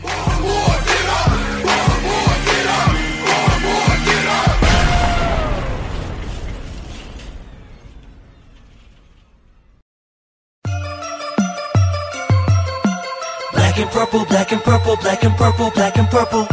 Black 13.77 13.89
and 13.89 13.93
purple, 13.93 14.25
black 14.25 14.55
and 14.55 14.61
purple, 14.61 14.97
black 14.97 15.27
and 15.27 15.37
purple, 15.37 15.71
black 15.71 15.99
and 15.99 16.07
purple. 16.07 16.49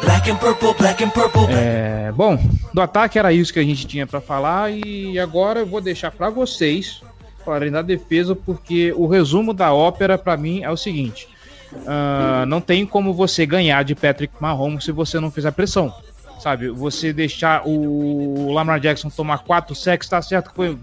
Black 0.00 0.30
and 0.30 0.36
purple, 0.38 0.74
black 0.78 1.04
and 1.04 1.10
purple. 1.10 1.46
É, 1.50 2.10
bom, 2.10 2.38
do 2.72 2.80
ataque 2.80 3.18
era 3.18 3.34
isso 3.34 3.52
que 3.52 3.58
a 3.58 3.62
gente 3.62 3.86
tinha 3.86 4.06
para 4.06 4.18
falar 4.18 4.70
e 4.72 5.18
agora 5.18 5.60
eu 5.60 5.66
vou 5.66 5.82
deixar 5.82 6.10
para 6.10 6.30
vocês 6.30 7.02
falarem 7.44 7.70
da 7.70 7.82
defesa 7.82 8.34
porque 8.34 8.94
o 8.96 9.06
resumo 9.06 9.52
da 9.52 9.74
ópera 9.74 10.16
para 10.16 10.38
mim 10.38 10.62
é 10.62 10.70
o 10.70 10.76
seguinte: 10.76 11.28
uh, 11.74 12.46
não 12.46 12.62
tem 12.62 12.86
como 12.86 13.12
você 13.12 13.44
ganhar 13.44 13.84
de 13.84 13.94
Patrick 13.94 14.32
Mahomes 14.40 14.84
se 14.84 14.90
você 14.90 15.20
não 15.20 15.30
fizer 15.30 15.50
pressão. 15.50 15.94
Sabe, 16.38 16.70
você 16.70 17.12
deixar 17.12 17.68
o 17.68 18.50
Lamar 18.50 18.80
Jackson 18.80 19.10
tomar 19.10 19.40
quatro 19.40 19.74
sacks, 19.74 20.08
tá 20.08 20.22
certo 20.22 20.50
foi 20.54 20.78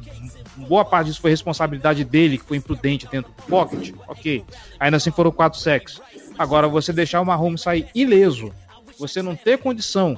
boa 0.65 0.83
parte 0.83 1.07
disso 1.07 1.21
foi 1.21 1.31
responsabilidade 1.31 2.03
dele, 2.03 2.37
que 2.37 2.45
foi 2.45 2.57
imprudente 2.57 3.07
dentro 3.07 3.31
do 3.31 3.43
pocket, 3.43 3.93
ok. 4.07 4.43
Ainda 4.79 4.97
assim 4.97 5.11
foram 5.11 5.31
quatro 5.31 5.59
sacks. 5.59 6.01
Agora, 6.37 6.67
você 6.67 6.93
deixar 6.93 7.21
o 7.21 7.25
Mahomes 7.25 7.61
sair 7.61 7.87
ileso, 7.93 8.51
você 8.97 9.21
não 9.21 9.35
ter 9.35 9.57
condição 9.57 10.15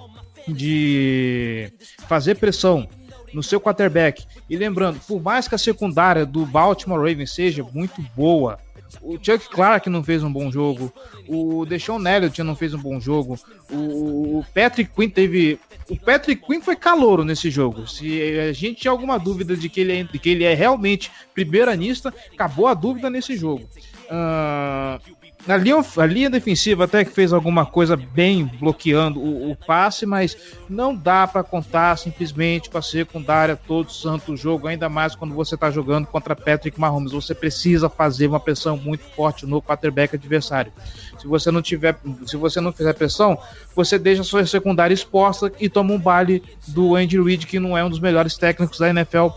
de 0.47 1.71
fazer 2.08 2.36
pressão 2.36 2.88
no 3.34 3.43
seu 3.43 3.60
quarterback. 3.60 4.25
E 4.49 4.58
lembrando, 4.58 4.99
por 5.08 5.21
mais 5.21 5.47
que 5.47 5.56
a 5.56 5.58
secundária 5.58 6.25
do 6.25 6.45
Baltimore 6.45 6.99
Ravens 6.99 7.32
seja 7.32 7.63
muito 7.63 8.02
boa, 8.15 8.60
o 9.02 9.17
Chuck 9.21 9.49
Clark 9.49 9.89
não 9.89 10.04
fez 10.04 10.23
um 10.23 10.32
bom 10.32 10.52
jogo, 10.52 10.91
o 11.28 11.65
Deshaun 11.65 12.06
Elliott 12.08 12.41
não 12.43 12.56
fez 12.56 12.73
um 12.73 12.80
bom 12.80 12.99
jogo, 12.99 13.39
o 13.71 14.43
Patrick 14.54 14.91
Quinn 14.93 15.10
teve. 15.10 15.60
O 15.89 15.97
Patrick 15.97 16.45
Quinn 16.45 16.62
foi 16.62 16.75
calouro 16.75 17.25
nesse 17.25 17.49
jogo. 17.49 17.88
Se 17.88 18.21
a 18.39 18.54
gente 18.54 18.82
tinha 18.82 18.91
alguma 18.91 19.17
dúvida 19.17 19.56
de 19.56 19.67
que 19.69 19.82
ele 19.82 20.02
é, 20.02 20.06
que 20.06 20.30
ele 20.30 20.43
é 20.43 20.54
realmente 20.54 21.12
primeiranista, 21.34 22.13
acabou 22.32 22.67
a 22.67 22.73
dúvida 22.73 23.10
nesse 23.10 23.36
jogo. 23.36 23.67
Uh, 24.06 25.17
a 25.47 25.58
linha, 25.58 25.78
a 25.97 26.06
linha 26.06 26.30
defensiva 26.30 26.84
até 26.84 27.06
que 27.06 27.12
fez 27.12 27.32
alguma 27.32 27.65
coisa 27.65 27.95
bem 27.95 28.45
bloqueando 28.45 29.19
o, 29.19 29.52
o 29.52 29.56
passe, 29.56 30.06
mas 30.06 30.38
não 30.69 30.93
dá 30.93 31.25
para 31.25 31.43
contar 31.43 31.97
simplesmente 31.97 32.69
com 32.69 32.78
a 32.78 32.82
secundária 32.82 33.56
todo 33.56 33.91
santo 33.91 34.36
jogo, 34.36 34.67
ainda 34.67 34.89
mais 34.89 35.15
quando 35.15 35.34
você 35.34 35.56
está 35.56 35.71
jogando 35.71 36.08
contra 36.08 36.36
Patrick 36.36 36.80
Mahomes. 36.80 37.13
Você 37.13 37.34
precisa 37.34 37.89
fazer 37.89 38.28
uma 38.28 38.39
pressão 38.39 38.75
muito 38.75 39.04
forte 39.15 39.45
no 39.45 39.62
quarterback 39.62 40.15
adversário. 40.15 40.73
Se 41.17 41.25
você 41.25 41.49
não 41.52 41.62
tiver, 41.62 41.97
se 42.25 42.36
você 42.36 42.60
não 42.60 42.71
fizer 42.71 42.93
pressão, 42.93 43.38
você 43.75 43.97
deixa 43.97 44.21
a 44.21 44.25
sua 44.25 44.45
secundária 44.45 44.93
exposta 44.93 45.52
e 45.60 45.69
toma 45.69 45.93
um 45.93 45.99
baile 45.99 46.43
do 46.67 46.95
Andy 46.95 47.21
Reid, 47.21 47.47
que 47.47 47.60
não 47.60 47.78
é 47.78 47.84
um 47.84 47.89
dos 47.89 47.99
melhores 47.99 48.38
técnicos 48.38 48.78
da 48.78 48.89
NFL 48.89 49.28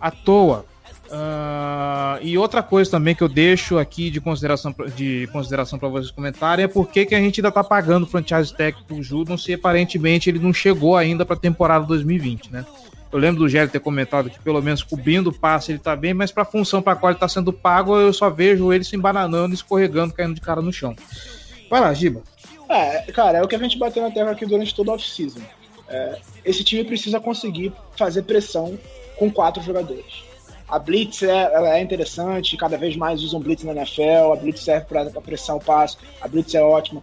à 0.00 0.10
toa. 0.10 0.64
Uh, 1.10 2.22
e 2.22 2.38
outra 2.38 2.62
coisa 2.62 2.88
também 2.88 3.16
que 3.16 3.22
eu 3.22 3.28
deixo 3.28 3.78
aqui 3.78 4.10
de 4.10 4.20
consideração 4.20 4.72
de 4.94 5.28
consideração 5.32 5.76
para 5.76 5.88
vocês 5.88 6.12
comentarem 6.12 6.64
é 6.64 6.68
por 6.68 6.88
que, 6.88 7.04
que 7.04 7.16
a 7.16 7.18
gente 7.18 7.40
ainda 7.40 7.48
está 7.48 7.64
pagando 7.64 8.04
o 8.04 8.06
franchise 8.06 8.54
tag 8.54 8.76
pro 8.86 9.02
Judon 9.02 9.36
se 9.36 9.52
aparentemente 9.52 10.30
ele 10.30 10.38
não 10.38 10.52
chegou 10.52 10.96
ainda 10.96 11.26
para 11.26 11.34
a 11.34 11.38
temporada 11.38 11.84
2020, 11.84 12.52
né? 12.52 12.64
Eu 13.12 13.18
lembro 13.18 13.40
do 13.40 13.48
Gélio 13.48 13.68
ter 13.68 13.80
comentado 13.80 14.30
que 14.30 14.38
pelo 14.38 14.62
menos 14.62 14.84
cobrindo 14.84 15.30
o 15.30 15.32
passe 15.32 15.72
ele 15.72 15.80
tá 15.80 15.96
bem, 15.96 16.14
mas 16.14 16.30
para 16.30 16.44
a 16.44 16.46
função 16.46 16.80
para 16.80 16.94
qual 16.94 17.10
ele 17.10 17.16
está 17.16 17.26
sendo 17.26 17.52
pago, 17.52 17.98
eu 17.98 18.12
só 18.12 18.30
vejo 18.30 18.72
ele 18.72 18.84
se 18.84 18.94
embananando, 18.94 19.52
escorregando, 19.52 20.14
caindo 20.14 20.36
de 20.36 20.40
cara 20.40 20.62
no 20.62 20.72
chão. 20.72 20.94
Vai 21.68 21.80
lá, 21.80 21.92
Giba. 21.92 22.22
É, 22.68 23.00
cara, 23.10 23.38
é 23.38 23.42
o 23.42 23.48
que 23.48 23.56
a 23.56 23.58
gente 23.58 23.76
bateu 23.76 24.00
na 24.00 24.12
terra 24.12 24.30
aqui 24.30 24.46
durante 24.46 24.72
todo 24.72 24.88
o 24.88 24.92
off-season. 24.92 25.40
É, 25.88 26.20
esse 26.44 26.62
time 26.62 26.84
precisa 26.84 27.18
conseguir 27.18 27.72
fazer 27.96 28.22
pressão 28.22 28.78
com 29.18 29.28
quatro 29.28 29.60
jogadores 29.60 30.29
a 30.70 30.78
Blitz 30.78 31.22
é, 31.22 31.52
ela 31.52 31.76
é 31.76 31.82
interessante, 31.82 32.56
cada 32.56 32.78
vez 32.78 32.96
mais 32.96 33.22
usam 33.22 33.40
Blitz 33.40 33.64
na 33.64 33.72
NFL, 33.72 34.32
a 34.32 34.36
Blitz 34.36 34.62
serve 34.62 34.86
para 34.86 35.02
apressar 35.02 35.56
o 35.56 35.60
passo, 35.60 35.98
a 36.20 36.28
Blitz 36.28 36.54
é 36.54 36.62
ótima. 36.62 37.02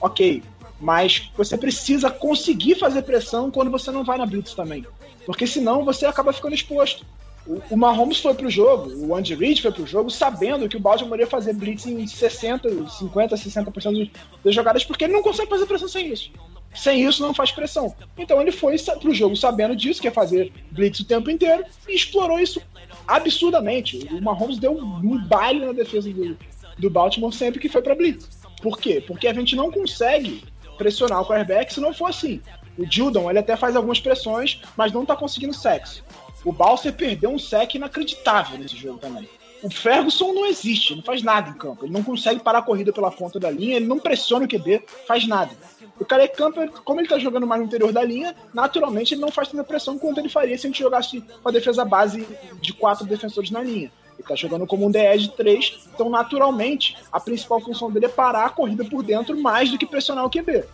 Ok, 0.00 0.42
mas 0.80 1.30
você 1.36 1.56
precisa 1.56 2.10
conseguir 2.10 2.74
fazer 2.74 3.02
pressão 3.02 3.50
quando 3.50 3.70
você 3.70 3.90
não 3.90 4.04
vai 4.04 4.18
na 4.18 4.26
Blitz 4.26 4.54
também. 4.54 4.84
Porque 5.24 5.46
senão 5.46 5.84
você 5.84 6.06
acaba 6.06 6.32
ficando 6.32 6.54
exposto. 6.54 7.06
O, 7.46 7.60
o 7.70 7.76
Mahomes 7.76 8.18
foi 8.18 8.34
pro 8.34 8.50
jogo, 8.50 8.90
o 9.06 9.14
Andy 9.14 9.34
Reid 9.34 9.60
foi 9.60 9.70
pro 9.70 9.86
jogo 9.86 10.10
sabendo 10.10 10.68
que 10.68 10.76
o 10.76 10.80
Baltimore 10.80 11.20
ia 11.20 11.26
fazer 11.26 11.52
blitz 11.52 11.86
em 11.86 12.06
60, 12.06 12.88
50, 12.88 13.36
60% 13.36 14.10
das 14.42 14.54
jogadas, 14.54 14.82
porque 14.84 15.04
ele 15.04 15.12
não 15.12 15.22
consegue 15.22 15.50
fazer 15.50 15.66
pressão 15.66 15.88
sem 15.88 16.10
isso. 16.10 16.30
Sem 16.74 17.06
isso, 17.06 17.22
não 17.22 17.32
faz 17.32 17.52
pressão. 17.52 17.94
Então 18.18 18.40
ele 18.40 18.50
foi 18.50 18.76
pro 19.00 19.14
jogo 19.14 19.36
sabendo 19.36 19.76
disso, 19.76 20.00
que 20.00 20.08
ia 20.08 20.12
fazer 20.12 20.52
blitz 20.70 21.00
o 21.00 21.04
tempo 21.04 21.30
inteiro, 21.30 21.64
e 21.88 21.94
explorou 21.94 22.38
isso 22.38 22.60
absurdamente. 23.06 24.08
O 24.10 24.20
Mahomes 24.20 24.58
deu 24.58 24.76
um 24.76 25.18
baile 25.26 25.64
na 25.64 25.72
defesa 25.72 26.10
do, 26.10 26.36
do 26.78 26.90
Baltimore 26.90 27.32
sempre 27.32 27.60
que 27.60 27.68
foi 27.68 27.82
para 27.82 27.94
blitz. 27.94 28.28
Por 28.60 28.78
quê? 28.78 29.02
Porque 29.06 29.28
a 29.28 29.34
gente 29.34 29.54
não 29.54 29.70
consegue 29.70 30.42
pressionar 30.76 31.20
o 31.20 31.26
quarterback 31.26 31.72
se 31.72 31.80
não 31.80 31.92
for 31.92 32.06
assim. 32.06 32.40
O 32.76 32.84
Judon, 32.90 33.30
ele 33.30 33.38
até 33.38 33.56
faz 33.56 33.76
algumas 33.76 34.00
pressões, 34.00 34.60
mas 34.76 34.92
não 34.92 35.06
tá 35.06 35.14
conseguindo 35.14 35.54
sexo. 35.54 36.02
O 36.44 36.52
Balser 36.52 36.92
perdeu 36.92 37.30
um 37.30 37.38
sec 37.38 37.74
inacreditável 37.74 38.58
nesse 38.58 38.76
jogo 38.76 38.98
também. 38.98 39.28
O 39.64 39.70
Ferguson 39.70 40.34
não 40.34 40.44
existe, 40.44 40.94
não 40.94 41.02
faz 41.02 41.22
nada 41.22 41.48
em 41.48 41.54
campo. 41.54 41.86
Ele 41.86 41.92
não 41.94 42.02
consegue 42.02 42.38
parar 42.38 42.58
a 42.58 42.62
corrida 42.62 42.92
pela 42.92 43.10
ponta 43.10 43.40
da 43.40 43.50
linha, 43.50 43.76
ele 43.76 43.86
não 43.86 43.98
pressiona 43.98 44.44
o 44.44 44.48
QB, 44.48 44.84
faz 45.08 45.26
nada. 45.26 45.52
O 45.98 46.04
Calais 46.04 46.30
Camper, 46.36 46.70
como 46.84 47.00
ele 47.00 47.08
tá 47.08 47.18
jogando 47.18 47.46
mais 47.46 47.62
no 47.62 47.66
interior 47.66 47.90
da 47.90 48.04
linha, 48.04 48.36
naturalmente 48.52 49.14
ele 49.14 49.22
não 49.22 49.30
faz 49.30 49.48
tanta 49.48 49.64
pressão 49.64 49.98
quanto 49.98 50.20
ele 50.20 50.28
faria 50.28 50.58
se 50.58 50.66
a 50.66 50.68
gente 50.68 50.82
jogasse 50.82 51.22
com 51.42 51.48
a 51.48 51.52
defesa 51.52 51.82
base 51.82 52.28
de 52.60 52.74
quatro 52.74 53.06
defensores 53.06 53.50
na 53.50 53.62
linha. 53.62 53.90
Ele 54.18 54.28
tá 54.28 54.36
jogando 54.36 54.66
como 54.66 54.84
um 54.84 54.90
DE 54.90 55.16
de 55.16 55.30
três, 55.30 55.88
então 55.94 56.10
naturalmente 56.10 56.98
a 57.10 57.18
principal 57.18 57.58
função 57.58 57.90
dele 57.90 58.04
é 58.04 58.10
parar 58.10 58.44
a 58.44 58.50
corrida 58.50 58.84
por 58.84 59.02
dentro 59.02 59.40
mais 59.40 59.70
do 59.70 59.78
que 59.78 59.86
pressionar 59.86 60.26
o 60.26 60.30
QB. 60.30 60.64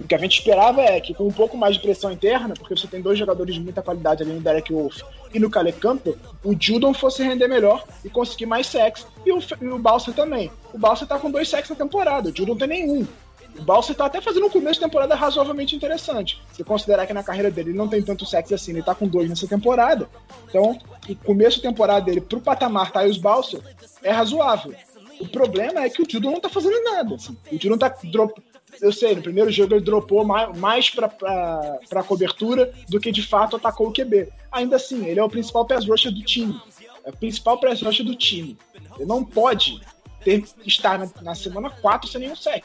O 0.00 0.06
que 0.08 0.14
a 0.14 0.18
gente 0.18 0.38
esperava 0.38 0.80
é 0.80 0.98
que 1.00 1.12
com 1.12 1.26
um 1.26 1.32
pouco 1.32 1.56
mais 1.56 1.76
de 1.76 1.82
pressão 1.82 2.10
interna, 2.10 2.54
porque 2.54 2.74
você 2.74 2.86
tem 2.86 3.02
dois 3.02 3.18
jogadores 3.18 3.54
de 3.54 3.60
muita 3.60 3.82
qualidade 3.82 4.22
ali 4.22 4.32
no 4.32 4.40
Derek 4.40 4.72
Wolf 4.72 5.02
e 5.32 5.38
no 5.38 5.50
Calais 5.50 5.76
Camper, 5.76 6.16
o 6.42 6.56
Judon 6.58 6.94
fosse 6.94 7.22
render 7.22 7.48
melhor 7.48 7.84
e 8.04 8.08
conseguir 8.08 8.46
mais 8.46 8.66
sacks, 8.66 9.06
e 9.24 9.30
o, 9.30 9.38
o 9.74 9.78
Balsa 9.78 10.12
também. 10.12 10.50
O 10.72 10.78
Balsa 10.78 11.06
tá 11.06 11.18
com 11.18 11.30
dois 11.30 11.48
sacks 11.48 11.68
na 11.68 11.76
temporada, 11.76 12.30
o 12.30 12.36
Judon 12.36 12.56
tem 12.56 12.68
nenhum. 12.68 13.06
O 13.58 13.62
Balser 13.62 13.94
tá 13.94 14.06
até 14.06 14.20
fazendo 14.20 14.46
um 14.46 14.50
começo 14.50 14.80
de 14.80 14.86
temporada 14.86 15.14
razoavelmente 15.14 15.76
interessante. 15.76 16.40
Se 16.52 16.64
considerar 16.64 17.06
que 17.06 17.12
na 17.12 17.22
carreira 17.22 17.50
dele 17.50 17.70
ele 17.70 17.78
não 17.78 17.88
tem 17.88 18.00
tanto 18.00 18.24
sexo 18.24 18.54
assim, 18.54 18.72
ele 18.72 18.82
tá 18.82 18.94
com 18.94 19.06
dois 19.06 19.28
nessa 19.28 19.46
temporada. 19.46 20.08
Então, 20.48 20.78
o 21.08 21.14
começo 21.16 21.56
de 21.56 21.62
temporada 21.62 22.06
dele 22.06 22.20
pro 22.20 22.40
patamar 22.40 22.90
Tyus 22.90 23.18
Balser 23.18 23.60
é 24.02 24.10
razoável. 24.10 24.74
O 25.20 25.28
problema 25.28 25.84
é 25.84 25.90
que 25.90 26.00
o 26.00 26.06
Judon 26.08 26.30
não 26.30 26.40
tá 26.40 26.48
fazendo 26.48 26.82
nada. 26.82 27.16
Assim. 27.16 27.36
O 27.52 27.60
Judon 27.60 27.76
tá 27.76 27.94
drop... 28.04 28.40
Eu 28.80 28.92
sei, 28.92 29.14
no 29.14 29.22
primeiro 29.22 29.50
jogo 29.50 29.74
ele 29.74 29.84
dropou 29.84 30.24
mais, 30.24 30.90
pra 30.90 32.02
cobertura 32.06 32.72
do 32.88 33.00
que 33.00 33.10
de 33.10 33.22
fato 33.22 33.56
atacou 33.56 33.88
o 33.88 33.92
QB. 33.92 34.28
Ainda 34.50 34.76
assim, 34.76 35.06
ele 35.06 35.20
é 35.20 35.24
o 35.24 35.28
principal 35.28 35.66
pass 35.66 35.86
rusher 35.86 36.12
do 36.12 36.22
time. 36.22 36.60
É 37.04 37.10
o 37.10 37.16
principal 37.16 37.58
pass 37.58 37.82
rusher 37.82 38.04
do 38.04 38.14
time. 38.14 38.56
Ele 38.96 39.06
não 39.06 39.24
pode 39.24 39.80
ter, 40.22 40.44
estar 40.66 40.98
na, 40.98 41.08
na 41.22 41.34
semana 41.34 41.70
4 41.70 42.08
sem 42.08 42.20
nenhum 42.22 42.36
sec. 42.36 42.64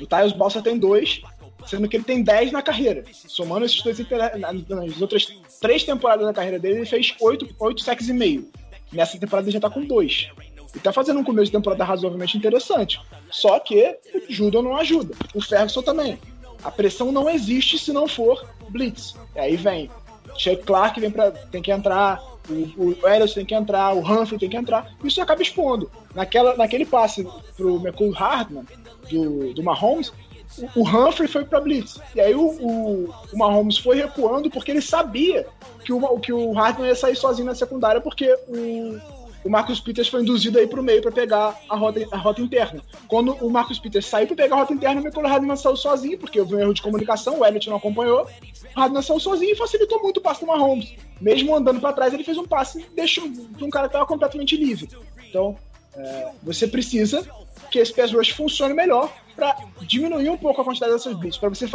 O 0.00 0.06
Tyus 0.06 0.32
Balsa 0.32 0.62
tem 0.62 0.78
dois, 0.78 1.22
sendo 1.66 1.88
que 1.88 1.96
ele 1.96 2.04
tem 2.04 2.22
10 2.22 2.52
na 2.52 2.62
carreira. 2.62 3.04
Somando 3.12 3.64
esses 3.64 3.82
dois 3.82 3.98
nas 3.98 5.00
outras 5.00 5.26
três 5.60 5.84
temporadas 5.84 6.26
da 6.26 6.32
carreira 6.32 6.58
dele, 6.58 6.78
ele 6.78 6.86
fez 6.86 7.14
8, 7.20 7.56
8 7.58 7.82
sacks 7.82 8.08
e 8.08 8.12
meio. 8.12 8.48
Nessa 8.92 9.18
temporada 9.18 9.46
ele 9.46 9.52
já 9.52 9.60
tá 9.60 9.70
com 9.70 9.84
dois. 9.84 10.28
E 10.74 10.78
tá 10.78 10.92
fazendo 10.92 11.20
um 11.20 11.24
começo 11.24 11.46
de 11.46 11.52
temporada 11.52 11.84
razoavelmente 11.84 12.36
interessante. 12.36 13.00
Só 13.30 13.58
que 13.58 13.98
o 14.14 14.32
Judon 14.32 14.62
não 14.62 14.76
ajuda. 14.76 15.14
O 15.34 15.40
Ferguson 15.40 15.82
também. 15.82 16.18
A 16.62 16.70
pressão 16.70 17.12
não 17.12 17.30
existe 17.30 17.78
se 17.78 17.92
não 17.92 18.06
for 18.06 18.46
blitz. 18.70 19.14
E 19.34 19.38
aí 19.38 19.56
vem 19.56 19.90
Chuck 20.36 20.62
Clark 20.64 21.00
vem 21.00 21.10
pra, 21.10 21.30
tem 21.30 21.60
que 21.60 21.72
entrar, 21.72 22.22
o, 22.48 22.90
o 22.90 22.94
tem 23.34 23.44
que 23.44 23.54
entrar, 23.54 23.94
o 23.94 24.00
Humphrey 24.00 24.38
tem 24.38 24.48
que 24.48 24.56
entrar. 24.56 24.90
Isso 25.02 25.20
acaba 25.20 25.42
expondo. 25.42 25.90
Naquela, 26.14 26.56
naquele 26.56 26.86
passe 26.86 27.26
pro 27.56 27.76
McCool 27.76 28.10
Hardman, 28.10 28.64
do, 29.10 29.52
do 29.52 29.62
Mahomes, 29.62 30.12
o, 30.56 30.80
o 30.80 30.88
Humphrey 30.88 31.28
foi 31.28 31.44
para 31.44 31.60
blitz. 31.60 32.00
E 32.14 32.20
aí 32.20 32.34
o, 32.34 32.46
o, 32.46 33.14
o, 33.32 33.38
Mahomes 33.38 33.78
foi 33.78 33.96
recuando 33.96 34.48
porque 34.50 34.70
ele 34.70 34.80
sabia 34.80 35.46
que 35.84 35.92
o, 35.92 36.18
que 36.20 36.32
o 36.32 36.52
Hardman 36.52 36.88
ia 36.88 36.94
sair 36.94 37.16
sozinho 37.16 37.46
na 37.46 37.54
secundária 37.54 38.00
porque 38.00 38.32
o, 38.46 38.98
o 39.44 39.48
Marcus 39.48 39.80
Peters 39.80 40.08
foi 40.08 40.22
induzido 40.22 40.58
aí 40.58 40.66
pro 40.66 40.82
meio 40.82 41.00
para 41.00 41.12
pegar 41.12 41.58
a 41.68 41.76
rota, 41.76 42.06
a 42.10 42.16
rota 42.16 42.40
interna. 42.40 42.82
Quando 43.06 43.32
o 43.34 43.50
Marcus 43.50 43.78
Peters 43.78 44.06
saiu 44.06 44.26
para 44.26 44.36
pegar 44.36 44.56
a 44.56 44.58
rota 44.60 44.74
interna, 44.74 45.00
o 45.00 45.04
Michael 45.04 45.28
Hardman 45.28 45.56
saiu 45.56 45.76
sozinho, 45.76 46.18
porque 46.18 46.40
houve 46.40 46.56
um 46.56 46.60
erro 46.60 46.74
de 46.74 46.82
comunicação, 46.82 47.38
o 47.38 47.44
Elliott 47.44 47.68
não 47.68 47.76
acompanhou. 47.76 48.28
O 48.76 48.80
Hardman 48.80 49.02
saiu 49.02 49.20
sozinho 49.20 49.52
e 49.52 49.56
facilitou 49.56 50.02
muito 50.02 50.18
o 50.18 50.20
passe 50.20 50.40
do 50.40 50.46
Mahomes. 50.46 50.94
Mesmo 51.20 51.54
andando 51.54 51.80
para 51.80 51.92
trás, 51.92 52.12
ele 52.12 52.24
fez 52.24 52.36
um 52.36 52.44
passe 52.44 52.80
e 52.80 52.94
deixou 52.94 53.28
para 53.30 53.66
um 53.66 53.70
cara 53.70 53.86
que 53.86 53.90
estava 53.90 54.06
completamente 54.06 54.56
livre. 54.56 54.88
Então, 55.28 55.56
é, 55.94 56.30
você 56.42 56.66
precisa 56.66 57.26
que 57.70 57.78
esse 57.78 57.92
pass 57.92 58.12
rush 58.12 58.30
funcione 58.30 58.74
melhor 58.74 59.12
para 59.34 59.56
diminuir 59.82 60.30
um 60.30 60.38
pouco 60.38 60.60
a 60.60 60.64
quantidade 60.64 60.92
dessas 60.92 61.14
blitz. 61.14 61.36
Para 61.36 61.48
você 61.48 61.68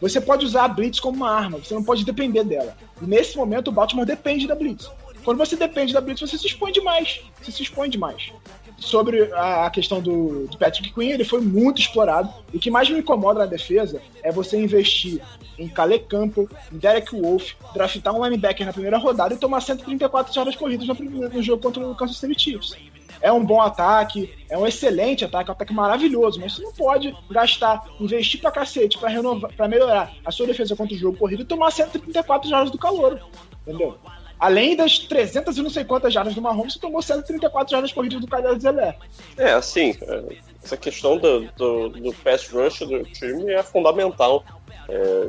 você 0.00 0.20
pode 0.20 0.46
usar 0.46 0.64
a 0.64 0.68
blitz 0.68 0.98
como 0.98 1.18
uma 1.18 1.30
arma, 1.30 1.58
você 1.58 1.74
não 1.74 1.84
pode 1.84 2.04
depender 2.04 2.42
dela. 2.42 2.74
E 3.02 3.04
nesse 3.04 3.36
momento 3.36 3.68
o 3.68 3.72
Baltimore 3.72 4.06
depende 4.06 4.46
da 4.46 4.54
blitz. 4.54 4.90
Quando 5.24 5.38
você 5.38 5.56
depende 5.56 5.92
da 5.92 6.00
blitz, 6.00 6.20
você 6.20 6.38
se 6.38 6.46
expõe 6.46 6.72
demais. 6.72 7.20
Você 7.40 7.52
se 7.52 7.62
expõe 7.62 7.88
demais. 7.88 8.32
Sobre 8.78 9.30
a, 9.34 9.68
questão 9.70 10.00
do, 10.00 10.46
do 10.46 10.56
Patrick 10.56 10.92
Quinn, 10.94 11.10
ele 11.10 11.24
foi 11.24 11.40
muito 11.40 11.80
explorado. 11.80 12.32
O 12.52 12.58
que 12.58 12.70
mais 12.70 12.88
me 12.88 12.98
incomoda 12.98 13.40
na 13.40 13.46
defesa 13.46 14.00
é 14.22 14.32
você 14.32 14.58
investir 14.58 15.20
em 15.58 15.68
Calais 15.68 16.02
Campbell, 16.08 16.48
em 16.72 16.78
Derek 16.78 17.14
Wolf, 17.14 17.52
draftar 17.74 18.14
um 18.14 18.24
linebacker 18.24 18.64
na 18.64 18.72
primeira 18.72 18.96
rodada 18.96 19.34
e 19.34 19.36
tomar 19.36 19.60
134 19.60 20.32
jardas 20.32 20.56
corridas 20.56 20.86
no, 20.86 20.94
no 20.94 21.42
jogo 21.42 21.62
contra 21.62 21.86
o 21.86 21.94
Kansas 21.94 22.16
City 22.16 22.40
Chiefs 22.40 22.74
é 23.20 23.30
um 23.30 23.44
bom 23.44 23.60
ataque, 23.60 24.32
é 24.48 24.56
um 24.56 24.66
excelente 24.66 25.24
ataque, 25.24 25.50
é 25.50 25.52
um 25.52 25.54
ataque 25.54 25.74
maravilhoso, 25.74 26.40
mas 26.40 26.54
você 26.54 26.62
não 26.62 26.72
pode 26.72 27.14
gastar, 27.30 27.84
investir 28.00 28.40
pra 28.40 28.50
cacete 28.50 28.98
pra, 28.98 29.08
renovar, 29.08 29.52
pra 29.52 29.68
melhorar 29.68 30.12
a 30.24 30.30
sua 30.30 30.46
defesa 30.46 30.74
contra 30.74 30.94
o 30.94 30.98
jogo 30.98 31.18
corrido 31.18 31.42
e 31.42 31.44
tomar 31.44 31.70
134 31.70 32.48
jardas 32.48 32.70
do 32.70 32.78
calor, 32.78 33.20
entendeu? 33.66 33.98
Além 34.40 34.74
das 34.74 34.98
300 35.00 35.58
e 35.58 35.62
não 35.62 35.68
sei 35.68 35.84
quantas 35.84 36.14
jardas 36.14 36.34
do 36.34 36.40
Mahomes, 36.40 36.72
você 36.72 36.80
tomou 36.80 37.02
134 37.02 37.70
jardas 37.70 37.92
corridas 37.92 38.20
do 38.20 38.26
Kyle 38.26 38.58
Zelé. 38.58 38.96
É, 39.36 39.52
assim, 39.52 39.94
é, 40.00 40.36
essa 40.64 40.78
questão 40.78 41.18
do, 41.18 41.42
do, 41.52 41.90
do 41.90 42.12
pass 42.24 42.48
rush 42.48 42.80
do 42.80 43.02
time 43.04 43.52
é 43.52 43.62
fundamental. 43.62 44.42
É, 44.88 45.28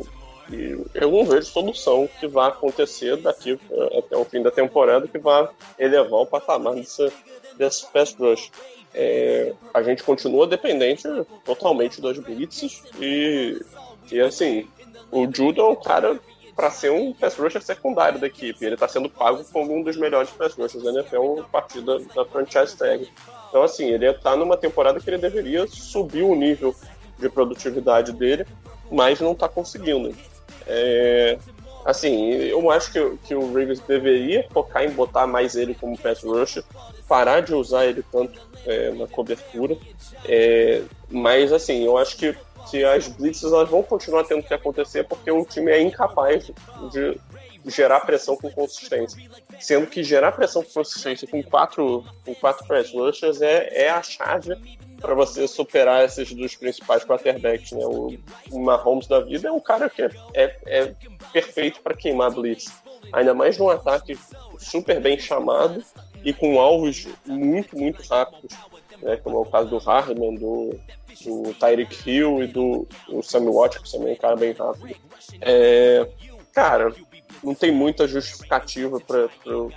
e 0.50 0.82
eu 0.94 1.12
não 1.12 1.26
vejo 1.26 1.46
solução 1.48 2.08
que 2.20 2.28
vai 2.28 2.48
acontecer 2.48 3.18
daqui 3.18 3.60
é, 3.70 4.00
até 4.00 4.16
o 4.16 4.24
fim 4.24 4.42
da 4.42 4.50
temporada 4.50 5.06
que 5.08 5.20
vai 5.20 5.48
elevar 5.78 6.22
o 6.22 6.26
patamar 6.26 6.76
desse, 6.76 7.86
pass 7.92 8.16
rush. 8.18 8.50
É, 8.94 9.54
a 9.74 9.84
gente 9.84 10.04
continua 10.04 10.48
dependente 10.48 11.04
totalmente 11.44 12.02
das 12.02 12.18
blitzes 12.18 12.82
e, 13.00 13.62
e 14.10 14.22
assim, 14.22 14.68
o 15.12 15.28
Judo 15.34 15.62
é 15.62 15.68
um 15.70 15.76
cara 15.76 16.20
para 16.56 16.70
ser 16.70 16.92
um 16.92 17.14
pass 17.14 17.36
rusher 17.36 17.62
secundário 17.62 18.20
da 18.20 18.28
equipe. 18.28 18.66
Ele 18.66 18.76
está 18.76 18.88
sendo 18.88 19.10
pago 19.10 19.44
como 19.52 19.76
um 19.76 19.84
dos 19.84 19.98
melhores 19.98 20.30
pass 20.32 20.54
rushers 20.54 20.84
da 20.84 20.92
NFL 20.92 21.42
a 21.42 21.44
partir 21.44 21.82
da, 21.82 21.98
da 21.98 22.26
franchise 22.26 22.76
tag. 22.78 23.10
Então, 23.50 23.64
assim, 23.64 23.90
ele 23.90 24.10
está 24.10 24.36
numa 24.36 24.58
temporada 24.58 25.00
que 25.00 25.10
ele 25.10 25.18
deveria 25.18 25.68
subir 25.68 26.24
o 26.24 26.36
nível 26.36 26.76
de 27.18 27.30
produtividade 27.30 28.12
dele, 28.12 28.46
mas 28.90 29.20
não 29.20 29.34
está 29.34 29.48
conseguindo. 29.48 30.16
É, 30.66 31.38
assim, 31.86 32.32
eu 32.32 32.70
acho 32.72 32.92
que, 32.92 33.18
que 33.26 33.36
o 33.36 33.48
Ravens 33.48 33.80
deveria 33.80 34.48
focar 34.52 34.84
em 34.84 34.92
botar 34.92 35.28
mais 35.28 35.56
ele 35.56 35.76
como 35.76 35.98
pass 35.98 36.24
rusher, 36.24 36.64
parar 37.08 37.42
de 37.42 37.54
usar 37.54 37.86
ele 37.86 38.04
tanto 38.12 38.40
é, 38.66 38.92
na 38.92 39.08
cobertura. 39.08 39.78
É, 40.26 40.82
mas, 41.10 41.52
assim, 41.52 41.84
eu 41.84 41.98
acho 41.98 42.18
que 42.18 42.36
que 42.70 42.84
as 42.84 43.08
blitzes 43.08 43.52
elas 43.52 43.70
vão 43.70 43.84
continuar 43.84 44.24
tendo 44.24 44.44
que 44.44 44.54
acontecer 44.54 45.04
porque 45.04 45.32
o 45.32 45.46
time 45.46 45.72
é 45.72 45.82
incapaz 45.82 46.52
de 46.92 47.20
gerar 47.66 48.02
pressão 48.02 48.36
com 48.36 48.50
consistência. 48.52 49.22
Sendo 49.60 49.88
que 49.88 50.04
gerar 50.04 50.32
pressão 50.32 50.64
com 50.64 50.72
consistência 50.72 51.28
com 51.28 51.42
quatro, 51.44 52.04
com 52.26 52.34
quatro 52.36 52.66
press 52.66 52.92
rushers 52.92 53.42
é, 53.42 53.86
é 53.86 53.90
a 53.90 54.02
chave 54.02 54.56
para 55.00 55.16
você 55.16 55.48
superar 55.48 56.06
esses 56.06 56.32
dos 56.34 56.56
principais 56.56 57.04
quarterbacks. 57.04 57.72
Né? 57.72 57.84
O, 57.84 58.16
o 58.52 58.60
Mahomes 58.60 59.08
da 59.08 59.20
vida 59.20 59.50
é 59.50 59.52
um 59.52 59.60
cara 59.60 59.90
que 59.90 60.02
é, 60.02 60.10
é, 60.34 60.56
é 60.66 60.96
perfeito 61.34 61.82
para 61.82 61.96
queimar 61.96 62.32
blitz. 62.32 62.72
Ainda 63.12 63.34
mais 63.34 63.58
num 63.58 63.70
ataque 63.70 64.18
super 64.58 65.02
bem 65.02 65.20
chamado 65.20 65.84
e 66.24 66.32
com 66.32 66.60
alvos 66.60 67.08
muito, 67.26 67.78
muito 67.78 68.02
rápidos, 68.08 68.56
né? 69.02 69.18
como 69.18 69.38
é 69.38 69.42
o 69.42 69.46
caso 69.46 69.70
do 69.70 69.78
Hardman, 69.80 70.36
do, 70.36 70.80
do 71.24 71.54
Tyreek 71.54 72.10
Hill 72.10 72.44
e 72.44 72.48
do, 72.48 72.88
do 73.08 73.22
Sammy 73.22 73.52
Watkins 73.52 73.92
também, 73.92 74.16
cara 74.16 74.36
bem 74.36 74.54
rápido. 74.54 74.96
É, 75.42 76.08
cara, 76.54 76.94
não 77.44 77.56
tem 77.56 77.72
muita 77.72 78.08
justificativa 78.08 79.00
para 79.00 79.28
o 79.48 79.72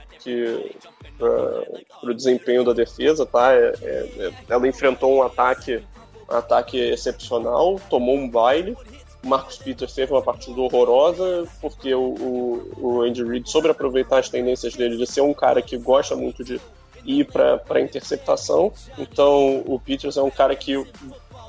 desempenho 2.15 2.65
da 2.65 2.73
defesa, 2.73 3.25
tá? 3.25 3.55
É, 3.55 3.73
é, 3.83 4.33
ela 4.49 4.69
enfrentou 4.69 5.15
um 5.15 5.23
ataque, 5.23 5.83
um 6.31 6.35
ataque 6.35 6.79
excepcional, 6.79 7.81
tomou 7.89 8.17
um 8.17 8.29
baile. 8.29 8.77
O 9.25 9.29
Marcos 9.29 9.57
Peters 9.57 9.95
teve 9.95 10.13
uma 10.13 10.21
partida 10.21 10.61
horrorosa, 10.61 11.49
porque 11.61 11.95
o, 11.95 12.03
o, 12.03 12.73
o 12.77 13.01
Andy 13.03 13.25
Reid 13.25 13.49
soube 13.49 13.71
aproveitar 13.71 14.19
as 14.19 14.29
tendências 14.29 14.75
dele 14.75 14.99
de 14.99 15.07
ser 15.07 15.23
um 15.23 15.33
cara 15.33 15.63
que 15.63 15.79
gosta 15.79 16.15
muito 16.15 16.45
de 16.45 16.61
ir 17.07 17.27
para 17.27 17.81
interceptação. 17.81 18.73
Então, 18.99 19.63
o 19.67 19.79
Peters 19.79 20.17
é 20.17 20.23
um 20.23 20.31
cara 20.31 20.55
que 20.55 20.75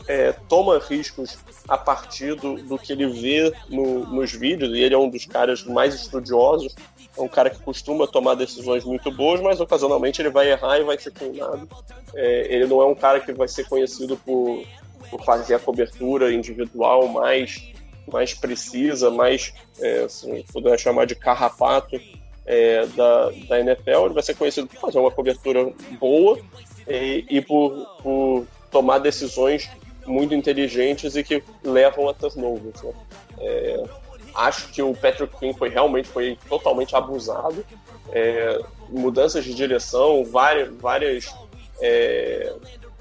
é, 0.08 0.32
toma 0.48 0.80
riscos 0.80 1.38
a 1.68 1.78
partir 1.78 2.36
do, 2.36 2.56
do 2.64 2.78
que 2.78 2.92
ele 2.92 3.08
vê 3.08 3.54
no, 3.70 4.06
nos 4.06 4.32
vídeos, 4.32 4.76
e 4.76 4.82
ele 4.82 4.94
é 4.94 4.98
um 4.98 5.10
dos 5.10 5.26
caras 5.26 5.64
mais 5.64 5.96
estudiosos, 5.96 6.76
é 7.18 7.22
um 7.22 7.28
cara 7.28 7.50
que 7.50 7.60
costuma 7.60 8.06
tomar 8.08 8.36
decisões 8.36 8.84
muito 8.84 9.12
boas, 9.12 9.42
mas 9.42 9.60
ocasionalmente 9.60 10.22
ele 10.22 10.30
vai 10.30 10.52
errar 10.52 10.80
e 10.80 10.84
vai 10.84 10.98
ser 11.00 11.12
queimado. 11.12 11.68
É, 12.14 12.54
ele 12.54 12.68
não 12.68 12.82
é 12.82 12.86
um 12.86 12.96
cara 12.96 13.20
que 13.20 13.32
vai 13.34 13.48
ser 13.48 13.68
conhecido 13.68 14.18
por, 14.18 14.64
por 15.10 15.24
fazer 15.24 15.56
a 15.56 15.60
cobertura 15.60 16.32
individual 16.32 17.08
mais, 17.08 17.74
mais 18.12 18.34
precisa, 18.34 19.10
mais, 19.10 19.54
é, 19.80 20.06
puder 20.52 20.80
chamar 20.80 21.06
de 21.06 21.16
carrapato 21.16 22.00
é, 22.46 22.86
da, 22.88 23.32
da 23.48 23.60
NFL, 23.60 24.06
ele 24.06 24.14
vai 24.14 24.24
ser 24.24 24.36
conhecido 24.36 24.68
por 24.68 24.80
fazer 24.80 25.00
uma 25.00 25.10
cobertura 25.10 25.74
boa 26.00 26.38
e, 26.88 27.26
e 27.30 27.42
por, 27.42 27.72
por 28.04 28.46
tomar 28.70 29.00
decisões 29.00 29.70
muito 30.06 30.34
inteligentes 30.34 31.16
e 31.16 31.24
que 31.24 31.44
levam 31.64 32.10
a 32.10 32.14
turnovers. 32.14 32.82
Né? 32.82 32.94
É, 33.40 33.84
acho 34.36 34.70
que 34.70 34.82
o 34.82 34.94
Patrick 34.94 35.38
Quinn 35.38 35.54
foi 35.54 35.70
realmente 35.70 36.08
foi 36.08 36.38
totalmente 36.48 36.96
abusado. 36.96 37.66
É, 38.12 38.60
mudanças 38.90 39.44
de 39.44 39.54
direção, 39.54 40.24
várias, 40.24 40.74
várias 40.76 41.34
é, 41.80 42.54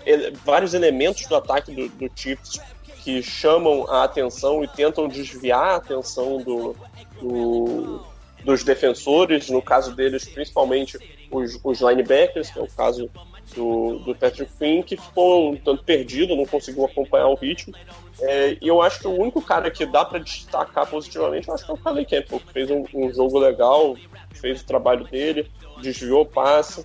ele, 0.05 0.33
vários 0.45 0.75
elementos 0.75 1.27
do 1.27 1.37
ataque 1.37 1.73
do, 1.73 1.89
do 1.89 2.11
Chiefs 2.15 2.61
que 3.03 3.23
chamam 3.23 3.89
a 3.91 4.05
atenção 4.05 4.65
e 4.65 4.69
tentam 4.69 5.07
desviar 5.07 5.69
a 5.69 5.77
atenção 5.77 6.39
do, 6.39 6.75
do, 7.21 8.03
dos 8.43 8.65
defensores, 8.65 9.51
no 9.51 9.61
caso 9.61 9.95
deles, 9.95 10.27
principalmente 10.27 10.99
os, 11.31 11.59
os 11.63 11.81
linebackers, 11.81 12.51
que 12.51 12.59
é 12.59 12.63
o 12.63 12.69
caso 12.69 13.11
do, 13.55 13.99
do 14.01 14.15
Patrick 14.15 14.51
Quinn, 14.59 14.83
que 14.83 14.97
ficou 14.97 15.53
um 15.53 15.57
tanto 15.57 15.85
perdido, 15.85 16.37
não 16.37 16.47
conseguiu 16.47 16.85
acompanhar 16.85 17.29
o 17.29 17.35
ritmo. 17.35 17.75
É, 18.21 18.57
e 18.61 18.69
eu 18.69 18.81
acho 18.81 19.01
que 19.01 19.09
o 19.09 19.19
único 19.19 19.43
cara 19.43 19.71
que 19.71 19.85
dá 19.85 20.05
para 20.05 20.19
destacar 20.19 20.89
positivamente, 20.89 21.49
eu 21.49 21.55
acho 21.55 21.65
que 21.65 21.71
é 21.71 21.75
o 21.75 21.79
Calais 21.79 22.09
Campbell, 22.09 22.41
que 22.41 22.53
fez 22.53 22.71
um, 22.71 22.85
um, 22.95 23.13
jogo 23.13 23.39
legal, 23.39 23.97
fez 24.33 24.61
o 24.61 24.67
trabalho 24.67 25.05
dele, 25.05 25.51
desviou 25.81 26.23
o 26.23 26.27
passe. 26.27 26.85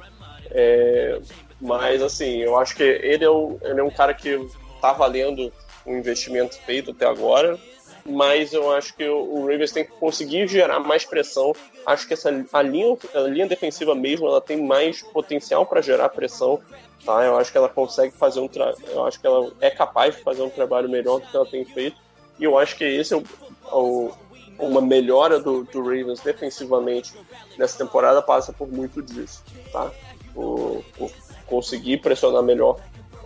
É, 0.52 1.20
mas, 1.62 2.02
assim, 2.02 2.38
eu 2.38 2.58
acho 2.58 2.76
que 2.76 2.84
ele 2.84 3.24
é, 3.24 3.30
o, 3.30 3.58
ele 3.62 3.80
é 3.80 3.84
um 3.84 3.92
cara 3.92 4.14
que 4.14 4.48
tá 4.82 4.94
valendo 4.94 5.52
o 5.86 5.94
investimento 5.94 6.58
feito 6.62 6.92
até 6.92 7.06
agora 7.06 7.60
mas 8.10 8.54
eu 8.54 8.72
acho 8.72 8.96
que 8.96 9.08
o 9.08 9.42
Ravens 9.42 9.72
tem 9.72 9.86
que 9.86 9.92
conseguir 9.92 10.48
gerar 10.48 10.80
mais 10.80 11.06
pressão. 11.06 11.54
Acho 11.86 12.08
que 12.08 12.14
essa 12.14 12.30
a 12.52 12.62
linha, 12.62 12.98
a 13.14 13.20
linha 13.22 13.48
defensiva 13.48 13.96
mesmo, 13.96 14.28
ela 14.28 14.42
tem 14.42 14.62
mais 14.62 15.02
potencial 15.02 15.66
para 15.66 15.82
gerar 15.82 16.10
pressão, 16.10 16.60
tá? 17.06 17.24
Eu 17.24 17.38
acho 17.38 17.52
que 17.52 17.58
ela 17.58 17.70
consegue 17.70 18.14
fazer 18.16 18.40
um 18.40 18.48
tra... 18.48 18.74
eu 18.88 19.06
acho 19.06 19.20
que 19.20 19.28
ela 19.28 19.52
é 19.62 19.70
capaz 19.70 20.16
de 20.16 20.24
fazer 20.24 20.42
um 20.42 20.50
trabalho 20.50 20.90
melhor 20.90 21.20
do 21.20 21.28
que 21.28 21.36
ela 21.36 21.46
tem 21.46 21.64
feito. 21.66 21.98
E 22.40 22.44
eu 22.44 22.58
acho 22.58 22.76
que 22.76 22.84
esse 22.84 23.14
é 23.14 23.18
o, 23.18 23.24
o 23.72 24.12
uma 24.60 24.82
melhora 24.82 25.40
do, 25.40 25.64
do 25.64 25.82
Ravens 25.82 26.20
defensivamente 26.20 27.14
nessa 27.58 27.78
temporada 27.78 28.22
passa 28.22 28.52
por 28.52 28.68
muito 28.68 29.02
disso, 29.02 29.44
tá? 29.72 29.90
Conseguir 31.48 31.98
pressionar 31.98 32.44
melhor 32.44 32.78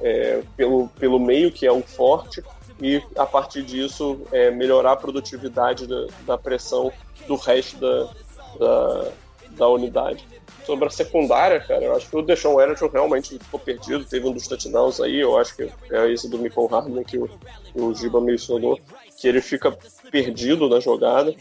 é, 0.01 0.43
pelo, 0.55 0.87
pelo 0.89 1.19
meio, 1.19 1.51
que 1.51 1.65
é 1.65 1.71
o 1.71 1.81
forte, 1.81 2.43
e 2.83 3.01
a 3.17 3.25
partir 3.25 3.63
disso 3.63 4.19
é, 4.29 4.51
melhorar 4.51 4.91
a 4.91 4.95
produtividade 4.97 5.87
da, 5.87 6.07
da 6.25 6.37
pressão 6.37 6.91
do 7.25 7.35
resto 7.37 7.77
da, 7.77 8.09
da, 8.59 9.11
da, 9.51 9.67
unidade. 9.69 10.27
Sobre 10.65 10.87
a 10.87 10.89
secundária, 10.89 11.61
cara, 11.61 11.85
eu 11.85 11.95
acho 11.95 12.09
que 12.09 12.17
o 12.17 12.21
Deshaun 12.21 12.55
Watson 12.55 12.87
realmente 12.87 13.39
ficou 13.39 13.59
perdido, 13.59 14.03
teve 14.03 14.27
um 14.27 14.33
dos 14.33 14.47
touchdowns 14.47 14.99
aí, 14.99 15.17
eu 15.17 15.37
acho 15.37 15.55
que 15.55 15.71
é 15.91 16.11
esse 16.11 16.29
do 16.29 16.37
Michael 16.37 16.67
Hardman 16.67 17.05
que 17.05 17.17
o, 17.17 17.29
o 17.73 17.95
Giba 17.95 18.19
mencionou, 18.19 18.77
que 19.17 19.29
ele 19.29 19.39
fica 19.39 19.71
perdido 20.11 20.67
na 20.67 20.81
jogada. 20.81 21.33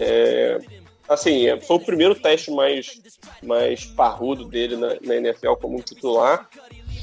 É, 0.00 0.58
assim, 1.06 1.46
é, 1.46 1.60
foi 1.60 1.76
o 1.76 1.80
primeiro 1.80 2.14
teste 2.14 2.50
mais, 2.50 2.98
mais 3.42 3.84
parrudo 3.84 4.46
dele 4.46 4.76
na, 4.76 4.96
na 5.02 5.16
NFL 5.16 5.56
como 5.60 5.82
titular, 5.82 6.48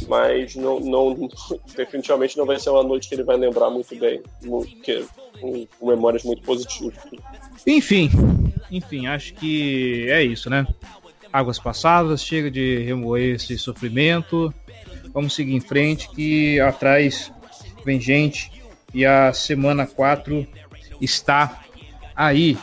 mas 0.07 0.55
não, 0.55 0.79
não, 0.79 1.29
definitivamente 1.75 2.37
não 2.37 2.45
vai 2.45 2.59
ser 2.59 2.69
uma 2.69 2.83
noite 2.83 3.07
que 3.07 3.15
ele 3.15 3.23
vai 3.23 3.37
lembrar 3.37 3.69
muito 3.69 3.95
bem, 3.95 4.21
que, 4.83 5.05
com, 5.39 5.65
com 5.79 5.87
memórias 5.87 6.23
muito 6.23 6.41
positivas. 6.41 6.95
Enfim, 7.65 8.09
enfim, 8.71 9.07
acho 9.07 9.33
que 9.33 10.09
é 10.09 10.23
isso, 10.23 10.49
né? 10.49 10.67
Águas 11.31 11.59
passadas, 11.59 12.23
chega 12.23 12.49
de 12.49 12.79
remoer 12.79 13.35
esse 13.35 13.57
sofrimento. 13.57 14.53
Vamos 15.13 15.33
seguir 15.33 15.55
em 15.55 15.59
frente, 15.59 16.09
que 16.09 16.59
atrás 16.59 17.31
vem 17.85 17.99
gente 17.99 18.51
e 18.93 19.05
a 19.05 19.33
semana 19.33 19.85
4 19.85 20.47
está 21.01 21.63
aí. 22.15 22.57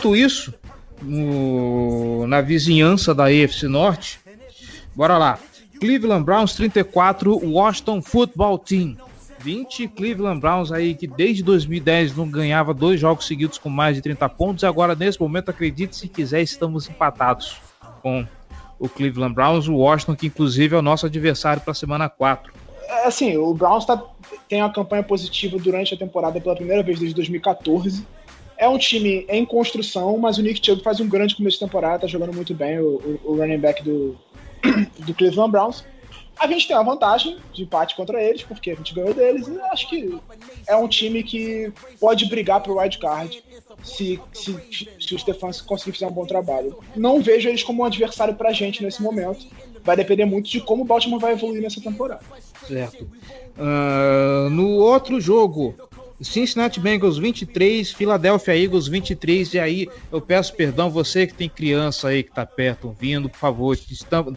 Enquanto 0.00 0.16
isso, 0.16 0.54
no, 1.02 2.26
na 2.26 2.40
vizinhança 2.40 3.14
da 3.14 3.24
AFC 3.24 3.68
Norte, 3.68 4.18
bora 4.96 5.18
lá. 5.18 5.38
Cleveland 5.78 6.24
Browns 6.24 6.54
34, 6.54 7.38
Washington 7.46 8.00
Football 8.00 8.58
Team 8.60 8.96
20. 9.40 9.88
Cleveland 9.88 10.40
Browns 10.40 10.72
aí 10.72 10.94
que 10.94 11.06
desde 11.06 11.42
2010 11.42 12.16
não 12.16 12.26
ganhava 12.30 12.72
dois 12.72 12.98
jogos 12.98 13.26
seguidos 13.26 13.58
com 13.58 13.68
mais 13.68 13.94
de 13.94 14.00
30 14.00 14.26
pontos 14.30 14.64
agora 14.64 14.94
nesse 14.94 15.20
momento, 15.20 15.50
acredite 15.50 15.94
se 15.94 16.08
quiser, 16.08 16.40
estamos 16.40 16.88
empatados 16.88 17.58
com 18.02 18.26
o 18.78 18.88
Cleveland 18.88 19.34
Browns, 19.34 19.68
o 19.68 19.74
Washington 19.74 20.16
que 20.16 20.28
inclusive 20.28 20.74
é 20.74 20.78
o 20.78 20.82
nosso 20.82 21.04
adversário 21.04 21.60
para 21.60 21.72
a 21.72 21.74
semana 21.74 22.08
4. 22.08 22.50
É, 22.88 23.06
assim, 23.06 23.36
o 23.36 23.52
Browns 23.52 23.84
tá, 23.84 24.02
tem 24.48 24.62
uma 24.62 24.72
campanha 24.72 25.02
positiva 25.02 25.58
durante 25.58 25.92
a 25.92 25.98
temporada 25.98 26.40
pela 26.40 26.56
primeira 26.56 26.82
vez 26.82 26.98
desde 26.98 27.14
2014 27.14 28.02
é 28.60 28.68
um 28.68 28.76
time 28.76 29.24
em 29.26 29.42
construção, 29.44 30.18
mas 30.18 30.36
o 30.36 30.42
Nick 30.42 30.64
Chubb 30.64 30.82
faz 30.82 31.00
um 31.00 31.08
grande 31.08 31.34
começo 31.34 31.58
de 31.58 31.64
temporada, 31.64 32.00
tá 32.00 32.06
jogando 32.06 32.34
muito 32.34 32.54
bem 32.54 32.78
o, 32.78 33.18
o, 33.24 33.36
running 33.36 33.58
back 33.58 33.82
do, 33.82 34.14
do 35.00 35.14
Cleveland 35.14 35.50
Browns. 35.50 35.82
A 36.38 36.46
gente 36.46 36.68
tem 36.68 36.76
uma 36.76 36.84
vantagem 36.84 37.38
de 37.54 37.62
empate 37.62 37.96
contra 37.96 38.22
eles, 38.22 38.42
porque 38.42 38.70
a 38.70 38.74
gente 38.74 38.94
ganhou 38.94 39.14
deles, 39.14 39.48
e 39.48 39.58
acho 39.72 39.88
que 39.88 40.14
é 40.66 40.76
um 40.76 40.86
time 40.86 41.22
que 41.22 41.72
pode 41.98 42.26
brigar 42.26 42.62
pro 42.62 42.78
wild 42.78 42.98
card 42.98 43.42
se, 43.82 44.20
se, 44.34 44.88
se 45.00 45.14
o 45.14 45.18
Stefan 45.18 45.50
conseguir 45.66 45.98
fazer 45.98 46.10
um 46.10 46.14
bom 46.14 46.26
trabalho. 46.26 46.78
Não 46.94 47.22
vejo 47.22 47.48
eles 47.48 47.62
como 47.62 47.82
um 47.82 47.86
adversário 47.86 48.34
pra 48.34 48.52
gente 48.52 48.82
nesse 48.82 49.02
momento. 49.02 49.46
Vai 49.82 49.96
depender 49.96 50.26
muito 50.26 50.50
de 50.50 50.60
como 50.60 50.82
o 50.82 50.86
Baltimore 50.86 51.18
vai 51.18 51.32
evoluir 51.32 51.62
nessa 51.62 51.80
temporada. 51.80 52.20
Certo. 52.66 53.08
Uh, 53.56 54.50
no 54.50 54.76
outro 54.76 55.20
jogo, 55.20 55.74
Cincinnati 56.20 56.78
Bengals 56.78 57.18
23, 57.18 57.92
Philadelphia 57.92 58.56
Eagles 58.56 58.86
23. 58.86 59.54
E 59.54 59.58
aí 59.58 59.88
eu 60.12 60.20
peço 60.20 60.54
perdão, 60.54 60.90
você 60.90 61.26
que 61.26 61.34
tem 61.34 61.48
criança 61.48 62.08
aí 62.08 62.22
que 62.22 62.32
tá 62.32 62.44
perto 62.44 62.88
ouvindo, 62.88 63.28
por 63.28 63.38
favor, 63.38 63.76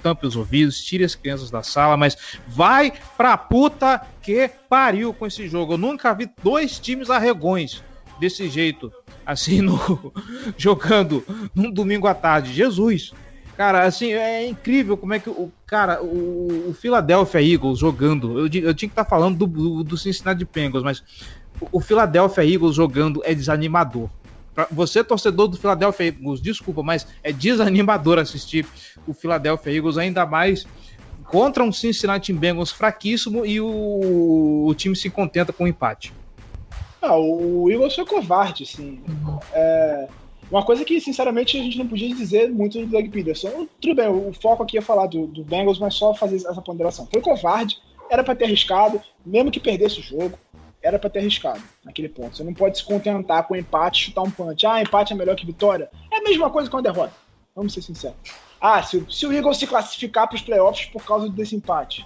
tampe 0.01 0.25
os 0.25 0.35
ouvidos, 0.35 0.83
tire 0.83 1.03
as 1.03 1.15
crianças 1.15 1.51
da 1.51 1.63
sala, 1.63 1.97
mas 1.97 2.17
vai 2.47 2.93
pra 3.17 3.37
puta 3.37 4.01
que 4.21 4.49
pariu 4.69 5.13
com 5.13 5.27
esse 5.27 5.47
jogo. 5.47 5.73
Eu 5.73 5.77
nunca 5.77 6.13
vi 6.13 6.29
dois 6.41 6.79
times 6.79 7.09
arregões 7.09 7.83
desse 8.19 8.47
jeito, 8.47 8.91
assim, 9.25 9.61
no, 9.61 10.13
jogando 10.57 11.23
num 11.53 11.71
domingo 11.71 12.07
à 12.07 12.13
tarde. 12.13 12.53
Jesus! 12.53 13.13
Cara, 13.55 13.83
assim, 13.83 14.11
é 14.11 14.47
incrível 14.47 14.97
como 14.97 15.13
é 15.13 15.19
que 15.19 15.29
o 15.29 15.51
cara, 15.67 16.01
o, 16.01 16.69
o 16.69 16.73
Philadelphia 16.73 17.39
Eagles 17.39 17.77
jogando. 17.77 18.39
Eu, 18.39 18.45
eu 18.45 18.73
tinha 18.73 18.73
que 18.73 18.85
estar 18.85 19.03
tá 19.03 19.09
falando 19.09 19.45
do, 19.45 19.83
do, 19.83 19.95
Cincinnati 19.95 20.47
Bengals, 20.51 20.83
mas 20.83 21.03
o 21.71 21.79
Philadelphia 21.79 22.43
Eagles 22.45 22.75
jogando 22.75 23.21
é 23.23 23.33
desanimador. 23.33 24.09
Pra 24.53 24.67
você, 24.71 25.03
torcedor 25.03 25.47
do 25.47 25.57
Philadelphia 25.57 26.07
Eagles, 26.07 26.39
desculpa, 26.39 26.83
mas 26.83 27.07
é 27.23 27.31
desanimador 27.31 28.19
assistir 28.19 28.65
o 29.07 29.13
Philadelphia 29.13 29.71
Eagles, 29.71 29.97
ainda 29.97 30.25
mais 30.25 30.67
contra 31.25 31.63
um 31.63 31.71
Cincinnati 31.71 32.31
Bengals 32.31 32.71
fraquíssimo 32.71 33.45
e 33.45 33.59
o, 33.59 34.65
o 34.67 34.75
time 34.75 34.95
se 34.95 35.09
contenta 35.09 35.51
com 35.51 35.63
o 35.63 35.65
um 35.65 35.69
empate. 35.69 36.13
Ah, 37.01 37.17
o 37.17 37.69
Eagles 37.71 37.95
foi 37.95 38.05
covarde, 38.05 38.65
sim. 38.65 39.01
É, 39.51 40.07
uma 40.51 40.63
coisa 40.63 40.85
que, 40.85 41.01
sinceramente, 41.01 41.57
a 41.57 41.63
gente 41.63 41.77
não 41.77 41.87
podia 41.87 42.13
dizer 42.15 42.51
muito 42.51 42.79
do 42.79 42.85
Doug 42.85 43.09
Peterson. 43.09 43.67
Tudo 43.81 43.95
bem, 43.95 44.07
o 44.07 44.31
foco 44.33 44.61
aqui 44.61 44.77
é 44.77 44.81
falar 44.81 45.07
do, 45.07 45.25
do 45.25 45.43
Bengals, 45.43 45.79
mas 45.79 45.95
só 45.95 46.13
fazer 46.13 46.35
essa 46.35 46.61
ponderação. 46.61 47.07
Foi 47.11 47.21
covarde, 47.21 47.77
era 48.09 48.23
para 48.23 48.35
ter 48.35 48.45
arriscado, 48.45 49.01
mesmo 49.25 49.49
que 49.49 49.59
perdesse 49.59 49.99
o 49.99 50.03
jogo 50.03 50.37
era 50.83 50.99
para 50.99 51.09
ter 51.09 51.19
arriscado 51.19 51.61
naquele 51.83 52.09
ponto. 52.09 52.35
Você 52.35 52.43
não 52.43 52.53
pode 52.53 52.77
se 52.77 52.83
contentar 52.83 53.47
com 53.47 53.55
empate 53.55 54.03
chutar 54.05 54.21
um 54.21 54.29
punch. 54.29 54.67
Ah, 54.67 54.81
empate 54.81 55.13
é 55.13 55.15
melhor 55.15 55.35
que 55.35 55.45
vitória. 55.45 55.89
É 56.11 56.17
a 56.17 56.23
mesma 56.23 56.49
coisa 56.49 56.69
com 56.69 56.77
a 56.77 56.81
derrota. 56.81 57.13
Vamos 57.55 57.73
ser 57.73 57.81
sinceros. 57.81 58.17
Ah, 58.59 58.83
se, 58.83 59.05
se 59.09 59.25
o 59.25 59.31
Eagles 59.31 59.57
se 59.57 59.65
classificar 59.65 60.27
para 60.27 60.35
os 60.35 60.41
playoffs 60.41 60.87
por 60.87 61.03
causa 61.05 61.29
desse 61.29 61.55
empate, 61.55 62.05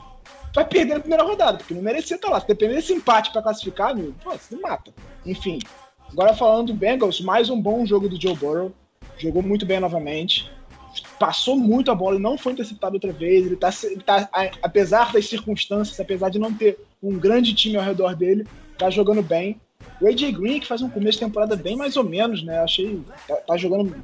vai 0.54 0.66
perder 0.66 0.96
na 0.96 1.00
primeira 1.00 1.24
rodada, 1.24 1.58
porque 1.58 1.74
não 1.74 1.82
merecia 1.82 2.16
estar 2.16 2.30
lá. 2.30 2.40
Se 2.40 2.48
depender 2.48 2.76
desse 2.76 2.94
empate 2.94 3.32
para 3.32 3.42
classificar, 3.42 3.96
meu, 3.96 4.14
pô, 4.24 4.32
você 4.32 4.56
mata. 4.58 4.94
Enfim. 5.26 5.60
Agora 6.12 6.34
falando 6.34 6.68
do 6.68 6.74
Bengals, 6.74 7.20
mais 7.20 7.50
um 7.50 7.60
bom 7.60 7.86
jogo 7.86 8.08
do 8.08 8.22
Joe 8.22 8.36
Burrow. 8.36 8.72
Jogou 9.18 9.42
muito 9.42 9.66
bem 9.66 9.80
novamente. 9.80 10.52
Passou 11.20 11.56
muito 11.56 11.92
a 11.92 11.96
bola 11.96 12.16
e 12.16 12.20
não 12.20 12.38
foi 12.38 12.54
interceptado 12.54 12.96
outra 12.96 13.12
vez. 13.12 13.46
Ele 13.46 13.56
tá, 13.56 13.70
ele 13.84 14.02
tá, 14.02 14.30
apesar 14.62 15.12
das 15.12 15.28
circunstâncias, 15.28 16.00
apesar 16.00 16.30
de 16.30 16.40
não 16.40 16.54
ter 16.54 16.80
um 17.02 17.18
grande 17.18 17.54
time 17.54 17.78
ao 17.78 17.84
redor 17.84 18.16
dele, 18.16 18.48
tá 18.78 18.90
jogando 18.90 19.22
bem. 19.22 19.60
O 20.02 20.08
AJ 20.08 20.32
Green, 20.32 20.60
que 20.60 20.68
faz 20.68 20.82
um 20.82 20.90
começo 20.90 21.20
de 21.20 21.26
temporada 21.26 21.56
bem 21.56 21.76
mais 21.76 21.98
ou 21.98 22.04
menos, 22.04 22.44
né? 22.44 22.60
Achei. 22.60 23.02
Tá, 23.28 23.36
tá, 23.36 23.58
jogando. 23.58 23.96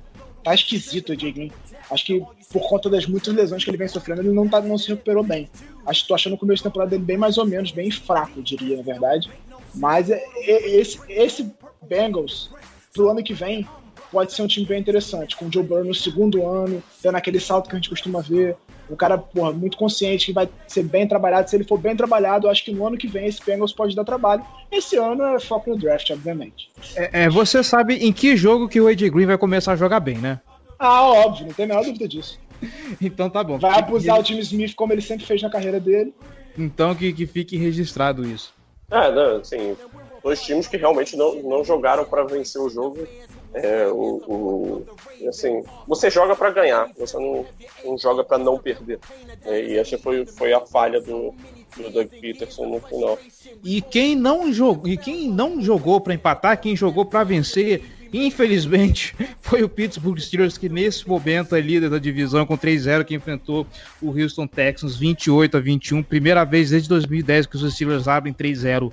Tá 0.44 0.54
esquisito 0.54 1.10
o 1.10 1.14
AJ 1.14 1.34
Green. 1.34 1.52
Acho 1.90 2.06
que 2.06 2.24
por 2.52 2.68
conta 2.68 2.90
das 2.90 3.06
muitas 3.06 3.34
lesões 3.34 3.64
que 3.64 3.70
ele 3.70 3.78
vem 3.78 3.88
sofrendo, 3.88 4.22
ele 4.22 4.32
não, 4.32 4.48
tá, 4.48 4.62
não 4.62 4.78
se 4.78 4.90
recuperou 4.90 5.24
bem. 5.24 5.50
Acho 5.86 6.08
tô 6.08 6.14
achando 6.14 6.34
o 6.34 6.38
começo 6.38 6.64
de 6.64 6.70
temporada 6.70 6.92
dele 6.92 7.04
bem 7.04 7.18
mais 7.18 7.38
ou 7.38 7.46
menos, 7.46 7.72
bem 7.72 7.90
fraco, 7.92 8.42
diria, 8.42 8.78
na 8.78 8.84
verdade. 8.84 9.30
Mas 9.74 10.10
é, 10.10 10.24
é, 10.38 10.70
esse, 10.78 11.00
esse 11.10 11.52
Bengals, 11.82 12.50
pro 12.94 13.10
ano 13.10 13.24
que 13.24 13.34
vem, 13.34 13.68
pode 14.12 14.34
ser 14.34 14.44
um 14.44 14.48
time 14.48 14.66
bem 14.66 14.80
interessante, 14.80 15.36
com 15.36 15.46
o 15.46 15.52
Joe 15.52 15.64
Burrow 15.64 15.86
no 15.86 15.96
segundo 15.96 16.48
ano, 16.48 16.82
dando 17.02 17.16
aquele 17.16 17.40
salto 17.40 17.68
que 17.68 17.76
a 17.76 17.80
gente 17.80 17.90
costuma 17.90 18.22
ver, 18.22 18.56
um 18.94 18.96
cara, 18.96 19.18
porra, 19.18 19.52
muito 19.52 19.78
consciente 19.78 20.28
que 20.28 20.34
vai 20.34 20.48
ser 20.68 20.84
bem 20.84 21.08
trabalhado. 21.08 21.50
Se 21.50 21.56
ele 21.56 21.64
for 21.64 21.78
bem 21.78 21.96
trabalhado, 21.96 22.48
eu 22.48 22.52
acho 22.52 22.64
que 22.64 22.72
no 22.72 22.86
ano 22.86 22.98
que 22.98 23.08
vem 23.08 23.28
esse 23.28 23.44
Bengals 23.44 23.74
pode 23.74 23.96
dar 23.96 24.04
trabalho. 24.04 24.44
Esse 24.72 24.96
ano 24.98 25.24
é 25.24 25.40
foco 25.40 25.70
no 25.70 25.78
draft, 25.78 26.10
obviamente. 26.12 26.70
É, 26.96 27.24
é 27.24 27.30
você 27.30 27.64
sabe 27.64 27.96
em 27.96 28.14
que 28.14 28.38
jogo 28.38 28.70
que 28.70 28.80
o 28.80 28.88
AJ 28.88 29.10
Green 29.10 29.26
vai 29.26 29.38
começar 29.38 29.74
a 29.74 29.76
jogar 29.76 30.00
bem, 30.00 30.18
né? 30.18 30.40
Ah, 30.78 31.04
óbvio, 31.04 31.48
não 31.48 31.54
tem 31.54 31.66
a 31.66 31.68
menor 31.68 31.84
dúvida 31.84 32.08
disso. 32.08 32.40
então 33.02 33.30
tá 33.30 33.44
bom. 33.44 33.58
Vai 33.58 33.80
abusar 33.80 34.20
o 34.20 34.24
time 34.24 34.40
Smith 34.42 34.76
como 34.76 34.94
ele 34.94 35.02
sempre 35.02 35.26
fez 35.26 35.42
na 35.42 35.50
carreira 35.50 35.80
dele. 35.80 36.14
Então 36.58 36.94
que, 36.94 37.12
que 37.12 37.26
fique 37.26 37.58
registrado 37.58 38.26
isso. 38.26 38.54
Ah, 38.92 39.10
não, 39.10 39.38
assim, 39.38 39.76
dois 40.24 40.42
times 40.42 40.68
que 40.68 40.78
realmente 40.78 41.18
não, 41.18 41.42
não 41.42 41.64
jogaram 41.64 42.06
para 42.06 42.24
vencer 42.24 42.62
o 42.62 42.70
jogo 42.70 43.08
é, 43.54 43.88
o, 43.88 44.22
o, 44.28 45.28
assim, 45.28 45.64
você 45.88 46.10
joga 46.10 46.36
para 46.36 46.50
ganhar, 46.50 46.90
você 46.98 47.18
não, 47.18 47.46
não 47.86 47.98
joga 47.98 48.24
para 48.24 48.38
não 48.38 48.58
perder. 48.58 49.00
É, 49.46 49.62
e 49.62 49.78
essa 49.78 49.98
foi, 49.98 50.26
foi 50.26 50.54
a 50.54 50.60
falha 50.62 51.00
do, 51.00 51.34
do 51.78 51.90
Doug 51.92 52.08
Peterson 52.08 52.68
no 52.68 52.80
final. 52.80 53.20
E 53.64 53.82
quem 53.82 54.16
não 54.16 54.52
jogou, 54.52 54.92
e 54.92 54.98
quem 54.98 55.30
não 55.30 55.62
jogou 55.62 56.02
para 56.02 56.14
empatar, 56.14 56.60
quem 56.60 56.76
jogou 56.76 57.06
para 57.06 57.24
vencer, 57.24 57.84
infelizmente, 58.12 59.16
foi 59.40 59.64
o 59.64 59.70
Pittsburgh 59.70 60.18
Steelers 60.20 60.58
que 60.58 60.68
nesse 60.68 61.08
momento 61.08 61.56
é 61.56 61.62
líder 61.62 61.92
da 61.92 62.00
divisão 62.00 62.48
com 62.48 62.58
3-0 62.58 63.04
que 63.04 63.14
enfrentou 63.14 63.68
o 64.02 64.10
Houston 64.10 64.48
Texans 64.48 64.98
28 64.98 65.58
a 65.58 65.60
21, 65.60 66.02
primeira 66.02 66.44
vez 66.44 66.72
desde 66.72 66.90
2010 66.90 67.46
que 67.46 67.56
os 67.56 67.74
Steelers 67.74 68.08
abrem 68.08 68.34
3-0 68.34 68.92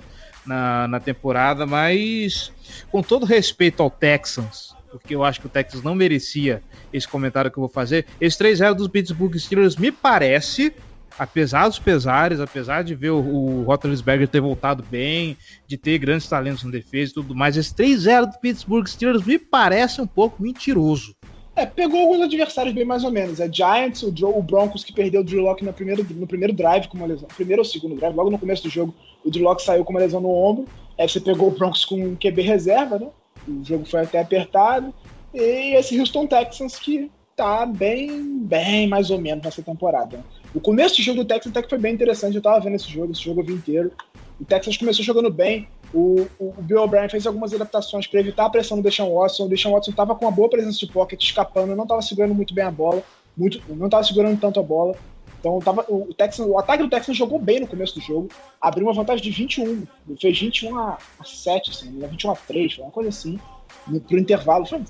na, 0.51 0.87
na 0.87 0.99
temporada, 0.99 1.65
mas 1.65 2.51
com 2.91 3.01
todo 3.01 3.25
respeito 3.25 3.81
ao 3.81 3.89
Texans, 3.89 4.75
porque 4.91 5.15
eu 5.15 5.23
acho 5.23 5.39
que 5.39 5.45
o 5.45 5.49
Texas 5.49 5.81
não 5.81 5.95
merecia 5.95 6.61
esse 6.91 7.07
comentário 7.07 7.49
que 7.49 7.57
eu 7.57 7.61
vou 7.61 7.69
fazer. 7.69 8.05
Esse 8.19 8.37
3-0 8.37 8.73
dos 8.73 8.89
Pittsburgh 8.89 9.33
Steelers 9.37 9.77
me 9.77 9.93
parece, 9.93 10.73
apesar 11.17 11.69
dos 11.69 11.79
pesares, 11.79 12.41
apesar 12.41 12.83
de 12.83 12.93
ver 12.93 13.11
o, 13.11 13.19
o 13.19 13.63
Roethlisberger 13.63 14.27
ter 14.27 14.41
voltado 14.41 14.83
bem, 14.91 15.37
de 15.65 15.77
ter 15.77 15.97
grandes 15.97 16.27
talentos 16.27 16.65
na 16.65 16.71
defesa 16.71 17.11
e 17.11 17.13
tudo 17.13 17.33
mais, 17.33 17.55
esse 17.55 17.73
3-0 17.73 18.33
do 18.33 18.39
Pittsburgh 18.39 18.85
Steelers 18.85 19.23
me 19.23 19.39
parece 19.39 20.01
um 20.01 20.07
pouco 20.07 20.43
mentiroso. 20.43 21.15
É, 21.55 21.65
pegou 21.65 21.99
alguns 22.01 22.21
adversários 22.21 22.73
bem 22.73 22.85
mais 22.85 23.03
ou 23.03 23.11
menos. 23.11 23.39
É 23.39 23.51
Giants, 23.51 24.03
o, 24.03 24.13
Joe, 24.15 24.33
o 24.33 24.41
Broncos 24.41 24.83
que 24.83 24.93
perdeu 24.93 25.21
o 25.21 25.23
Drew 25.23 25.43
Locke 25.43 25.63
no 25.63 25.71
primeiro, 25.73 26.05
no 26.11 26.27
primeiro 26.27 26.53
drive 26.53 26.87
com 26.87 26.97
uma 26.97 27.05
lesão. 27.05 27.27
Primeiro 27.35 27.61
ou 27.61 27.65
segundo 27.65 27.95
drive, 27.95 28.15
logo 28.15 28.29
no 28.29 28.39
começo 28.39 28.63
do 28.63 28.69
jogo, 28.69 28.93
o 29.23 29.29
Drew 29.29 29.59
saiu 29.59 29.83
com 29.85 29.91
uma 29.91 29.99
lesão 29.99 30.21
no 30.21 30.29
ombro. 30.29 30.65
Aí 30.97 31.07
você 31.07 31.19
pegou 31.19 31.47
o 31.47 31.51
Broncos 31.51 31.85
com 31.85 31.95
um 31.95 32.15
QB 32.15 32.41
reserva, 32.41 32.99
né? 32.99 33.07
O 33.47 33.63
jogo 33.63 33.85
foi 33.85 34.01
até 34.01 34.19
apertado. 34.19 34.93
E 35.33 35.75
esse 35.75 35.99
Houston 35.99 36.27
Texans 36.27 36.77
que 36.77 37.09
tá 37.35 37.65
bem, 37.65 38.39
bem 38.39 38.87
mais 38.87 39.09
ou 39.09 39.19
menos 39.19 39.43
nessa 39.43 39.61
temporada. 39.61 40.23
O 40.53 40.59
começo 40.59 40.97
do 40.97 41.01
jogo 41.01 41.23
do 41.23 41.25
Texans 41.25 41.51
até 41.51 41.63
que 41.63 41.69
foi 41.69 41.79
bem 41.79 41.93
interessante. 41.93 42.35
Eu 42.35 42.41
tava 42.41 42.59
vendo 42.59 42.75
esse 42.75 42.89
jogo, 42.89 43.11
esse 43.11 43.21
jogo 43.21 43.43
vi 43.43 43.53
inteiro. 43.53 43.91
O 44.39 44.45
Texans 44.45 44.77
começou 44.77 45.03
jogando 45.03 45.31
bem. 45.31 45.67
O, 45.93 46.27
o, 46.39 46.53
o 46.57 46.61
Bill 46.61 46.81
O'Brien 46.81 47.09
fez 47.09 47.25
algumas 47.25 47.53
adaptações 47.53 48.07
para 48.07 48.19
evitar 48.19 48.45
a 48.45 48.49
pressão 48.49 48.77
do 48.77 48.83
Deshaun 48.83 49.13
Watson. 49.13 49.45
O 49.45 49.49
Deshaun 49.49 49.73
Watson 49.73 49.91
estava 49.91 50.15
com 50.15 50.25
uma 50.25 50.31
boa 50.31 50.49
presença 50.49 50.79
de 50.79 50.91
pocket, 50.91 51.23
escapando, 51.23 51.75
não 51.75 51.83
estava 51.83 52.01
segurando 52.01 52.33
muito 52.33 52.53
bem 52.53 52.63
a 52.63 52.71
bola, 52.71 53.03
muito, 53.37 53.61
não 53.69 53.85
estava 53.85 54.03
segurando 54.03 54.39
tanto 54.39 54.59
a 54.59 54.63
bola. 54.63 54.95
Então 55.41 55.57
tava, 55.59 55.83
o, 55.89 56.13
Texans, 56.13 56.47
o 56.47 56.57
ataque 56.57 56.83
do 56.83 56.89
Texans 56.89 57.17
jogou 57.17 57.39
bem 57.39 57.59
no 57.59 57.67
começo 57.67 57.95
do 57.95 58.01
jogo, 58.01 58.29
abriu 58.61 58.85
uma 58.85 58.93
vantagem 58.93 59.23
de 59.23 59.31
21, 59.31 59.87
fez 60.19 60.39
21 60.39 60.77
a, 60.77 60.97
a 61.19 61.23
7, 61.25 61.71
assim, 61.71 61.99
21 61.99 62.31
a 62.31 62.35
3, 62.35 62.75
foi 62.75 62.85
uma 62.85 62.91
coisa 62.91 63.09
assim, 63.09 63.39
no, 63.87 63.99
pro 63.99 64.19
intervalo. 64.19 64.67
Foi, 64.67 64.83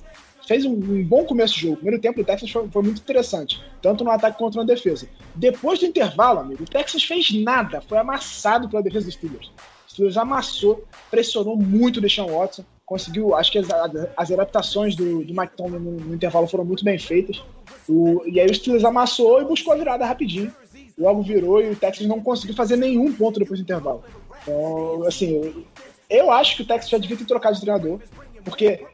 fez 0.45 0.65
um, 0.65 0.73
um, 0.73 1.05
bom 1.05 1.23
começo 1.23 1.55
de 1.55 1.61
jogo. 1.61 1.75
O 1.75 1.77
primeiro 1.77 2.01
tempo 2.01 2.17
do 2.19 2.25
Texas 2.25 2.51
foi, 2.51 2.67
foi, 2.67 2.83
muito 2.83 2.99
interessante, 2.99 3.63
tanto 3.81 4.03
no 4.03 4.11
ataque 4.11 4.37
quanto 4.37 4.57
na 4.57 4.65
defesa. 4.65 5.07
Depois 5.33 5.79
do 5.79 5.85
intervalo, 5.85 6.41
amigo, 6.41 6.63
o 6.63 6.67
Texas 6.67 7.01
fez 7.01 7.31
nada, 7.31 7.79
foi 7.79 7.97
amassado 7.97 8.67
pela 8.67 8.83
defesa 8.83 9.05
dos 9.05 9.13
Steelers. 9.13 9.47
O 9.87 9.91
Steelers 9.91 10.17
amassou, 10.17 10.83
pressionou 11.09 11.55
muito 11.55 11.97
o 11.97 12.01
Deshaun 12.01 12.37
Watson, 12.37 12.65
conseguiu, 12.91 13.33
acho 13.33 13.53
que 13.53 13.57
as, 13.57 13.69
as 14.17 14.31
adaptações 14.31 14.97
do, 14.97 15.23
do 15.23 15.33
Mike 15.33 15.55
Tomlin 15.55 15.79
no, 15.79 15.91
no, 15.91 16.13
intervalo 16.13 16.45
foram 16.45 16.65
muito 16.65 16.83
bem 16.83 16.99
feitas. 16.99 17.41
O, 17.87 18.21
e 18.25 18.37
aí 18.37 18.45
o 18.45 18.53
Steelers 18.53 18.83
amassou 18.83 19.41
e 19.41 19.45
buscou 19.45 19.71
a 19.71 19.77
virada 19.77 20.05
rapidinho. 20.05 20.53
Logo 20.97 21.21
virou 21.21 21.61
e 21.61 21.69
o 21.69 21.75
Texas 21.75 22.05
não 22.05 22.19
conseguiu 22.19 22.53
fazer 22.53 22.75
nenhum 22.75 23.13
ponto 23.13 23.39
depois 23.39 23.61
do 23.61 23.63
intervalo. 23.63 24.03
Então, 24.41 25.05
assim, 25.07 25.65
eu 26.09 26.29
acho 26.31 26.57
que 26.57 26.63
o 26.63 26.65
Texas 26.65 26.89
já 26.89 26.97
devia 26.97 27.15
ter 27.15 27.23
trocado 27.23 27.55
de 27.55 27.61
treinador, 27.61 27.97
porque 28.43 28.85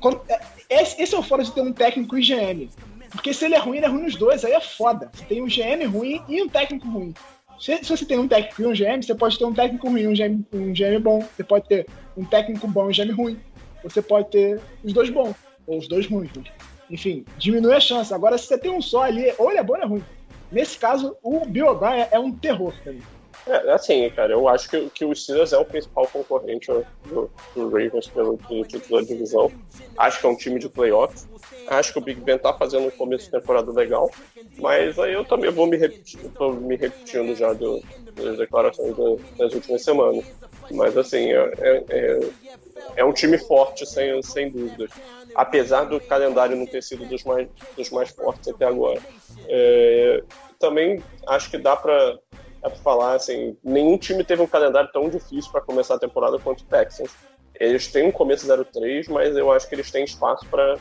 quando, 0.00 0.22
é, 0.30 0.40
esse, 0.70 1.02
esse 1.02 1.14
é 1.14 1.18
o 1.18 1.22
fora 1.22 1.44
de 1.44 1.52
ter 1.52 1.60
um 1.60 1.74
técnico 1.74 2.16
e 2.16 2.22
GM. 2.22 2.70
Porque 3.10 3.34
se 3.34 3.44
ele 3.44 3.54
é 3.54 3.58
ruim, 3.58 3.76
ele 3.76 3.84
é 3.84 3.88
ruim 3.90 4.04
nos 4.04 4.16
dois, 4.16 4.46
aí 4.46 4.52
é 4.52 4.60
foda. 4.62 5.10
Você 5.12 5.26
tem 5.26 5.42
um 5.42 5.46
GM 5.46 5.84
ruim 5.92 6.22
e 6.26 6.42
um 6.42 6.48
técnico 6.48 6.88
ruim. 6.88 7.12
Se, 7.60 7.76
se, 7.84 7.90
você 7.90 8.06
tem 8.06 8.18
um 8.18 8.26
técnico 8.26 8.62
e 8.62 8.66
um 8.66 8.72
GM, 8.72 9.02
você 9.02 9.14
pode 9.14 9.38
ter 9.38 9.44
um 9.44 9.52
técnico 9.52 9.90
ruim 9.90 10.06
um 10.06 10.14
GM, 10.14 10.42
um 10.54 10.72
GM 10.72 10.98
bom. 11.02 11.22
Você 11.36 11.44
pode 11.44 11.68
ter 11.68 11.86
um 12.16 12.24
técnico 12.24 12.66
bom 12.66 12.90
e 12.90 12.92
um 12.92 12.92
GM 12.92 13.12
ruim. 13.12 13.40
Você 13.82 14.00
pode 14.00 14.30
ter 14.30 14.60
os 14.82 14.92
dois 14.92 15.10
bons, 15.10 15.34
ou 15.66 15.78
os 15.78 15.88
dois 15.88 16.06
ruins. 16.06 16.30
Enfim, 16.90 17.24
diminui 17.38 17.74
a 17.74 17.80
chance. 17.80 18.12
Agora, 18.12 18.36
se 18.38 18.46
você 18.46 18.58
tem 18.58 18.70
um 18.70 18.82
só 18.82 19.02
ali, 19.02 19.32
ou 19.38 19.50
ele 19.50 19.60
é 19.60 19.62
bom 19.62 19.74
ou 19.74 19.82
é 19.82 19.86
ruim. 19.86 20.04
Nesse 20.50 20.78
caso, 20.78 21.16
o 21.22 21.44
Bill 21.46 21.68
O'Brien 21.68 22.06
é 22.10 22.18
um 22.18 22.30
terror 22.30 22.74
também. 22.84 23.02
É, 23.46 23.72
assim, 23.72 24.08
cara, 24.10 24.32
eu 24.32 24.48
acho 24.48 24.68
que, 24.68 24.90
que 24.90 25.04
o 25.04 25.14
Steelers 25.14 25.52
é 25.52 25.58
o 25.58 25.64
principal 25.64 26.06
concorrente 26.06 26.68
do, 27.06 27.30
do 27.54 27.68
Ravens 27.70 28.06
pelo, 28.06 28.38
título 28.68 29.00
da 29.00 29.06
divisão. 29.06 29.50
Acho 29.98 30.20
que 30.20 30.26
é 30.26 30.28
um 30.28 30.36
time 30.36 30.60
de 30.60 30.68
playoff. 30.68 31.26
Acho 31.66 31.92
que 31.92 31.98
o 31.98 32.02
Big 32.02 32.20
Ben 32.20 32.38
tá 32.38 32.52
fazendo 32.52 32.86
um 32.86 32.90
começo 32.90 33.24
de 33.24 33.30
temporada 33.32 33.72
legal. 33.72 34.10
Mas 34.58 34.98
aí 34.98 35.12
eu 35.12 35.24
também 35.24 35.50
vou 35.50 35.66
me 35.66 35.76
repetir, 35.76 36.20
tô 36.36 36.52
me 36.52 36.76
repetindo 36.76 37.34
já 37.34 37.52
do, 37.52 37.82
das 38.14 38.38
declarações 38.38 38.94
das 39.36 39.52
últimas 39.54 39.82
semanas. 39.82 40.24
Mas 40.70 40.96
assim, 40.96 41.32
é, 41.32 41.52
é, 41.58 41.84
é, 41.88 42.20
é 42.96 43.04
um 43.04 43.12
time 43.12 43.38
forte, 43.38 43.86
sem, 43.86 44.22
sem 44.22 44.50
dúvidas. 44.50 44.90
Apesar 45.34 45.84
do 45.84 46.00
calendário 46.00 46.56
não 46.56 46.66
ter 46.66 46.82
sido 46.82 47.06
dos 47.06 47.24
mais, 47.24 47.48
dos 47.76 47.90
mais 47.90 48.10
fortes 48.10 48.48
até 48.48 48.66
agora. 48.66 49.00
É, 49.48 50.22
também 50.58 51.02
acho 51.26 51.50
que 51.50 51.58
dá 51.58 51.74
para 51.74 52.18
é 52.62 52.68
pra 52.68 52.78
falar 52.78 53.14
assim, 53.16 53.56
nenhum 53.62 53.98
time 53.98 54.22
teve 54.22 54.40
um 54.40 54.46
calendário 54.46 54.88
tão 54.92 55.08
difícil 55.08 55.50
para 55.50 55.60
começar 55.60 55.96
a 55.96 55.98
temporada 55.98 56.38
quanto 56.38 56.60
o 56.60 56.66
Texans. 56.66 57.10
Eles 57.58 57.88
têm 57.88 58.06
um 58.06 58.12
começo 58.12 58.46
0-3, 58.46 59.08
mas 59.10 59.36
eu 59.36 59.50
acho 59.50 59.68
que 59.68 59.74
eles 59.74 59.90
têm 59.90 60.04
espaço 60.04 60.46
para 60.48 60.76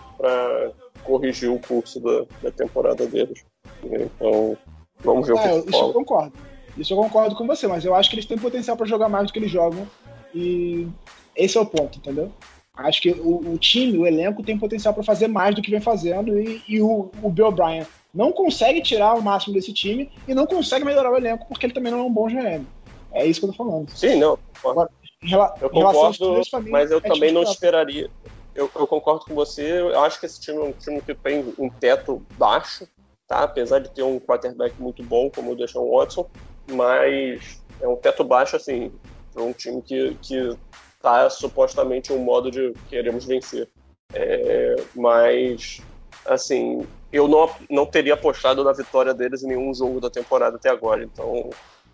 corrigir 1.03 1.49
o 1.49 1.59
curso 1.59 1.99
da, 1.99 2.25
da, 2.43 2.51
temporada 2.51 3.05
deles. 3.07 3.43
Então, 3.83 4.55
vamos 4.99 5.27
ver 5.27 5.33
é, 5.37 5.53
o 5.53 5.63
que 5.63 5.69
Isso 5.71 5.83
eu 5.83 5.93
concordo. 5.93 6.33
Isso 6.77 6.93
eu 6.93 6.97
concordo 6.97 7.35
com 7.35 7.45
você, 7.45 7.67
mas 7.67 7.83
eu 7.85 7.93
acho 7.93 8.09
que 8.09 8.15
eles 8.15 8.25
têm 8.25 8.37
potencial 8.37 8.77
para 8.77 8.85
jogar 8.85 9.09
mais 9.09 9.27
do 9.27 9.33
que 9.33 9.39
eles 9.39 9.51
jogam. 9.51 9.87
E 10.33 10.87
esse 11.35 11.57
é 11.57 11.61
o 11.61 11.65
ponto, 11.65 11.97
entendeu? 11.97 12.31
Acho 12.73 13.01
que 13.01 13.11
o, 13.11 13.53
o 13.53 13.57
time, 13.57 13.97
o 13.97 14.07
elenco, 14.07 14.43
tem 14.43 14.57
potencial 14.57 14.93
para 14.93 15.03
fazer 15.03 15.27
mais 15.27 15.53
do 15.53 15.61
que 15.61 15.71
vem 15.71 15.81
fazendo. 15.81 16.39
E, 16.39 16.63
e 16.67 16.81
o, 16.81 17.11
o 17.21 17.29
Bill 17.29 17.47
O'Brien 17.47 17.85
não 18.13 18.31
consegue 18.31 18.81
tirar 18.81 19.15
o 19.15 19.21
máximo 19.21 19.53
desse 19.53 19.73
time 19.73 20.11
e 20.27 20.33
não 20.33 20.45
consegue 20.45 20.85
melhorar 20.85 21.11
o 21.11 21.17
elenco 21.17 21.47
porque 21.47 21.65
ele 21.65 21.73
também 21.73 21.91
não 21.91 21.99
é 21.99 22.03
um 22.03 22.13
bom 22.13 22.27
GM. 22.27 22.65
É 23.13 23.25
isso 23.25 23.39
que 23.39 23.45
eu 23.45 23.51
tô 23.51 23.57
falando. 23.57 23.89
Sim, 23.89 24.15
não. 24.15 24.37
Agora, 24.63 24.89
rela 25.21 25.53
eu 25.61 25.69
concordo, 25.69 26.41
mas 26.69 26.91
eu 26.91 26.99
é 26.99 27.01
também 27.01 27.31
não 27.31 27.43
esperaria. 27.43 28.09
Eu, 28.55 28.69
eu, 28.75 28.87
concordo 28.87 29.25
com 29.25 29.33
você. 29.33 29.79
Eu 29.81 29.99
acho 30.01 30.19
que 30.19 30.25
esse 30.25 30.39
time 30.39 30.57
é 30.57 30.61
um 30.61 30.73
time 30.73 31.01
que 31.01 31.13
tem 31.13 31.53
um 31.57 31.69
teto 31.69 32.21
baixo, 32.37 32.87
tá? 33.27 33.43
Apesar 33.43 33.79
de 33.79 33.89
ter 33.89 34.03
um 34.03 34.19
quarterback 34.19 34.75
muito 34.79 35.01
bom, 35.03 35.29
como 35.29 35.51
o 35.51 35.55
Deshaun 35.55 35.89
Watson, 35.89 36.27
mas 36.69 37.61
é 37.79 37.87
um 37.87 37.95
teto 37.95 38.23
baixo, 38.23 38.55
assim, 38.55 38.91
para 39.33 39.43
um 39.43 39.53
time 39.53 39.81
que, 39.81 40.15
que 40.21 40.57
tá 41.01 41.29
supostamente 41.29 42.13
um 42.13 42.19
modo 42.19 42.51
de 42.51 42.73
queremos 42.87 43.25
vencer. 43.25 43.69
É, 44.13 44.75
mas, 44.95 45.81
assim, 46.25 46.85
eu 47.11 47.27
não, 47.27 47.49
não 47.69 47.85
teria 47.85 48.13
apostado 48.13 48.63
na 48.63 48.73
vitória 48.73 49.13
deles 49.13 49.43
em 49.43 49.47
nenhum 49.47 49.73
jogo 49.73 49.99
da 49.99 50.09
temporada 50.09 50.57
até 50.57 50.69
agora. 50.69 51.03
Então, 51.03 51.49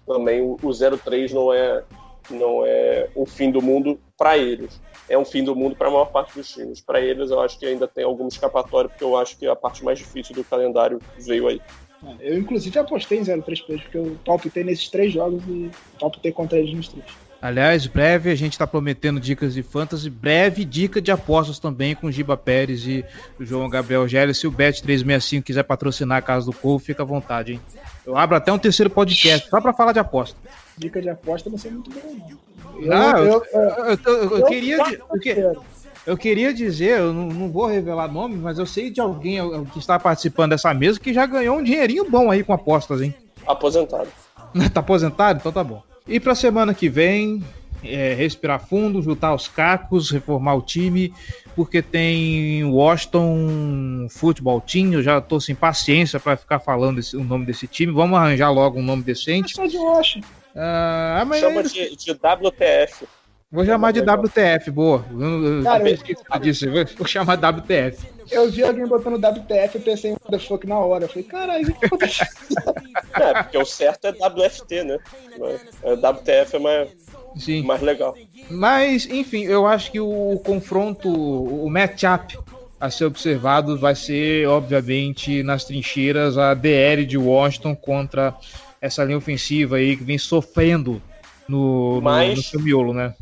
também 0.05 0.41
o, 0.41 0.57
o 0.61 0.69
0-3 0.69 1.31
não 1.31 1.53
é, 1.53 1.83
não 2.29 2.65
é 2.65 3.09
o 3.15 3.25
fim 3.25 3.51
do 3.51 3.61
mundo 3.61 3.99
para 4.17 4.37
eles. 4.37 4.81
É 5.09 5.17
um 5.17 5.25
fim 5.25 5.43
do 5.43 5.55
mundo 5.55 5.75
para 5.75 5.87
a 5.87 5.91
maior 5.91 6.05
parte 6.05 6.33
dos 6.35 6.49
times. 6.49 6.81
Para 6.81 6.99
eles, 6.99 7.31
eu 7.31 7.39
acho 7.39 7.57
que 7.57 7.65
ainda 7.65 7.87
tem 7.87 8.03
alguma 8.03 8.29
escapatória, 8.29 8.89
porque 8.89 9.03
eu 9.03 9.15
acho 9.15 9.37
que 9.37 9.47
a 9.47 9.55
parte 9.55 9.83
mais 9.83 9.99
difícil 9.99 10.35
do 10.35 10.43
calendário 10.43 11.01
veio 11.17 11.47
aí. 11.47 11.61
Eu, 12.19 12.37
inclusive, 12.37 12.77
apostei 12.77 13.19
em 13.19 13.23
0-3 13.23 13.43
para 13.43 13.51
eles, 13.51 13.81
porque 13.81 13.97
eu 13.97 14.17
palpitei 14.25 14.63
nesses 14.63 14.87
três 14.89 15.11
jogos 15.11 15.43
e 15.47 15.69
palpitei 15.99 16.31
contra 16.31 16.57
eles 16.57 16.73
nos 16.73 16.87
três. 16.87 17.05
Aliás, 17.39 17.85
breve 17.85 18.31
a 18.31 18.35
gente 18.35 18.53
está 18.53 18.65
prometendo 18.65 19.19
dicas 19.19 19.53
de 19.53 19.61
fantasy, 19.61 20.09
breve 20.09 20.65
dica 20.65 20.99
de 20.99 21.11
apostas 21.11 21.59
também 21.59 21.93
com 21.93 22.11
Giba 22.11 22.35
Pérez 22.35 22.85
e 22.87 23.05
o 23.39 23.45
João 23.45 23.69
Gabriel 23.69 24.07
Gelli. 24.07 24.33
Se 24.33 24.47
o 24.47 24.51
Bet365 24.51 25.43
quiser 25.43 25.63
patrocinar 25.63 26.17
a 26.17 26.21
Casa 26.21 26.47
do 26.47 26.53
Povo, 26.53 26.83
fica 26.83 27.03
à 27.03 27.05
vontade, 27.05 27.53
hein? 27.53 27.61
Eu 28.05 28.17
abro 28.17 28.35
até 28.35 28.51
um 28.51 28.57
terceiro 28.57 28.89
podcast 28.89 29.49
só 29.49 29.61
para 29.61 29.71
falar 29.71 29.91
de 29.91 29.99
aposta. 29.99 30.37
Dica 30.77 30.99
de 30.99 31.09
aposta 31.09 31.49
não 31.49 31.57
sei 31.57 31.71
muito 31.71 31.91
bom, 31.91 32.15
não. 32.15 32.47
Ah, 32.91 33.19
eu, 33.19 33.43
eu, 33.53 33.97
eu, 34.05 34.37
eu 34.39 34.45
queria. 34.45 34.77
Eu, 36.07 36.17
queria 36.17 36.53
dizer, 36.53 36.99
eu 36.99 37.13
não, 37.13 37.27
não, 37.27 37.51
vou 37.51 37.65
revelar 37.65 38.07
nome, 38.07 38.37
mas 38.37 38.57
eu 38.57 38.65
sei 38.65 38.89
de 38.89 39.01
alguém 39.01 39.39
que 39.73 39.77
está 39.77 39.99
participando 39.99 40.51
dessa 40.51 40.73
mesa 40.73 40.97
que 40.97 41.13
já 41.13 41.25
ganhou 41.25 41.57
um 41.57 41.63
dinheirinho 41.63 42.09
bom 42.09 42.31
aí 42.31 42.45
com 42.45 42.53
apostas, 42.53 43.01
hein? 43.01 43.13
Aposentado. 43.45 44.07
tá 44.73 44.79
aposentado? 44.79 45.39
Então 45.39 45.51
tá 45.51 45.61
bom. 45.61 45.83
E 46.07 46.17
para 46.17 46.31
a 46.31 46.35
semana 46.35 46.73
que 46.73 46.87
vem, 46.87 47.43
é, 47.83 48.13
respirar 48.13 48.65
fundo, 48.65 49.01
juntar 49.01 49.33
os 49.33 49.49
cacos, 49.49 50.09
reformar 50.09 50.55
o 50.55 50.61
time, 50.61 51.13
porque 51.57 51.81
tem 51.81 52.63
Washington 52.63 54.07
Football 54.09 54.61
Team. 54.61 54.93
Eu 54.93 55.03
já 55.03 55.19
tô 55.19 55.41
sem 55.41 55.55
paciência 55.55 56.21
para 56.21 56.37
ficar 56.37 56.59
falando 56.59 56.99
esse, 56.99 57.17
o 57.17 57.23
nome 57.23 57.45
desse 57.45 57.67
time. 57.67 57.91
Vamos 57.91 58.17
arranjar 58.17 58.49
logo 58.49 58.79
um 58.79 58.83
nome 58.83 59.03
decente. 59.03 59.59
É 59.59 59.67
de 59.67 59.77
Washington. 59.77 60.27
Ah, 60.55 61.25
mas 61.27 61.41
Chama 61.41 61.63
de, 61.63 61.95
de 61.97 62.11
WTF. 62.11 63.05
Vou 63.49 63.65
chamar 63.65 63.91
de 63.93 64.01
WTF, 64.01 64.69
boa. 64.71 65.05
Eu, 65.09 65.63
Cara, 65.63 65.87
eu 65.89 65.93
esqueci 65.93 66.21
disso. 66.41 66.65
Vou 66.97 67.07
chamar 67.07 67.35
WTF. 67.35 68.05
Eu 68.29 68.51
vi 68.51 68.61
alguém 68.61 68.85
botando 68.85 69.15
WTF 69.15 69.77
e 69.77 69.81
pensei 69.81 70.11
em 70.11 70.39
fuck 70.39 70.67
na 70.67 70.77
hora. 70.77 71.05
Eu 71.05 71.07
falei, 71.07 71.23
caralho, 71.23 71.69
o 71.69 71.73
que 71.79 71.85
aconteceu? 71.85 72.27
É, 73.19 73.41
porque 73.43 73.57
o 73.57 73.65
certo 73.65 74.05
é 74.05 74.11
WFT, 74.11 74.83
né? 74.83 74.97
Mas, 75.39 75.61
é, 75.81 75.93
WTF 75.93 76.55
é 76.57 76.59
mais, 76.59 76.89
Sim. 77.35 77.63
mais 77.63 77.81
legal. 77.81 78.15
Mas, 78.49 79.07
enfim, 79.07 79.43
eu 79.43 79.65
acho 79.65 79.91
que 79.91 79.99
o 79.99 80.39
confronto, 80.45 81.09
o 81.09 81.67
matchup 81.69 82.37
a 82.79 82.91
ser 82.91 83.05
observado 83.05 83.77
vai 83.79 83.95
ser, 83.95 84.47
obviamente, 84.47 85.41
nas 85.41 85.63
trincheiras, 85.63 86.37
a 86.37 86.53
DL 86.53 87.05
de 87.07 87.17
Washington 87.17 87.75
contra 87.75 88.35
essa 88.79 89.03
linha 89.03 89.17
ofensiva 89.17 89.77
aí 89.77 89.97
que 89.97 90.03
vem 90.03 90.17
sofrendo 90.19 91.01
no, 91.47 91.95
no- 91.95 92.01
Mas- 92.01 92.35
no 92.37 92.43
seu 92.43 92.59
miolo, 92.59 92.93
né? 92.93 93.15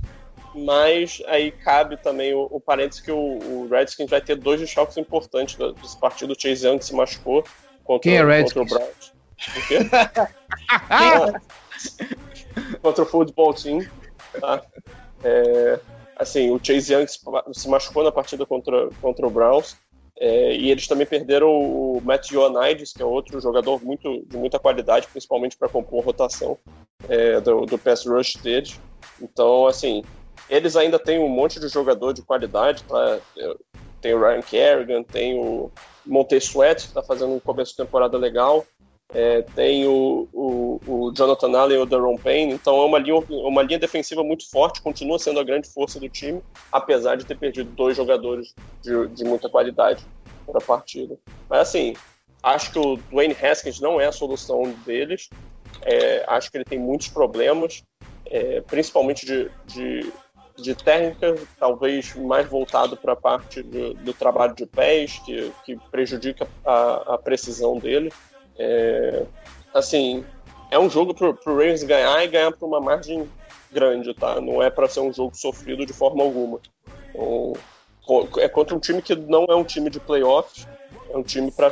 Mas 0.56 1.22
aí 1.28 1.52
cabe 1.52 1.98
também 1.98 2.34
o, 2.34 2.48
o 2.50 2.60
parênteses 2.62 3.04
que 3.04 3.12
o, 3.12 3.18
o 3.18 3.68
Redskins 3.70 4.10
vai 4.10 4.22
ter 4.22 4.36
dois 4.36 4.60
desfalques 4.60 4.98
importantes 4.98 5.56
da- 5.58 5.72
desse 5.72 6.00
partido. 6.00 6.34
O 6.34 6.40
Chase 6.40 6.66
Young 6.68 6.82
se 6.82 6.96
machucou 6.96 7.44
contra, 7.84 8.10
Quem 8.10 8.18
é 8.18 8.20
contra 8.20 8.62
o 8.62 8.64
Redskins? 8.64 8.70
Browns. 8.70 9.14
O 9.58 9.68
quê? 9.68 9.80
contra 12.82 13.04
o 13.04 13.06
Football 13.06 13.54
Team. 13.54 13.80
Tá? 14.40 14.64
É, 15.24 15.80
assim, 16.16 16.50
o 16.52 16.60
Chase 16.64 16.94
Young 16.94 17.08
se, 17.08 17.20
se 17.54 17.70
machucou 17.70 18.04
na 18.04 18.12
partida 18.12 18.46
contra, 18.46 18.90
contra 19.02 19.28
o 19.28 19.30
Browns. 19.30 19.78
é, 20.18 20.56
e 20.56 20.72
eles 20.72 20.88
também 20.88 21.06
perderam 21.06 21.50
o 21.50 22.00
Matt 22.02 22.32
Ioannidis, 22.32 22.94
que 22.94 23.02
é 23.02 23.06
outro 23.06 23.42
jogador 23.42 23.84
muito, 23.84 24.24
de 24.26 24.38
muita 24.38 24.58
qualidade, 24.60 25.08
principalmente 25.08 25.58
para 25.58 25.68
compor 25.68 26.06
rotação 26.06 26.58
é, 27.10 27.42
do, 27.42 27.66
do 27.66 27.78
pass 27.78 28.06
rush 28.06 28.38
deles. 28.38 28.80
Então, 29.22 29.68
assim, 29.68 30.04
eles 30.50 30.76
ainda 30.76 31.00
têm 31.00 31.20
um 31.20 31.30
monte 31.30 31.60
de 31.60 31.68
jogador 31.68 32.14
de 32.14 32.22
qualidade, 32.22 32.84
tá? 32.84 33.20
Tem 34.02 34.14
o 34.14 34.20
Ryan 34.20 34.42
Kerrigan, 34.42 35.04
tem 35.04 35.40
o 35.40 35.72
Montez 36.06 36.46
Sweat, 36.46 36.84
que 36.84 36.88
está 36.90 37.02
fazendo 37.02 37.34
um 37.34 37.40
começo 37.40 37.72
de 37.72 37.78
temporada 37.78 38.18
legal. 38.18 38.66
É, 39.14 39.44
tem 39.44 39.88
o, 39.88 40.28
o, 40.34 40.82
o 40.88 41.12
Jonathan 41.16 41.56
Allen 41.58 41.78
e 41.78 41.82
o 41.82 41.86
Daron 41.86 42.18
Payne, 42.18 42.54
então 42.54 42.82
é 42.82 42.86
uma 42.86 42.98
linha, 42.98 43.24
uma 43.30 43.62
linha 43.62 43.78
defensiva 43.78 44.24
muito 44.24 44.50
forte, 44.50 44.82
continua 44.82 45.20
sendo 45.20 45.40
a 45.40 45.44
grande 45.44 45.70
força 45.70 46.00
do 46.00 46.10
time, 46.10 46.42
apesar 46.72 47.16
de 47.16 47.26
ter 47.26 47.38
perdido 47.38 47.70
dois 47.72 47.96
jogadores 47.96 48.54
de, 48.82 49.08
de 49.10 49.24
muita 49.24 49.48
qualidade 49.48 50.04
para 50.46 50.58
a 50.58 50.62
partida. 50.62 51.18
Mas 51.48 51.62
assim, 51.62 51.96
acho 52.42 52.72
que 52.72 52.80
o 52.80 52.98
Dwayne 53.12 53.38
Haskins 53.40 53.80
não 53.80 54.02
é 54.02 54.08
a 54.08 54.12
solução 54.12 54.64
deles, 54.86 55.30
é, 55.84 56.26
acho 56.28 56.52
que 56.52 56.58
ele 56.58 56.66
tem 56.66 56.80
muitos 56.80 57.08
problemas, 57.08 57.84
é, 58.26 58.62
principalmente 58.62 59.26
de, 59.26 59.52
de, 59.66 60.12
de 60.58 60.74
técnica, 60.74 61.36
talvez 61.60 62.16
mais 62.16 62.48
voltado 62.48 62.96
para 62.96 63.14
a 63.14 63.16
parte 63.16 63.62
do 63.62 64.14
trabalho 64.14 64.56
de 64.56 64.66
pés, 64.66 65.20
que, 65.26 65.52
que 65.66 65.78
prejudica 65.92 66.48
a, 66.66 67.16
a 67.16 67.18
precisão 67.18 67.78
dele. 67.78 68.12
É, 68.58 69.26
assim, 69.74 70.24
é 70.72 70.80
um 70.80 70.90
jogo 70.90 71.14
pro, 71.14 71.34
pro 71.34 71.54
Ravens 71.54 71.84
ganhar 71.84 72.24
e 72.24 72.28
ganhar 72.28 72.52
por 72.52 72.68
uma 72.68 72.80
margem 72.80 73.30
grande, 73.72 74.14
tá? 74.14 74.40
Não 74.40 74.64
é 74.64 74.70
para 74.70 74.88
ser 74.88 75.02
um 75.02 75.12
jogo 75.12 75.36
sofrido 75.36 75.86
de 75.86 75.94
forma 75.94 76.24
alguma. 76.24 76.60
Então, 77.10 77.54
é 78.38 78.48
contra 78.48 78.76
um 78.76 78.80
time 78.80 79.02
que 79.02 79.16
não 79.16 79.46
é 79.50 79.56
um 79.56 79.64
time 79.64 79.90
de 79.90 80.00
playoffs, 80.00 80.68
é 81.10 81.18
um 81.18 81.24
time 81.24 81.52
para 81.52 81.72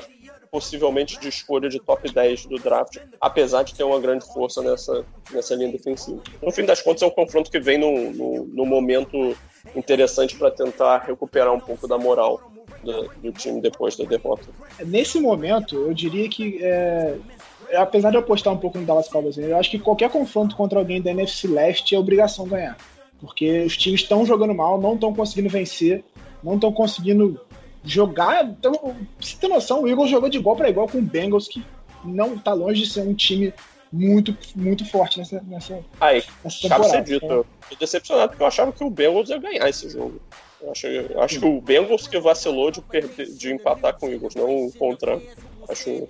possivelmente 0.53 1.19
de 1.19 1.29
escolha 1.29 1.67
de 1.67 1.79
top 1.79 2.13
10 2.13 2.45
do 2.45 2.59
draft, 2.59 2.99
apesar 3.19 3.63
de 3.63 3.73
ter 3.73 3.83
uma 3.83 3.99
grande 3.99 4.23
força 4.31 4.61
nessa, 4.61 5.03
nessa 5.31 5.55
linha 5.55 5.71
defensiva. 5.71 6.21
No 6.39 6.51
fim 6.51 6.63
das 6.63 6.79
contas, 6.79 7.01
é 7.01 7.07
um 7.07 7.09
confronto 7.09 7.49
que 7.49 7.59
vem 7.59 7.79
num, 7.79 8.45
num 8.53 8.65
momento 8.67 9.35
interessante 9.75 10.37
para 10.37 10.51
tentar 10.51 10.99
recuperar 10.99 11.51
um 11.51 11.59
pouco 11.59 11.87
da 11.87 11.97
moral 11.97 12.51
do, 12.83 13.09
do 13.19 13.31
time 13.31 13.61
depois 13.61 13.95
da 13.95 14.05
derrota. 14.05 14.43
Nesse 14.85 15.19
momento, 15.19 15.75
eu 15.75 15.91
diria 15.91 16.29
que, 16.29 16.63
é, 16.63 17.17
é, 17.69 17.77
apesar 17.77 18.11
de 18.11 18.17
eu 18.17 18.21
apostar 18.21 18.53
um 18.53 18.57
pouco 18.57 18.77
no 18.77 18.85
Dallas 18.85 19.09
Cowboys, 19.09 19.39
eu 19.39 19.57
acho 19.57 19.71
que 19.71 19.79
qualquer 19.79 20.11
confronto 20.11 20.55
contra 20.55 20.77
alguém 20.77 21.01
da 21.01 21.09
NFC 21.09 21.47
Leste 21.47 21.95
é 21.95 21.99
obrigação 21.99 22.47
ganhar. 22.47 22.77
Porque 23.19 23.63
os 23.63 23.75
times 23.75 24.01
estão 24.01 24.23
jogando 24.23 24.53
mal, 24.53 24.79
não 24.79 24.93
estão 24.93 25.11
conseguindo 25.15 25.49
vencer, 25.49 26.03
não 26.43 26.55
estão 26.55 26.71
conseguindo 26.71 27.41
jogar. 27.83 28.45
Então, 28.45 28.95
você 29.19 29.35
ter 29.39 29.47
noção, 29.47 29.83
o 29.83 29.87
Eagles 29.87 30.09
jogou 30.09 30.29
de 30.29 30.37
igual 30.37 30.55
para 30.55 30.69
igual 30.69 30.87
com 30.87 30.97
o 30.99 31.01
Bengals, 31.01 31.47
que 31.47 31.63
não 32.03 32.35
está 32.35 32.53
longe 32.53 32.83
de 32.83 32.89
ser 32.89 33.01
um 33.01 33.13
time 33.13 33.53
muito, 33.91 34.35
muito 34.55 34.83
forte 34.89 35.19
nessa, 35.19 35.41
nessa, 35.47 35.79
Aí, 36.01 36.23
nessa 36.43 36.67
cabe 36.67 36.83
temporada. 36.83 36.89
ser 37.07 37.13
dito, 37.13 37.25
eu 37.25 37.45
tô 37.69 37.75
decepcionado 37.79 38.29
porque 38.29 38.43
eu 38.43 38.47
achava 38.47 38.71
que 38.71 38.83
o 38.83 38.89
Bengals 38.89 39.29
ia 39.29 39.37
ganhar 39.37 39.69
esse 39.69 39.89
jogo. 39.89 40.19
Eu 40.61 40.71
acho, 40.71 40.87
eu 40.87 41.21
acho 41.21 41.39
que 41.39 41.45
o 41.45 41.59
Bengals 41.61 42.07
que 42.07 42.19
vacilou 42.19 42.71
de, 42.71 42.81
perder, 42.81 43.27
de 43.27 43.51
empatar 43.53 43.93
com 43.97 44.07
o 44.07 44.11
Eagles, 44.11 44.33
não 44.35 44.67
o 44.67 44.71
contrário. 44.71 45.21
Acho, 45.69 45.83
Sim, 45.83 46.07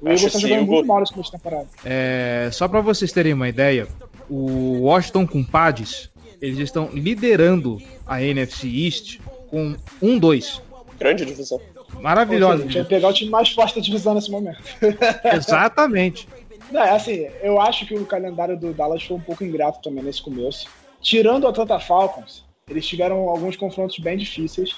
o 0.00 0.08
Eagles 0.08 0.22
está 0.24 0.38
jogando 0.38 0.54
Eagles- 0.60 0.68
muito 0.68 0.86
mal 0.86 1.02
de 1.04 1.30
temporada. 1.30 1.68
É, 1.84 2.48
só 2.52 2.66
para 2.66 2.80
vocês 2.80 3.12
terem 3.12 3.32
uma 3.34 3.48
ideia, 3.48 3.86
o 4.28 4.80
Washington 4.82 5.26
Compadres, 5.26 6.10
eles 6.40 6.58
estão 6.58 6.88
liderando 6.92 7.80
a 8.06 8.22
NFC 8.22 8.66
East 8.68 9.18
com 9.50 9.76
1-2. 10.02 10.60
Grande 11.00 11.24
divisão. 11.24 11.60
Maravilhosa. 12.00 12.58
Seja, 12.58 12.64
a 12.64 12.66
gente 12.72 12.80
vai 12.82 12.88
pegar 12.88 13.08
o 13.08 13.12
time 13.12 13.30
mais 13.30 13.48
forte 13.50 13.74
da 13.74 13.80
divisão 13.80 14.14
nesse 14.14 14.30
momento. 14.30 14.58
Exatamente. 15.34 16.28
Não, 16.70 16.82
é 16.82 16.90
assim, 16.90 17.26
eu 17.42 17.60
acho 17.60 17.86
que 17.86 17.94
o 17.94 18.06
calendário 18.06 18.56
do 18.56 18.72
Dallas 18.72 19.02
foi 19.02 19.16
um 19.16 19.20
pouco 19.20 19.42
ingrato 19.42 19.80
também 19.82 20.04
nesse 20.04 20.22
começo. 20.22 20.68
Tirando 21.00 21.44
o 21.44 21.48
Atlanta 21.48 21.80
Falcons, 21.80 22.44
eles 22.68 22.86
tiveram 22.86 23.28
alguns 23.28 23.56
confrontos 23.56 23.98
bem 23.98 24.16
difíceis 24.16 24.76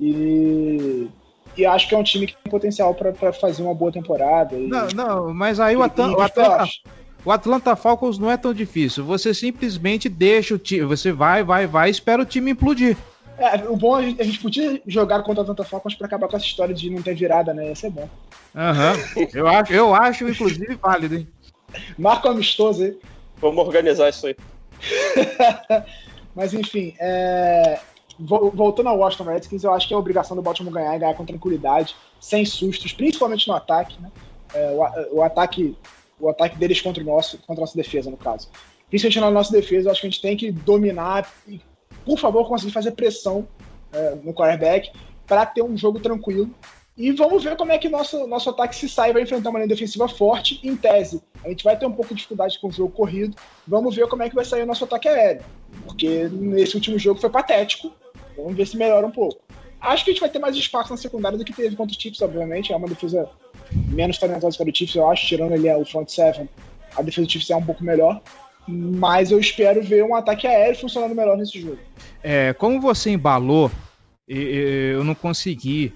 e, 0.00 1.08
e 1.56 1.66
acho 1.66 1.88
que 1.88 1.94
é 1.94 1.98
um 1.98 2.02
time 2.02 2.26
que 2.26 2.34
tem 2.36 2.50
potencial 2.50 2.94
para 2.94 3.32
fazer 3.32 3.62
uma 3.62 3.74
boa 3.74 3.92
temporada. 3.92 4.54
E, 4.56 4.66
Não, 4.68 4.86
não, 4.94 5.34
mas 5.34 5.60
aí 5.60 5.76
o, 5.76 5.82
Atan- 5.82 6.12
o 6.12 6.20
Atlanta, 6.22 6.64
o 7.24 7.30
Atlanta 7.30 7.76
Falcons 7.76 8.18
não 8.18 8.30
é 8.30 8.36
tão 8.36 8.54
difícil. 8.54 9.04
Você 9.04 9.34
simplesmente 9.34 10.08
deixa 10.08 10.54
o 10.54 10.58
time. 10.58 10.84
Você 10.84 11.12
vai, 11.12 11.42
vai, 11.42 11.66
vai 11.66 11.88
e 11.88 11.90
espera 11.90 12.22
o 12.22 12.26
time 12.26 12.52
implodir. 12.52 12.96
É, 13.38 13.68
o 13.68 13.76
bom 13.76 13.98
é 13.98 14.04
a 14.04 14.06
gente, 14.08 14.20
a 14.20 14.24
gente 14.24 14.40
podia 14.40 14.82
jogar 14.86 15.22
contra 15.22 15.40
o 15.40 15.42
Atlanta 15.42 15.64
Falcons 15.64 15.94
para 15.94 16.06
acabar 16.06 16.28
com 16.28 16.36
essa 16.36 16.46
história 16.46 16.74
de 16.74 16.88
não 16.90 17.02
ter 17.02 17.14
virada, 17.14 17.52
né? 17.52 17.68
Ia 17.68 17.74
ser 17.76 17.90
bom. 17.90 18.08
Aham. 18.54 18.94
Eu, 19.34 19.48
acho, 19.48 19.72
eu 19.72 19.94
acho, 19.94 20.28
inclusive, 20.28 20.76
válido, 20.76 21.16
hein? 21.16 21.28
Marco 21.98 22.28
amistoso 22.28 22.84
aí. 22.84 22.96
Vamos 23.40 23.66
organizar 23.66 24.08
isso 24.08 24.26
aí. 24.28 24.36
Mas 26.34 26.54
enfim, 26.54 26.94
é, 27.00 27.80
vo- 28.18 28.50
voltando 28.52 28.88
ao 28.88 28.98
Washington 28.98 29.24
Redskins, 29.24 29.64
eu 29.64 29.72
acho 29.72 29.88
que 29.88 29.94
é 29.94 29.96
a 29.96 30.00
obrigação 30.00 30.36
do 30.36 30.42
Baltimore 30.42 30.72
ganhar 30.72 30.94
e 30.94 30.98
ganhar 30.98 31.14
com 31.14 31.24
tranquilidade, 31.24 31.96
sem 32.20 32.44
sustos, 32.44 32.92
principalmente 32.92 33.46
no 33.48 33.54
ataque, 33.54 34.00
né? 34.00 34.10
É, 34.52 34.70
o, 34.70 34.82
a- 34.82 35.08
o 35.12 35.22
ataque, 35.22 35.76
o 36.18 36.28
ataque 36.28 36.58
deles 36.58 36.80
contra 36.80 37.02
o 37.02 37.06
nosso, 37.06 37.38
contra 37.38 37.56
a 37.62 37.66
nossa 37.66 37.76
defesa, 37.76 38.10
no 38.10 38.16
caso. 38.16 38.48
Principalmente 38.88 39.20
na 39.20 39.30
nossa 39.30 39.50
defesa, 39.52 39.88
eu 39.88 39.92
acho 39.92 40.00
que 40.00 40.06
a 40.06 40.10
gente 40.10 40.22
tem 40.22 40.36
que 40.36 40.52
dominar 40.52 41.32
e, 41.46 41.60
por 42.04 42.18
favor, 42.18 42.48
conseguir 42.48 42.72
fazer 42.72 42.92
pressão 42.92 43.46
é, 43.92 44.14
no 44.16 44.32
quarterback 44.32 44.90
para 45.26 45.46
ter 45.46 45.62
um 45.62 45.76
jogo 45.76 46.00
tranquilo. 46.00 46.50
E 46.96 47.10
vamos 47.10 47.42
ver 47.42 47.56
como 47.56 47.72
é 47.72 47.78
que 47.78 47.88
nosso, 47.88 48.24
nosso 48.26 48.50
ataque 48.50 48.76
se 48.76 48.88
sai, 48.88 49.12
vai 49.12 49.22
enfrentar 49.22 49.50
uma 49.50 49.58
linha 49.58 49.68
defensiva 49.68 50.06
forte, 50.06 50.60
em 50.62 50.76
tese. 50.76 51.20
A 51.44 51.48
gente 51.48 51.64
vai 51.64 51.76
ter 51.76 51.86
um 51.86 51.92
pouco 51.92 52.10
de 52.10 52.16
dificuldade 52.16 52.58
com 52.60 52.68
o 52.68 52.72
jogo 52.72 52.92
corrido. 52.92 53.36
Vamos 53.66 53.96
ver 53.96 54.06
como 54.06 54.22
é 54.22 54.28
que 54.28 54.34
vai 54.34 54.44
sair 54.44 54.62
o 54.62 54.66
nosso 54.66 54.84
ataque 54.84 55.08
aéreo. 55.08 55.42
Porque 55.84 56.28
nesse 56.30 56.76
último 56.76 56.96
jogo 56.96 57.20
foi 57.20 57.30
patético. 57.30 57.92
Vamos 58.36 58.54
ver 58.54 58.66
se 58.66 58.76
melhora 58.76 59.04
um 59.04 59.10
pouco. 59.10 59.40
Acho 59.80 60.04
que 60.04 60.10
a 60.10 60.12
gente 60.14 60.20
vai 60.20 60.30
ter 60.30 60.38
mais 60.38 60.54
espaço 60.54 60.90
na 60.90 60.96
secundária 60.96 61.36
do 61.36 61.44
que 61.44 61.52
teve 61.52 61.74
contra 61.74 61.94
o 61.94 62.00
Chiefs, 62.00 62.22
obviamente. 62.22 62.72
É 62.72 62.76
uma 62.76 62.88
defesa 62.88 63.28
menos 63.72 64.16
talentosa 64.16 64.56
que 64.56 64.62
a 64.62 64.66
do 64.66 64.76
Chiefs, 64.76 64.94
eu 64.94 65.10
acho, 65.10 65.26
tirando 65.26 65.52
ali 65.52 65.68
o 65.70 65.84
front 65.84 66.08
seven. 66.08 66.48
A 66.96 67.02
defesa 67.02 67.26
do 67.26 67.32
Chiefs 67.32 67.50
é 67.50 67.56
um 67.56 67.64
pouco 67.64 67.82
melhor. 67.82 68.22
Mas 68.66 69.30
eu 69.30 69.38
espero 69.38 69.82
ver 69.82 70.04
um 70.04 70.14
ataque 70.14 70.46
aéreo 70.46 70.78
funcionando 70.80 71.14
melhor 71.14 71.36
nesse 71.36 71.60
jogo. 71.60 71.78
É, 72.22 72.52
como 72.54 72.80
você 72.80 73.10
embalou, 73.10 73.70
eu 74.26 75.04
não 75.04 75.14
consegui 75.14 75.92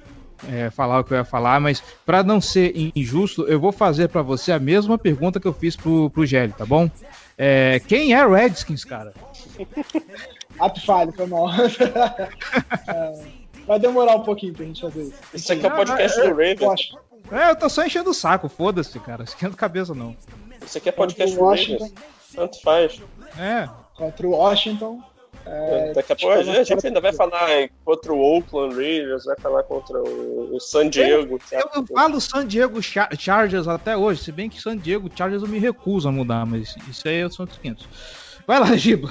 é, 0.47 0.71
falar 0.71 1.01
o 1.01 1.05
que 1.05 1.13
eu 1.13 1.19
ia 1.19 1.25
falar, 1.25 1.61
mas 1.61 1.83
para 2.05 2.23
não 2.23 2.41
ser 2.41 2.73
injusto, 2.95 3.47
eu 3.49 3.59
vou 3.59 3.73
fazer 3.73 4.09
para 4.09 4.23
você 4.23 4.53
a 4.53 4.59
mesma 4.59 4.99
pergunta 4.99 5.41
que 5.41 5.47
eu 5.47 5.53
fiz 5.53 5.75
pro, 5.77 6.11
pro 6.11 6.27
Gelli, 6.27 6.53
tá 6.53 6.65
bom? 6.65 6.91
É, 7.37 7.81
quem 7.87 8.13
é 8.13 8.27
Redskins, 8.27 8.85
cara? 8.85 9.13
Ato 10.59 10.85
falho, 10.85 11.13
foi 11.13 11.27
mal. 11.27 11.49
É, 12.89 13.23
vai 13.67 13.79
demorar 13.79 14.17
um 14.17 14.23
pouquinho 14.23 14.55
pra 14.55 14.65
gente 14.65 14.81
fazer 14.81 15.03
isso. 15.03 15.15
Isso 15.35 15.53
aqui 15.53 15.67
é 15.67 15.69
o 15.69 15.77
podcast 15.77 16.19
do 16.19 16.25
Eu 16.25 16.31
Ravens. 16.31 16.63
acho. 16.63 16.99
É, 17.31 17.51
eu 17.51 17.57
tô 17.57 17.69
só 17.69 17.85
enchendo 17.85 18.11
o 18.11 18.15
saco, 18.15 18.49
foda-se, 18.49 18.99
cara. 19.01 19.25
Esquenta 19.25 19.55
a 19.55 19.59
cabeça, 19.59 19.95
não. 19.95 20.17
Isso 20.65 20.79
aqui 20.79 20.89
é 20.89 20.93
podcast 20.93 21.37
do. 21.37 21.45
Ravens. 21.45 21.93
Tanto 22.35 22.61
faz. 22.63 23.01
É, 23.39 23.69
Contra 23.97 24.27
o 24.27 24.31
Washington. 24.31 25.01
É, 25.47 25.93
Daqui 25.95 26.13
a 26.13 26.17
pouco 26.17 26.35
a 26.35 26.43
gente, 26.43 26.59
a 26.59 26.63
gente 26.65 26.87
ainda 26.87 27.01
vai 27.01 27.13
falar 27.13 27.49
contra 27.85 28.13
o 28.13 28.21
Oakland 28.21 28.75
Raiders, 28.75 29.25
vai 29.25 29.37
falar 29.41 29.63
contra 29.63 29.99
o, 29.99 30.55
o 30.55 30.61
San 30.61 30.91
Diego. 30.91 31.39
eu, 31.51 31.61
eu 31.75 31.87
falo 31.87 32.21
San 32.21 32.47
Diego 32.47 32.83
Char- 32.83 33.09
Chargers 33.19 33.67
até 33.67 33.97
hoje, 33.97 34.23
se 34.23 34.31
bem 34.31 34.51
que 34.51 34.61
San 34.61 34.77
Diego 34.77 35.11
Chargers 35.15 35.43
eu 35.43 35.49
me 35.49 35.59
recuso 35.59 36.09
a 36.09 36.13
mudar, 36.13 36.45
mas 36.45 36.77
isso 36.89 37.09
aí 37.09 37.21
são 37.33 37.45
outros 37.45 37.59
500. 37.61 37.89
Vai 38.47 38.61
lá, 38.61 38.77
Giba. 38.77 39.11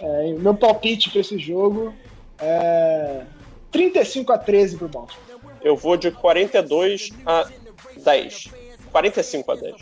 É, 0.00 0.32
meu 0.32 0.54
palpite 0.54 1.10
pra 1.10 1.20
esse 1.20 1.38
jogo 1.38 1.92
é 2.38 3.22
35 3.70 4.32
a 4.32 4.38
13 4.38 4.76
pro 4.78 4.88
Baltimore. 4.88 5.22
Eu 5.62 5.76
vou 5.76 5.96
de 5.96 6.10
42 6.10 7.10
a 7.26 7.46
10. 8.04 8.48
45 8.90 9.52
a 9.52 9.54
10 9.54 9.74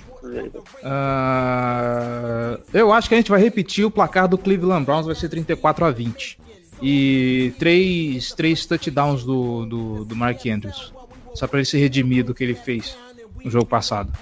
Ah, 0.82 2.58
eu 2.72 2.92
acho 2.92 3.08
que 3.08 3.14
a 3.14 3.18
gente 3.18 3.30
vai 3.30 3.40
repetir 3.40 3.84
o 3.84 3.90
placar 3.90 4.28
do 4.28 4.38
Cleveland 4.38 4.84
Browns, 4.84 5.06
vai 5.06 5.14
ser 5.14 5.28
34 5.28 5.84
a 5.84 5.90
20. 5.90 6.38
E 6.82 7.54
três, 7.58 8.32
três 8.32 8.66
touchdowns 8.66 9.24
do, 9.24 9.64
do, 9.66 10.04
do 10.04 10.16
Mark 10.16 10.44
Andrews. 10.46 10.92
Só 11.34 11.46
pra 11.46 11.58
ele 11.58 11.66
se 11.66 11.78
redimir 11.78 12.24
do 12.24 12.34
que 12.34 12.44
ele 12.44 12.54
fez 12.54 12.96
no 13.42 13.50
jogo 13.50 13.66
passado. 13.66 14.12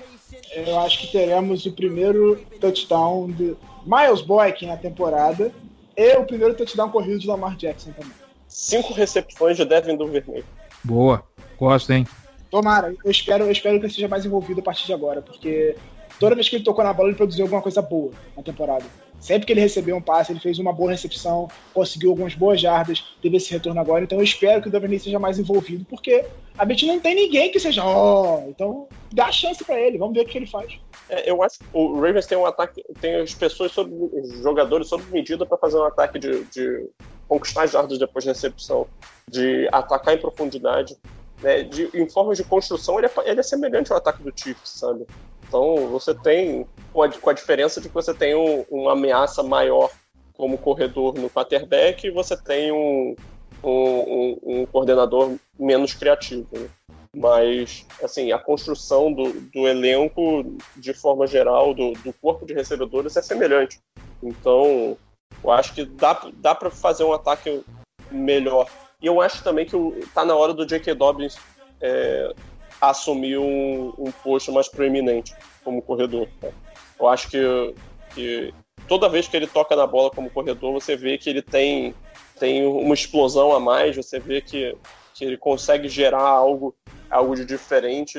Eu 0.54 0.78
acho 0.80 1.00
que 1.00 1.08
teremos 1.08 1.66
o 1.66 1.72
primeiro 1.72 2.40
touchdown 2.60 3.30
de 3.30 3.56
Miles 3.84 4.22
Boykin 4.22 4.66
na 4.66 4.76
temporada 4.76 5.52
e 5.96 6.16
o 6.16 6.24
primeiro 6.24 6.54
touchdown 6.54 6.90
corrido 6.90 7.18
de 7.18 7.26
Lamar 7.26 7.56
Jackson 7.56 7.90
também. 7.92 8.12
Cinco 8.46 8.92
recepções 8.92 9.56
de 9.56 9.64
Devin 9.64 9.96
Duvernay. 9.96 10.44
Boa, 10.82 11.24
gosto, 11.58 11.92
hein? 11.92 12.06
Tomara, 12.54 12.94
eu 13.04 13.10
espero, 13.10 13.46
eu 13.46 13.50
espero 13.50 13.80
que 13.80 13.86
ele 13.86 13.92
seja 13.92 14.06
mais 14.06 14.24
envolvido 14.24 14.60
a 14.60 14.62
partir 14.62 14.86
de 14.86 14.92
agora, 14.92 15.20
porque 15.20 15.74
toda 16.20 16.36
vez 16.36 16.48
que 16.48 16.54
ele 16.54 16.62
tocou 16.62 16.84
na 16.84 16.92
bola, 16.92 17.08
ele 17.08 17.16
produziu 17.16 17.46
alguma 17.46 17.60
coisa 17.60 17.82
boa 17.82 18.12
na 18.36 18.44
temporada. 18.44 18.84
Sempre 19.18 19.44
que 19.44 19.52
ele 19.52 19.60
recebeu 19.60 19.96
um 19.96 20.00
passe, 20.00 20.30
ele 20.30 20.38
fez 20.38 20.60
uma 20.60 20.72
boa 20.72 20.92
recepção, 20.92 21.48
conseguiu 21.72 22.10
algumas 22.10 22.36
boas 22.36 22.60
jardas, 22.60 23.04
teve 23.20 23.38
esse 23.38 23.50
retorno 23.50 23.80
agora. 23.80 24.04
Então 24.04 24.18
eu 24.18 24.22
espero 24.22 24.62
que 24.62 24.68
o 24.68 24.70
Duvernay 24.70 25.00
seja 25.00 25.18
mais 25.18 25.36
envolvido, 25.36 25.84
porque 25.86 26.24
a 26.56 26.64
gente 26.64 26.86
não 26.86 27.00
tem 27.00 27.16
ninguém 27.16 27.50
que 27.50 27.58
seja, 27.58 27.84
oh, 27.84 28.44
então 28.48 28.86
dá 29.12 29.32
chance 29.32 29.64
para 29.64 29.80
ele, 29.80 29.98
vamos 29.98 30.14
ver 30.14 30.20
o 30.20 30.24
que 30.24 30.38
ele 30.38 30.46
faz. 30.46 30.78
É, 31.08 31.28
eu 31.28 31.42
acho 31.42 31.58
que 31.58 31.64
o 31.72 31.94
Ravens 32.00 32.26
tem 32.26 32.38
um 32.38 32.46
ataque, 32.46 32.84
tem 33.00 33.16
as 33.16 33.34
pessoas 33.34 33.72
sob, 33.72 33.92
os 33.92 34.44
jogadores 34.44 34.86
sob 34.86 35.02
medida 35.10 35.44
para 35.44 35.58
fazer 35.58 35.78
um 35.78 35.84
ataque 35.86 36.20
de, 36.20 36.44
de 36.44 36.88
conquistar 37.26 37.66
jardas 37.66 37.98
depois 37.98 38.24
da 38.24 38.30
recepção, 38.30 38.86
de 39.28 39.68
atacar 39.72 40.14
em 40.14 40.18
profundidade. 40.18 40.96
Né, 41.42 41.62
de, 41.62 41.90
em 41.94 42.08
formas 42.08 42.38
de 42.38 42.44
construção, 42.44 42.98
ele 42.98 43.06
é, 43.06 43.30
ele 43.30 43.40
é 43.40 43.42
semelhante 43.42 43.92
ao 43.92 43.98
ataque 43.98 44.22
do 44.22 44.32
Chiefs, 44.34 44.70
sabe? 44.70 45.06
Então 45.46 45.88
você 45.88 46.14
tem, 46.14 46.66
com 46.92 47.02
a, 47.02 47.08
com 47.08 47.30
a 47.30 47.32
diferença 47.32 47.80
de 47.80 47.88
que 47.88 47.94
você 47.94 48.14
tem 48.14 48.34
um, 48.34 48.64
uma 48.70 48.92
ameaça 48.92 49.42
maior 49.42 49.90
como 50.36 50.58
corredor 50.58 51.14
no 51.14 51.30
quarterback 51.30 52.06
e 52.06 52.10
você 52.10 52.36
tem 52.36 52.72
um, 52.72 53.14
um, 53.62 54.38
um 54.42 54.66
coordenador 54.66 55.36
menos 55.58 55.94
criativo. 55.94 56.48
Né? 56.52 56.68
Mas, 57.16 57.86
assim, 58.02 58.32
a 58.32 58.38
construção 58.38 59.12
do, 59.12 59.32
do 59.32 59.68
elenco, 59.68 60.56
de 60.76 60.92
forma 60.92 61.26
geral, 61.26 61.72
do, 61.72 61.92
do, 61.92 62.12
corpo 62.14 62.44
de 62.44 62.52
recebedores 62.52 63.16
é 63.16 63.22
semelhante. 63.22 63.78
Então, 64.20 64.96
eu 65.42 65.50
acho 65.50 65.74
que 65.74 65.84
dá, 65.84 66.28
dá 66.34 66.54
para 66.54 66.70
fazer 66.70 67.04
um 67.04 67.12
ataque 67.12 67.62
melhor. 68.10 68.68
E 69.04 69.06
eu 69.06 69.20
acho 69.20 69.44
também 69.44 69.66
que 69.66 69.76
está 69.98 70.24
na 70.24 70.34
hora 70.34 70.54
do 70.54 70.64
J.K. 70.64 70.94
Dobbins 70.94 71.36
é, 71.78 72.34
assumir 72.80 73.36
um, 73.36 73.92
um 73.98 74.10
posto 74.10 74.50
mais 74.50 74.66
proeminente 74.66 75.34
como 75.62 75.82
corredor. 75.82 76.26
Né? 76.40 76.50
Eu 76.98 77.06
acho 77.06 77.28
que, 77.28 77.74
que 78.14 78.54
toda 78.88 79.10
vez 79.10 79.28
que 79.28 79.36
ele 79.36 79.46
toca 79.46 79.76
na 79.76 79.86
bola 79.86 80.08
como 80.08 80.30
corredor, 80.30 80.72
você 80.72 80.96
vê 80.96 81.18
que 81.18 81.28
ele 81.28 81.42
tem, 81.42 81.94
tem 82.40 82.66
uma 82.66 82.94
explosão 82.94 83.54
a 83.54 83.60
mais, 83.60 83.94
você 83.94 84.18
vê 84.18 84.40
que, 84.40 84.74
que 85.12 85.22
ele 85.22 85.36
consegue 85.36 85.86
gerar 85.86 86.22
algo, 86.22 86.74
algo 87.10 87.36
de 87.36 87.44
diferente 87.44 88.18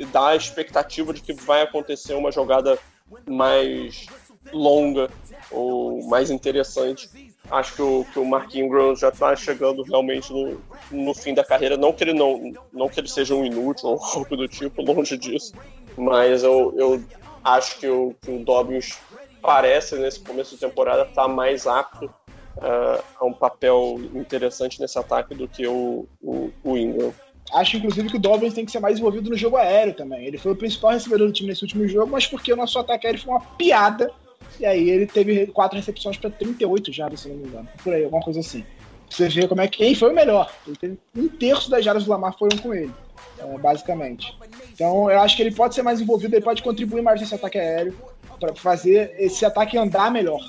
e 0.00 0.04
dá 0.04 0.30
a 0.30 0.36
expectativa 0.36 1.14
de 1.14 1.22
que 1.22 1.32
vai 1.32 1.62
acontecer 1.62 2.14
uma 2.14 2.32
jogada 2.32 2.76
mais 3.24 4.06
longa 4.52 5.08
ou 5.48 6.02
mais 6.08 6.28
interessante 6.28 7.08
acho 7.50 7.74
que 7.74 7.82
o, 7.82 8.04
que 8.12 8.18
o 8.18 8.24
Mark 8.24 8.54
Ingram 8.54 8.94
já 8.94 9.08
está 9.08 9.34
chegando 9.34 9.82
realmente 9.82 10.32
no, 10.32 10.60
no 10.90 11.14
fim 11.14 11.34
da 11.34 11.44
carreira. 11.44 11.76
Não 11.76 11.92
que 11.92 12.04
ele 12.04 12.14
não, 12.14 12.52
não 12.72 12.88
que 12.88 13.00
ele 13.00 13.08
seja 13.08 13.34
um 13.34 13.44
inútil 13.44 13.90
ou 13.90 14.02
algo 14.02 14.36
do 14.36 14.48
tipo, 14.48 14.82
longe 14.82 15.16
disso. 15.16 15.52
Mas 15.96 16.42
eu, 16.42 16.74
eu 16.76 17.02
acho 17.42 17.78
que 17.78 17.88
o, 17.88 18.14
que 18.20 18.30
o 18.30 18.44
Dobbins 18.44 18.98
parece, 19.40 19.96
nesse 19.96 20.20
começo 20.20 20.54
de 20.54 20.60
temporada, 20.60 21.02
estar 21.02 21.22
tá 21.22 21.28
mais 21.28 21.66
apto 21.66 22.06
uh, 22.06 23.02
a 23.18 23.24
um 23.24 23.32
papel 23.32 24.00
interessante 24.14 24.80
nesse 24.80 24.98
ataque 24.98 25.34
do 25.34 25.48
que 25.48 25.66
o, 25.66 26.06
o, 26.22 26.50
o 26.62 26.76
Ingram. 26.76 27.12
Acho, 27.52 27.78
inclusive, 27.78 28.10
que 28.10 28.16
o 28.16 28.20
Dobbins 28.20 28.52
tem 28.52 28.66
que 28.66 28.70
ser 28.70 28.80
mais 28.80 28.98
envolvido 28.98 29.30
no 29.30 29.36
jogo 29.36 29.56
aéreo 29.56 29.94
também. 29.94 30.26
Ele 30.26 30.36
foi 30.36 30.52
o 30.52 30.56
principal 30.56 30.90
recebedor 30.90 31.28
do 31.28 31.32
time 31.32 31.48
nesse 31.48 31.62
último 31.62 31.88
jogo, 31.88 32.12
mas 32.12 32.26
porque 32.26 32.52
o 32.52 32.56
nosso 32.56 32.78
ataque 32.78 33.06
aéreo 33.06 33.22
foi 33.22 33.32
uma 33.32 33.40
piada 33.40 34.12
e 34.58 34.66
aí 34.66 34.90
ele 34.90 35.06
teve 35.06 35.46
quatro 35.48 35.76
recepções 35.76 36.16
para 36.16 36.30
38 36.30 36.92
jardas, 36.92 37.20
se 37.20 37.28
não 37.28 37.36
me 37.36 37.48
engano. 37.48 37.68
Por 37.82 37.92
aí, 37.94 38.04
alguma 38.04 38.22
coisa 38.22 38.40
assim. 38.40 38.64
Você 39.08 39.28
vê 39.28 39.48
como 39.48 39.60
é 39.60 39.68
que 39.68 39.78
quem 39.78 39.94
foi 39.94 40.10
o 40.10 40.14
melhor. 40.14 40.52
Ele 40.66 40.76
teve 40.76 40.98
um 41.16 41.28
terço 41.28 41.70
das 41.70 41.84
jardas 41.84 42.04
do 42.04 42.10
Lamar 42.10 42.36
foram 42.38 42.58
com 42.58 42.74
ele, 42.74 42.92
é, 43.38 43.58
basicamente. 43.58 44.36
Então 44.72 45.10
eu 45.10 45.20
acho 45.20 45.36
que 45.36 45.42
ele 45.42 45.54
pode 45.54 45.74
ser 45.74 45.82
mais 45.82 46.00
envolvido, 46.00 46.34
ele 46.36 46.44
pode 46.44 46.62
contribuir 46.62 47.02
mais 47.02 47.20
nesse 47.20 47.34
ataque 47.34 47.58
aéreo 47.58 47.94
para 48.38 48.54
fazer 48.54 49.14
esse 49.18 49.44
ataque 49.44 49.78
andar 49.78 50.10
melhor. 50.10 50.40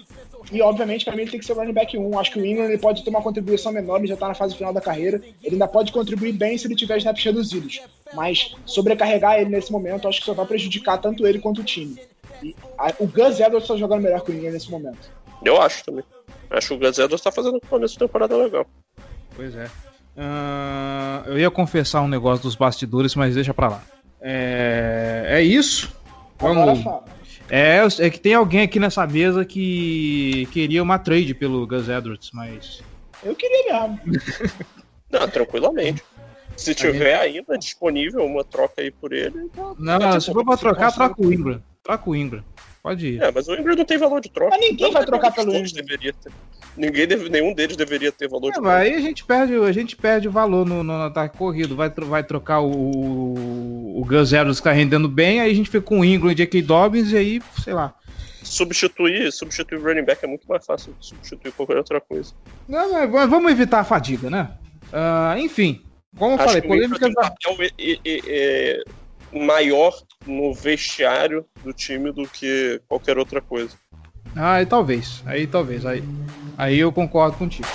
E, 0.52 0.62
obviamente, 0.62 1.06
para 1.06 1.16
mim, 1.16 1.24
ele 1.24 1.32
tem 1.32 1.40
que 1.40 1.46
ser 1.46 1.54
o 1.54 1.56
running 1.56 1.74
back 1.74 1.98
1. 1.98 2.20
Acho 2.20 2.32
que 2.32 2.40
o 2.40 2.46
Ingram 2.46 2.66
ele 2.66 2.78
pode 2.78 3.04
ter 3.04 3.10
uma 3.10 3.22
contribuição 3.22 3.72
menor, 3.72 3.98
ele 3.98 4.08
já 4.08 4.16
está 4.16 4.28
na 4.28 4.34
fase 4.34 4.56
final 4.56 4.74
da 4.74 4.82
carreira. 4.82 5.22
Ele 5.44 5.56
ainda 5.56 5.68
pode 5.68 5.92
contribuir 5.92 6.32
bem 6.32 6.58
se 6.58 6.66
ele 6.66 6.76
tiver 6.76 6.98
snaps 6.98 7.24
reduzidos. 7.24 7.82
Mas 8.14 8.56
sobrecarregar 8.66 9.40
ele 9.40 9.50
nesse 9.50 9.72
momento, 9.72 10.08
acho 10.08 10.20
que 10.20 10.26
só 10.26 10.34
vai 10.34 10.46
prejudicar 10.46 10.98
tanto 10.98 11.28
ele 11.28 11.40
quanto 11.40 11.62
o 11.62 11.64
time. 11.64 12.00
O 13.00 13.08
Gus 13.08 13.40
Edwards 13.40 13.64
está 13.64 13.76
jogando 13.76 14.02
melhor 14.02 14.22
que 14.22 14.32
o 14.32 14.36
Ingram 14.36 14.52
nesse 14.52 14.70
momento. 14.70 15.12
Eu 15.44 15.62
acho 15.62 15.84
também. 15.84 16.04
Acho 16.50 16.70
que 16.70 16.74
o 16.74 16.78
Gus 16.78 16.98
Edwards 16.98 17.20
está 17.20 17.32
fazendo 17.32 17.58
um 17.58 17.68
começo 17.70 17.94
de 17.94 18.00
temporada 18.00 18.36
legal. 18.36 18.66
Pois 19.36 19.56
é. 19.56 19.66
Uh, 20.18 21.30
eu 21.30 21.40
ia 21.40 21.52
confessar 21.52 22.02
um 22.02 22.08
negócio 22.08 22.44
dos 22.44 22.56
bastidores, 22.56 23.16
mas 23.16 23.36
deixa 23.36 23.54
pra 23.54 23.70
lá. 23.70 23.84
É, 24.22 25.26
é 25.30 25.42
isso. 25.42 25.94
Vamos. 26.38 26.80
É, 27.50 27.80
é 28.00 28.10
que 28.10 28.20
tem 28.20 28.34
alguém 28.34 28.62
aqui 28.62 28.80
nessa 28.80 29.06
mesa 29.08 29.44
que 29.44 30.48
queria 30.52 30.84
uma 30.84 31.00
trade 31.00 31.34
pelo 31.34 31.66
Gus 31.66 31.90
Edwards, 31.90 32.32
mas. 32.34 32.82
Eu 33.24 33.36
queria 33.36 33.88
mesmo. 33.88 34.22
Não, 35.10 35.28
tranquilamente. 35.28 36.04
Se 36.56 36.76
tiver 36.76 37.16
ainda 37.16 37.58
disponível 37.58 38.26
uma 38.26 38.44
troca 38.44 38.82
aí 38.82 38.92
por 38.92 39.14
ele. 39.14 39.46
Então 39.46 39.76
não, 39.80 40.20
se 40.20 40.32
for 40.32 40.44
pra 40.44 40.58
trocar, 40.58 40.92
troca 40.92 41.16
o 41.20 41.34
Ingram. 41.34 41.64
Troca 41.90 42.08
o 42.08 42.16
Ingram. 42.16 42.44
Pode 42.84 43.08
ir. 43.08 43.24
É, 43.24 43.32
mas 43.32 43.48
o 43.48 43.56
Ingram 43.56 43.76
não 43.76 43.84
tem 43.84 43.98
valor 43.98 44.22
de 44.22 44.30
troca. 44.30 44.52
Mas 44.52 44.62
ninguém 44.62 44.86
não, 44.86 44.94
vai 44.94 45.06
trocar 45.06 45.32
pelo 45.32 45.50
Ingram. 45.50 45.72
Deveria 45.74 46.14
ter. 46.14 46.32
Ninguém 46.78 47.08
deve, 47.08 47.30
nenhum 47.30 47.52
deles 47.52 47.76
deveria 47.76 48.12
ter 48.12 48.30
valor 48.30 48.50
é, 48.50 48.52
de 48.52 48.60
troca. 48.60 48.76
Aí 48.76 48.94
a 48.94 49.02
gente 49.02 49.26
perde, 49.26 49.56
a 49.56 49.72
gente 49.72 49.96
perde 49.96 50.28
valor 50.28 50.68
no, 50.68 50.84
no 50.84 50.94
ataque 51.02 51.36
corrido. 51.36 51.76
Vai, 51.76 51.90
vai 51.90 52.24
trocar 52.24 52.62
o, 52.62 54.00
o 54.00 54.06
Gus 54.06 54.32
Edwards 54.32 54.60
que 54.60 54.66
tá 54.66 54.72
rendendo 54.72 55.10
bem, 55.10 55.42
aí 55.42 55.50
a 55.52 55.54
gente 55.56 55.68
fica 55.68 55.82
com 55.82 56.02
o 56.02 56.06
Ingram 56.06 56.32
e 56.32 56.36
J.K. 56.36 56.62
Dobbins 56.62 57.12
e 57.12 57.18
aí, 57.18 57.42
sei 57.64 57.74
lá. 57.74 57.96
Substituir, 58.44 59.32
substituir 59.32 59.80
o 59.80 59.84
running 59.84 60.06
back 60.06 60.24
é 60.24 60.28
muito 60.28 60.48
mais 60.48 60.64
fácil 60.64 60.94
que 61.00 61.08
substituir 61.08 61.52
qualquer 61.54 61.78
outra 61.78 62.00
coisa. 62.00 62.34
Não, 62.68 62.92
mas 62.94 63.30
vamos 63.30 63.52
evitar 63.52 63.80
a 63.80 63.84
fadiga, 63.84 64.30
né? 64.30 64.52
Uh, 64.94 65.40
enfim, 65.40 65.82
como 66.16 66.34
eu 66.34 66.36
Acho 66.36 66.46
falei, 66.46 66.62
polêmica. 66.62 67.00
Tem 67.00 67.10
um 67.10 67.14
papel 67.14 67.58
e, 67.78 68.00
e, 68.06 68.22
e, 68.26 68.84
maior 69.34 69.94
no 70.26 70.54
vestiário 70.54 71.46
do 71.64 71.74
time 71.74 72.12
do 72.12 72.28
que 72.28 72.82
qualquer 72.88 73.18
outra 73.18 73.42
coisa. 73.42 73.76
Ah, 74.36 74.54
aí 74.54 74.66
talvez. 74.66 75.24
Aí 75.26 75.48
talvez. 75.48 75.86
Aí, 75.86 76.04
aí 76.58 76.80
eu 76.80 76.92
concordo 76.92 77.38
contigo. 77.38 77.68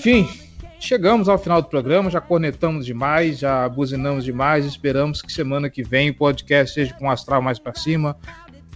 Enfim, 0.00 0.26
chegamos 0.78 1.28
ao 1.28 1.36
final 1.36 1.60
do 1.60 1.68
programa, 1.68 2.08
já 2.08 2.22
cornetamos 2.22 2.86
demais, 2.86 3.38
já 3.38 3.68
buzinamos 3.68 4.24
demais. 4.24 4.64
Esperamos 4.64 5.20
que 5.20 5.30
semana 5.30 5.68
que 5.68 5.82
vem 5.82 6.08
o 6.08 6.14
podcast 6.14 6.72
seja 6.72 6.94
com 6.94 7.04
um 7.04 7.10
astral 7.10 7.42
mais 7.42 7.58
para 7.58 7.74
cima, 7.74 8.16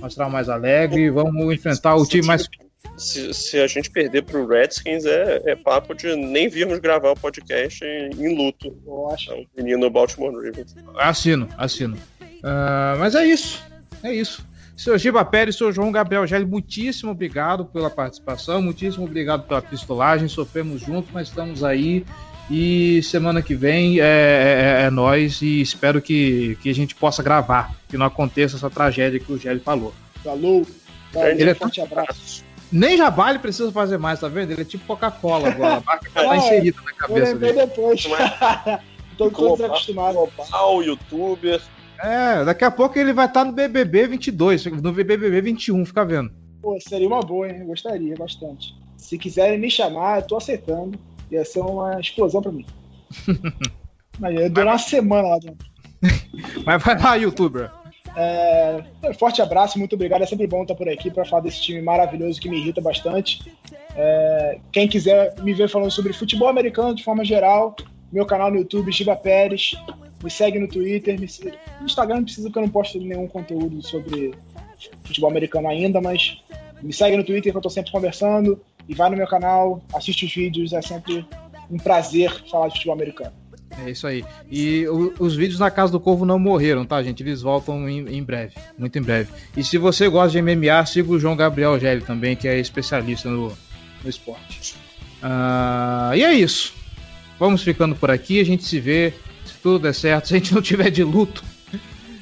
um 0.02 0.04
astral 0.04 0.28
mais 0.28 0.50
alegre. 0.50 1.08
Vamos 1.08 1.54
enfrentar 1.54 1.96
o 1.96 2.04
time 2.04 2.26
mais. 2.26 2.46
Se, 2.98 3.32
se, 3.32 3.58
a 3.58 3.66
gente 3.66 3.90
perder 3.90 4.22
pro 4.24 4.46
Redskins, 4.46 5.06
é, 5.06 5.40
é, 5.46 5.56
papo 5.56 5.94
de 5.94 6.14
nem 6.14 6.46
virmos 6.46 6.78
gravar 6.78 7.12
o 7.12 7.18
podcast 7.18 7.82
em, 7.82 8.10
em 8.10 8.36
luto. 8.36 8.76
Eu 8.86 9.10
acho. 9.10 9.32
É 9.32 9.36
o 9.36 9.46
menino 9.56 9.88
Baltimore 9.88 10.30
Ravens. 10.30 10.76
Assino, 10.98 11.48
assino. 11.56 11.96
Uh, 12.20 12.98
mas 12.98 13.14
é 13.14 13.24
isso. 13.24 13.64
É 14.02 14.12
isso. 14.12 14.46
Seu 14.76 14.98
Giba 14.98 15.24
Pérez, 15.24 15.56
seu 15.56 15.72
João 15.72 15.92
Gabriel 15.92 16.26
Gelli, 16.26 16.44
muitíssimo 16.44 17.12
obrigado 17.12 17.64
pela 17.64 17.88
participação, 17.88 18.60
muitíssimo 18.60 19.04
obrigado 19.04 19.46
pela 19.46 19.62
pistolagem. 19.62 20.26
Sofremos 20.28 20.80
juntos, 20.80 21.10
mas 21.12 21.28
estamos 21.28 21.62
aí. 21.62 22.04
E 22.50 23.02
semana 23.02 23.40
que 23.40 23.54
vem 23.54 24.00
é, 24.00 24.02
é, 24.02 24.06
é, 24.06 24.86
é 24.86 24.90
nós 24.90 25.40
e 25.40 25.62
espero 25.62 26.02
que, 26.02 26.58
que 26.60 26.68
a 26.68 26.74
gente 26.74 26.94
possa 26.94 27.22
gravar, 27.22 27.74
que 27.88 27.96
não 27.96 28.04
aconteça 28.04 28.56
essa 28.56 28.68
tragédia 28.68 29.18
que 29.18 29.32
o 29.32 29.38
Gelli 29.38 29.60
falou. 29.60 29.94
Falou. 30.22 30.66
Ele 31.14 31.50
é, 31.50 31.54
tão, 31.54 31.70
Nem 32.72 32.96
jabá 32.96 33.30
ele 33.30 33.38
precisa 33.38 33.70
fazer 33.70 33.98
mais, 33.98 34.18
tá 34.18 34.28
vendo? 34.28 34.50
Ele 34.50 34.62
é 34.62 34.64
tipo 34.64 34.84
Coca-Cola 34.84 35.48
agora. 35.48 35.76
A 35.76 35.80
marca 35.80 36.10
já 36.12 36.28
tá 36.28 36.36
inserida 36.36 36.78
na 36.84 36.90
Eu 36.90 36.96
cabeça 36.96 37.32
lembrei 37.32 37.52
dele. 37.52 37.66
depois. 37.66 38.04
Tô 39.16 39.30
todo 39.30 39.56
desacostumado. 39.56 40.14
Global, 40.36 40.82
youtuber. 40.82 41.62
É, 42.04 42.44
daqui 42.44 42.64
a 42.64 42.70
pouco 42.70 42.98
ele 42.98 43.14
vai 43.14 43.24
estar 43.24 43.46
no 43.46 43.52
BBB 43.52 44.08
22, 44.08 44.66
no 44.66 44.92
BBB 44.92 45.40
21, 45.40 45.86
fica 45.86 46.04
vendo. 46.04 46.30
Pô, 46.60 46.78
seria 46.78 47.06
uma 47.06 47.20
boa, 47.20 47.48
hein? 47.48 47.64
Gostaria 47.64 48.14
bastante. 48.14 48.74
Se 48.98 49.16
quiserem 49.16 49.58
me 49.58 49.70
chamar, 49.70 50.18
eu 50.18 50.26
tô 50.26 50.36
aceitando. 50.36 50.98
Ia 51.30 51.44
ser 51.46 51.60
uma 51.60 51.98
explosão 51.98 52.42
pra 52.42 52.52
mim. 52.52 52.66
Mas 54.20 54.34
ia 54.34 54.50
durar 54.50 54.74
uma 54.74 54.78
semana 54.78 55.28
lá 55.28 55.38
dentro. 55.38 55.66
Mas 56.66 56.82
vai 56.82 57.00
lá, 57.00 57.14
youtuber. 57.14 57.70
É, 58.16 58.84
forte 59.18 59.40
abraço, 59.40 59.78
muito 59.78 59.94
obrigado. 59.94 60.22
É 60.22 60.26
sempre 60.26 60.46
bom 60.46 60.62
estar 60.62 60.74
por 60.74 60.88
aqui 60.88 61.10
para 61.10 61.24
falar 61.24 61.42
desse 61.42 61.62
time 61.62 61.80
maravilhoso 61.80 62.38
que 62.38 62.50
me 62.50 62.58
irrita 62.58 62.82
bastante. 62.82 63.50
É, 63.96 64.58
quem 64.70 64.86
quiser 64.86 65.34
me 65.42 65.54
ver 65.54 65.70
falando 65.70 65.90
sobre 65.90 66.12
futebol 66.12 66.48
americano 66.48 66.94
de 66.94 67.02
forma 67.02 67.24
geral, 67.24 67.74
meu 68.12 68.26
canal 68.26 68.50
no 68.50 68.58
YouTube, 68.58 68.92
Giba 68.92 69.16
Pérez. 69.16 69.74
Me 70.24 70.30
segue 70.30 70.58
no 70.58 70.66
Twitter. 70.66 71.20
Me 71.20 71.28
segue... 71.28 71.56
No 71.80 71.86
Instagram 71.86 72.16
não 72.16 72.24
precisa 72.24 72.50
que 72.50 72.58
eu 72.58 72.62
não 72.62 72.68
posto 72.68 72.98
nenhum 72.98 73.28
conteúdo 73.28 73.80
sobre 73.86 74.32
futebol 75.04 75.30
americano 75.30 75.68
ainda, 75.68 76.00
mas 76.00 76.42
me 76.82 76.92
segue 76.92 77.16
no 77.16 77.24
Twitter 77.24 77.52
que 77.52 77.58
eu 77.58 77.62
tô 77.62 77.70
sempre 77.70 77.92
conversando. 77.92 78.60
E 78.88 78.94
vai 78.94 79.08
no 79.10 79.16
meu 79.16 79.26
canal, 79.26 79.82
assiste 79.94 80.24
os 80.26 80.34
vídeos. 80.34 80.72
É 80.72 80.82
sempre 80.82 81.24
um 81.70 81.76
prazer 81.78 82.30
falar 82.50 82.68
de 82.68 82.74
futebol 82.74 82.94
americano. 82.94 83.32
É 83.84 83.90
isso 83.90 84.06
aí. 84.06 84.24
E 84.50 84.86
o- 84.88 85.12
os 85.18 85.34
vídeos 85.34 85.58
na 85.58 85.70
Casa 85.70 85.90
do 85.90 85.98
Corvo 85.98 86.24
não 86.24 86.38
morreram, 86.38 86.84
tá, 86.84 87.02
gente? 87.02 87.22
Eles 87.22 87.42
voltam 87.42 87.88
em, 87.88 88.06
em 88.18 88.22
breve, 88.22 88.54
muito 88.78 88.96
em 88.98 89.02
breve. 89.02 89.30
E 89.56 89.64
se 89.64 89.78
você 89.78 90.08
gosta 90.08 90.30
de 90.30 90.38
MMA, 90.42 90.84
siga 90.86 91.10
o 91.10 91.18
João 91.18 91.34
Gabriel 91.34 91.78
Gelli 91.80 92.00
também, 92.02 92.36
que 92.36 92.46
é 92.46 92.58
especialista 92.58 93.28
no, 93.28 93.48
no 94.02 94.08
esporte. 94.10 94.76
Ah, 95.22 96.12
e 96.14 96.22
é 96.22 96.32
isso. 96.34 96.72
Vamos 97.38 97.62
ficando 97.62 97.96
por 97.96 98.10
aqui. 98.12 98.38
A 98.40 98.44
gente 98.44 98.62
se 98.62 98.78
vê, 98.78 99.12
tudo 99.64 99.78
der 99.78 99.94
certo, 99.94 100.28
se 100.28 100.34
a 100.34 100.38
gente 100.38 100.54
não 100.54 100.60
tiver 100.60 100.90
de 100.90 101.02
luto, 101.02 101.42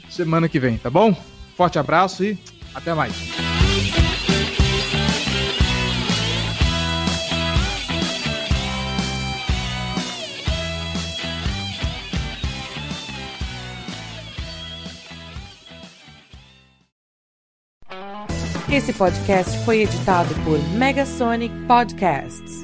semana 0.08 0.48
que 0.48 0.60
vem, 0.60 0.78
tá 0.78 0.88
bom? 0.88 1.12
Forte 1.56 1.78
abraço 1.78 2.24
e 2.24 2.38
até 2.72 2.94
mais. 2.94 3.12
Esse 18.70 18.94
podcast 18.94 19.58
foi 19.66 19.82
editado 19.82 20.34
por 20.44 20.58
Megasonic 20.70 21.54
Podcasts. 21.66 22.61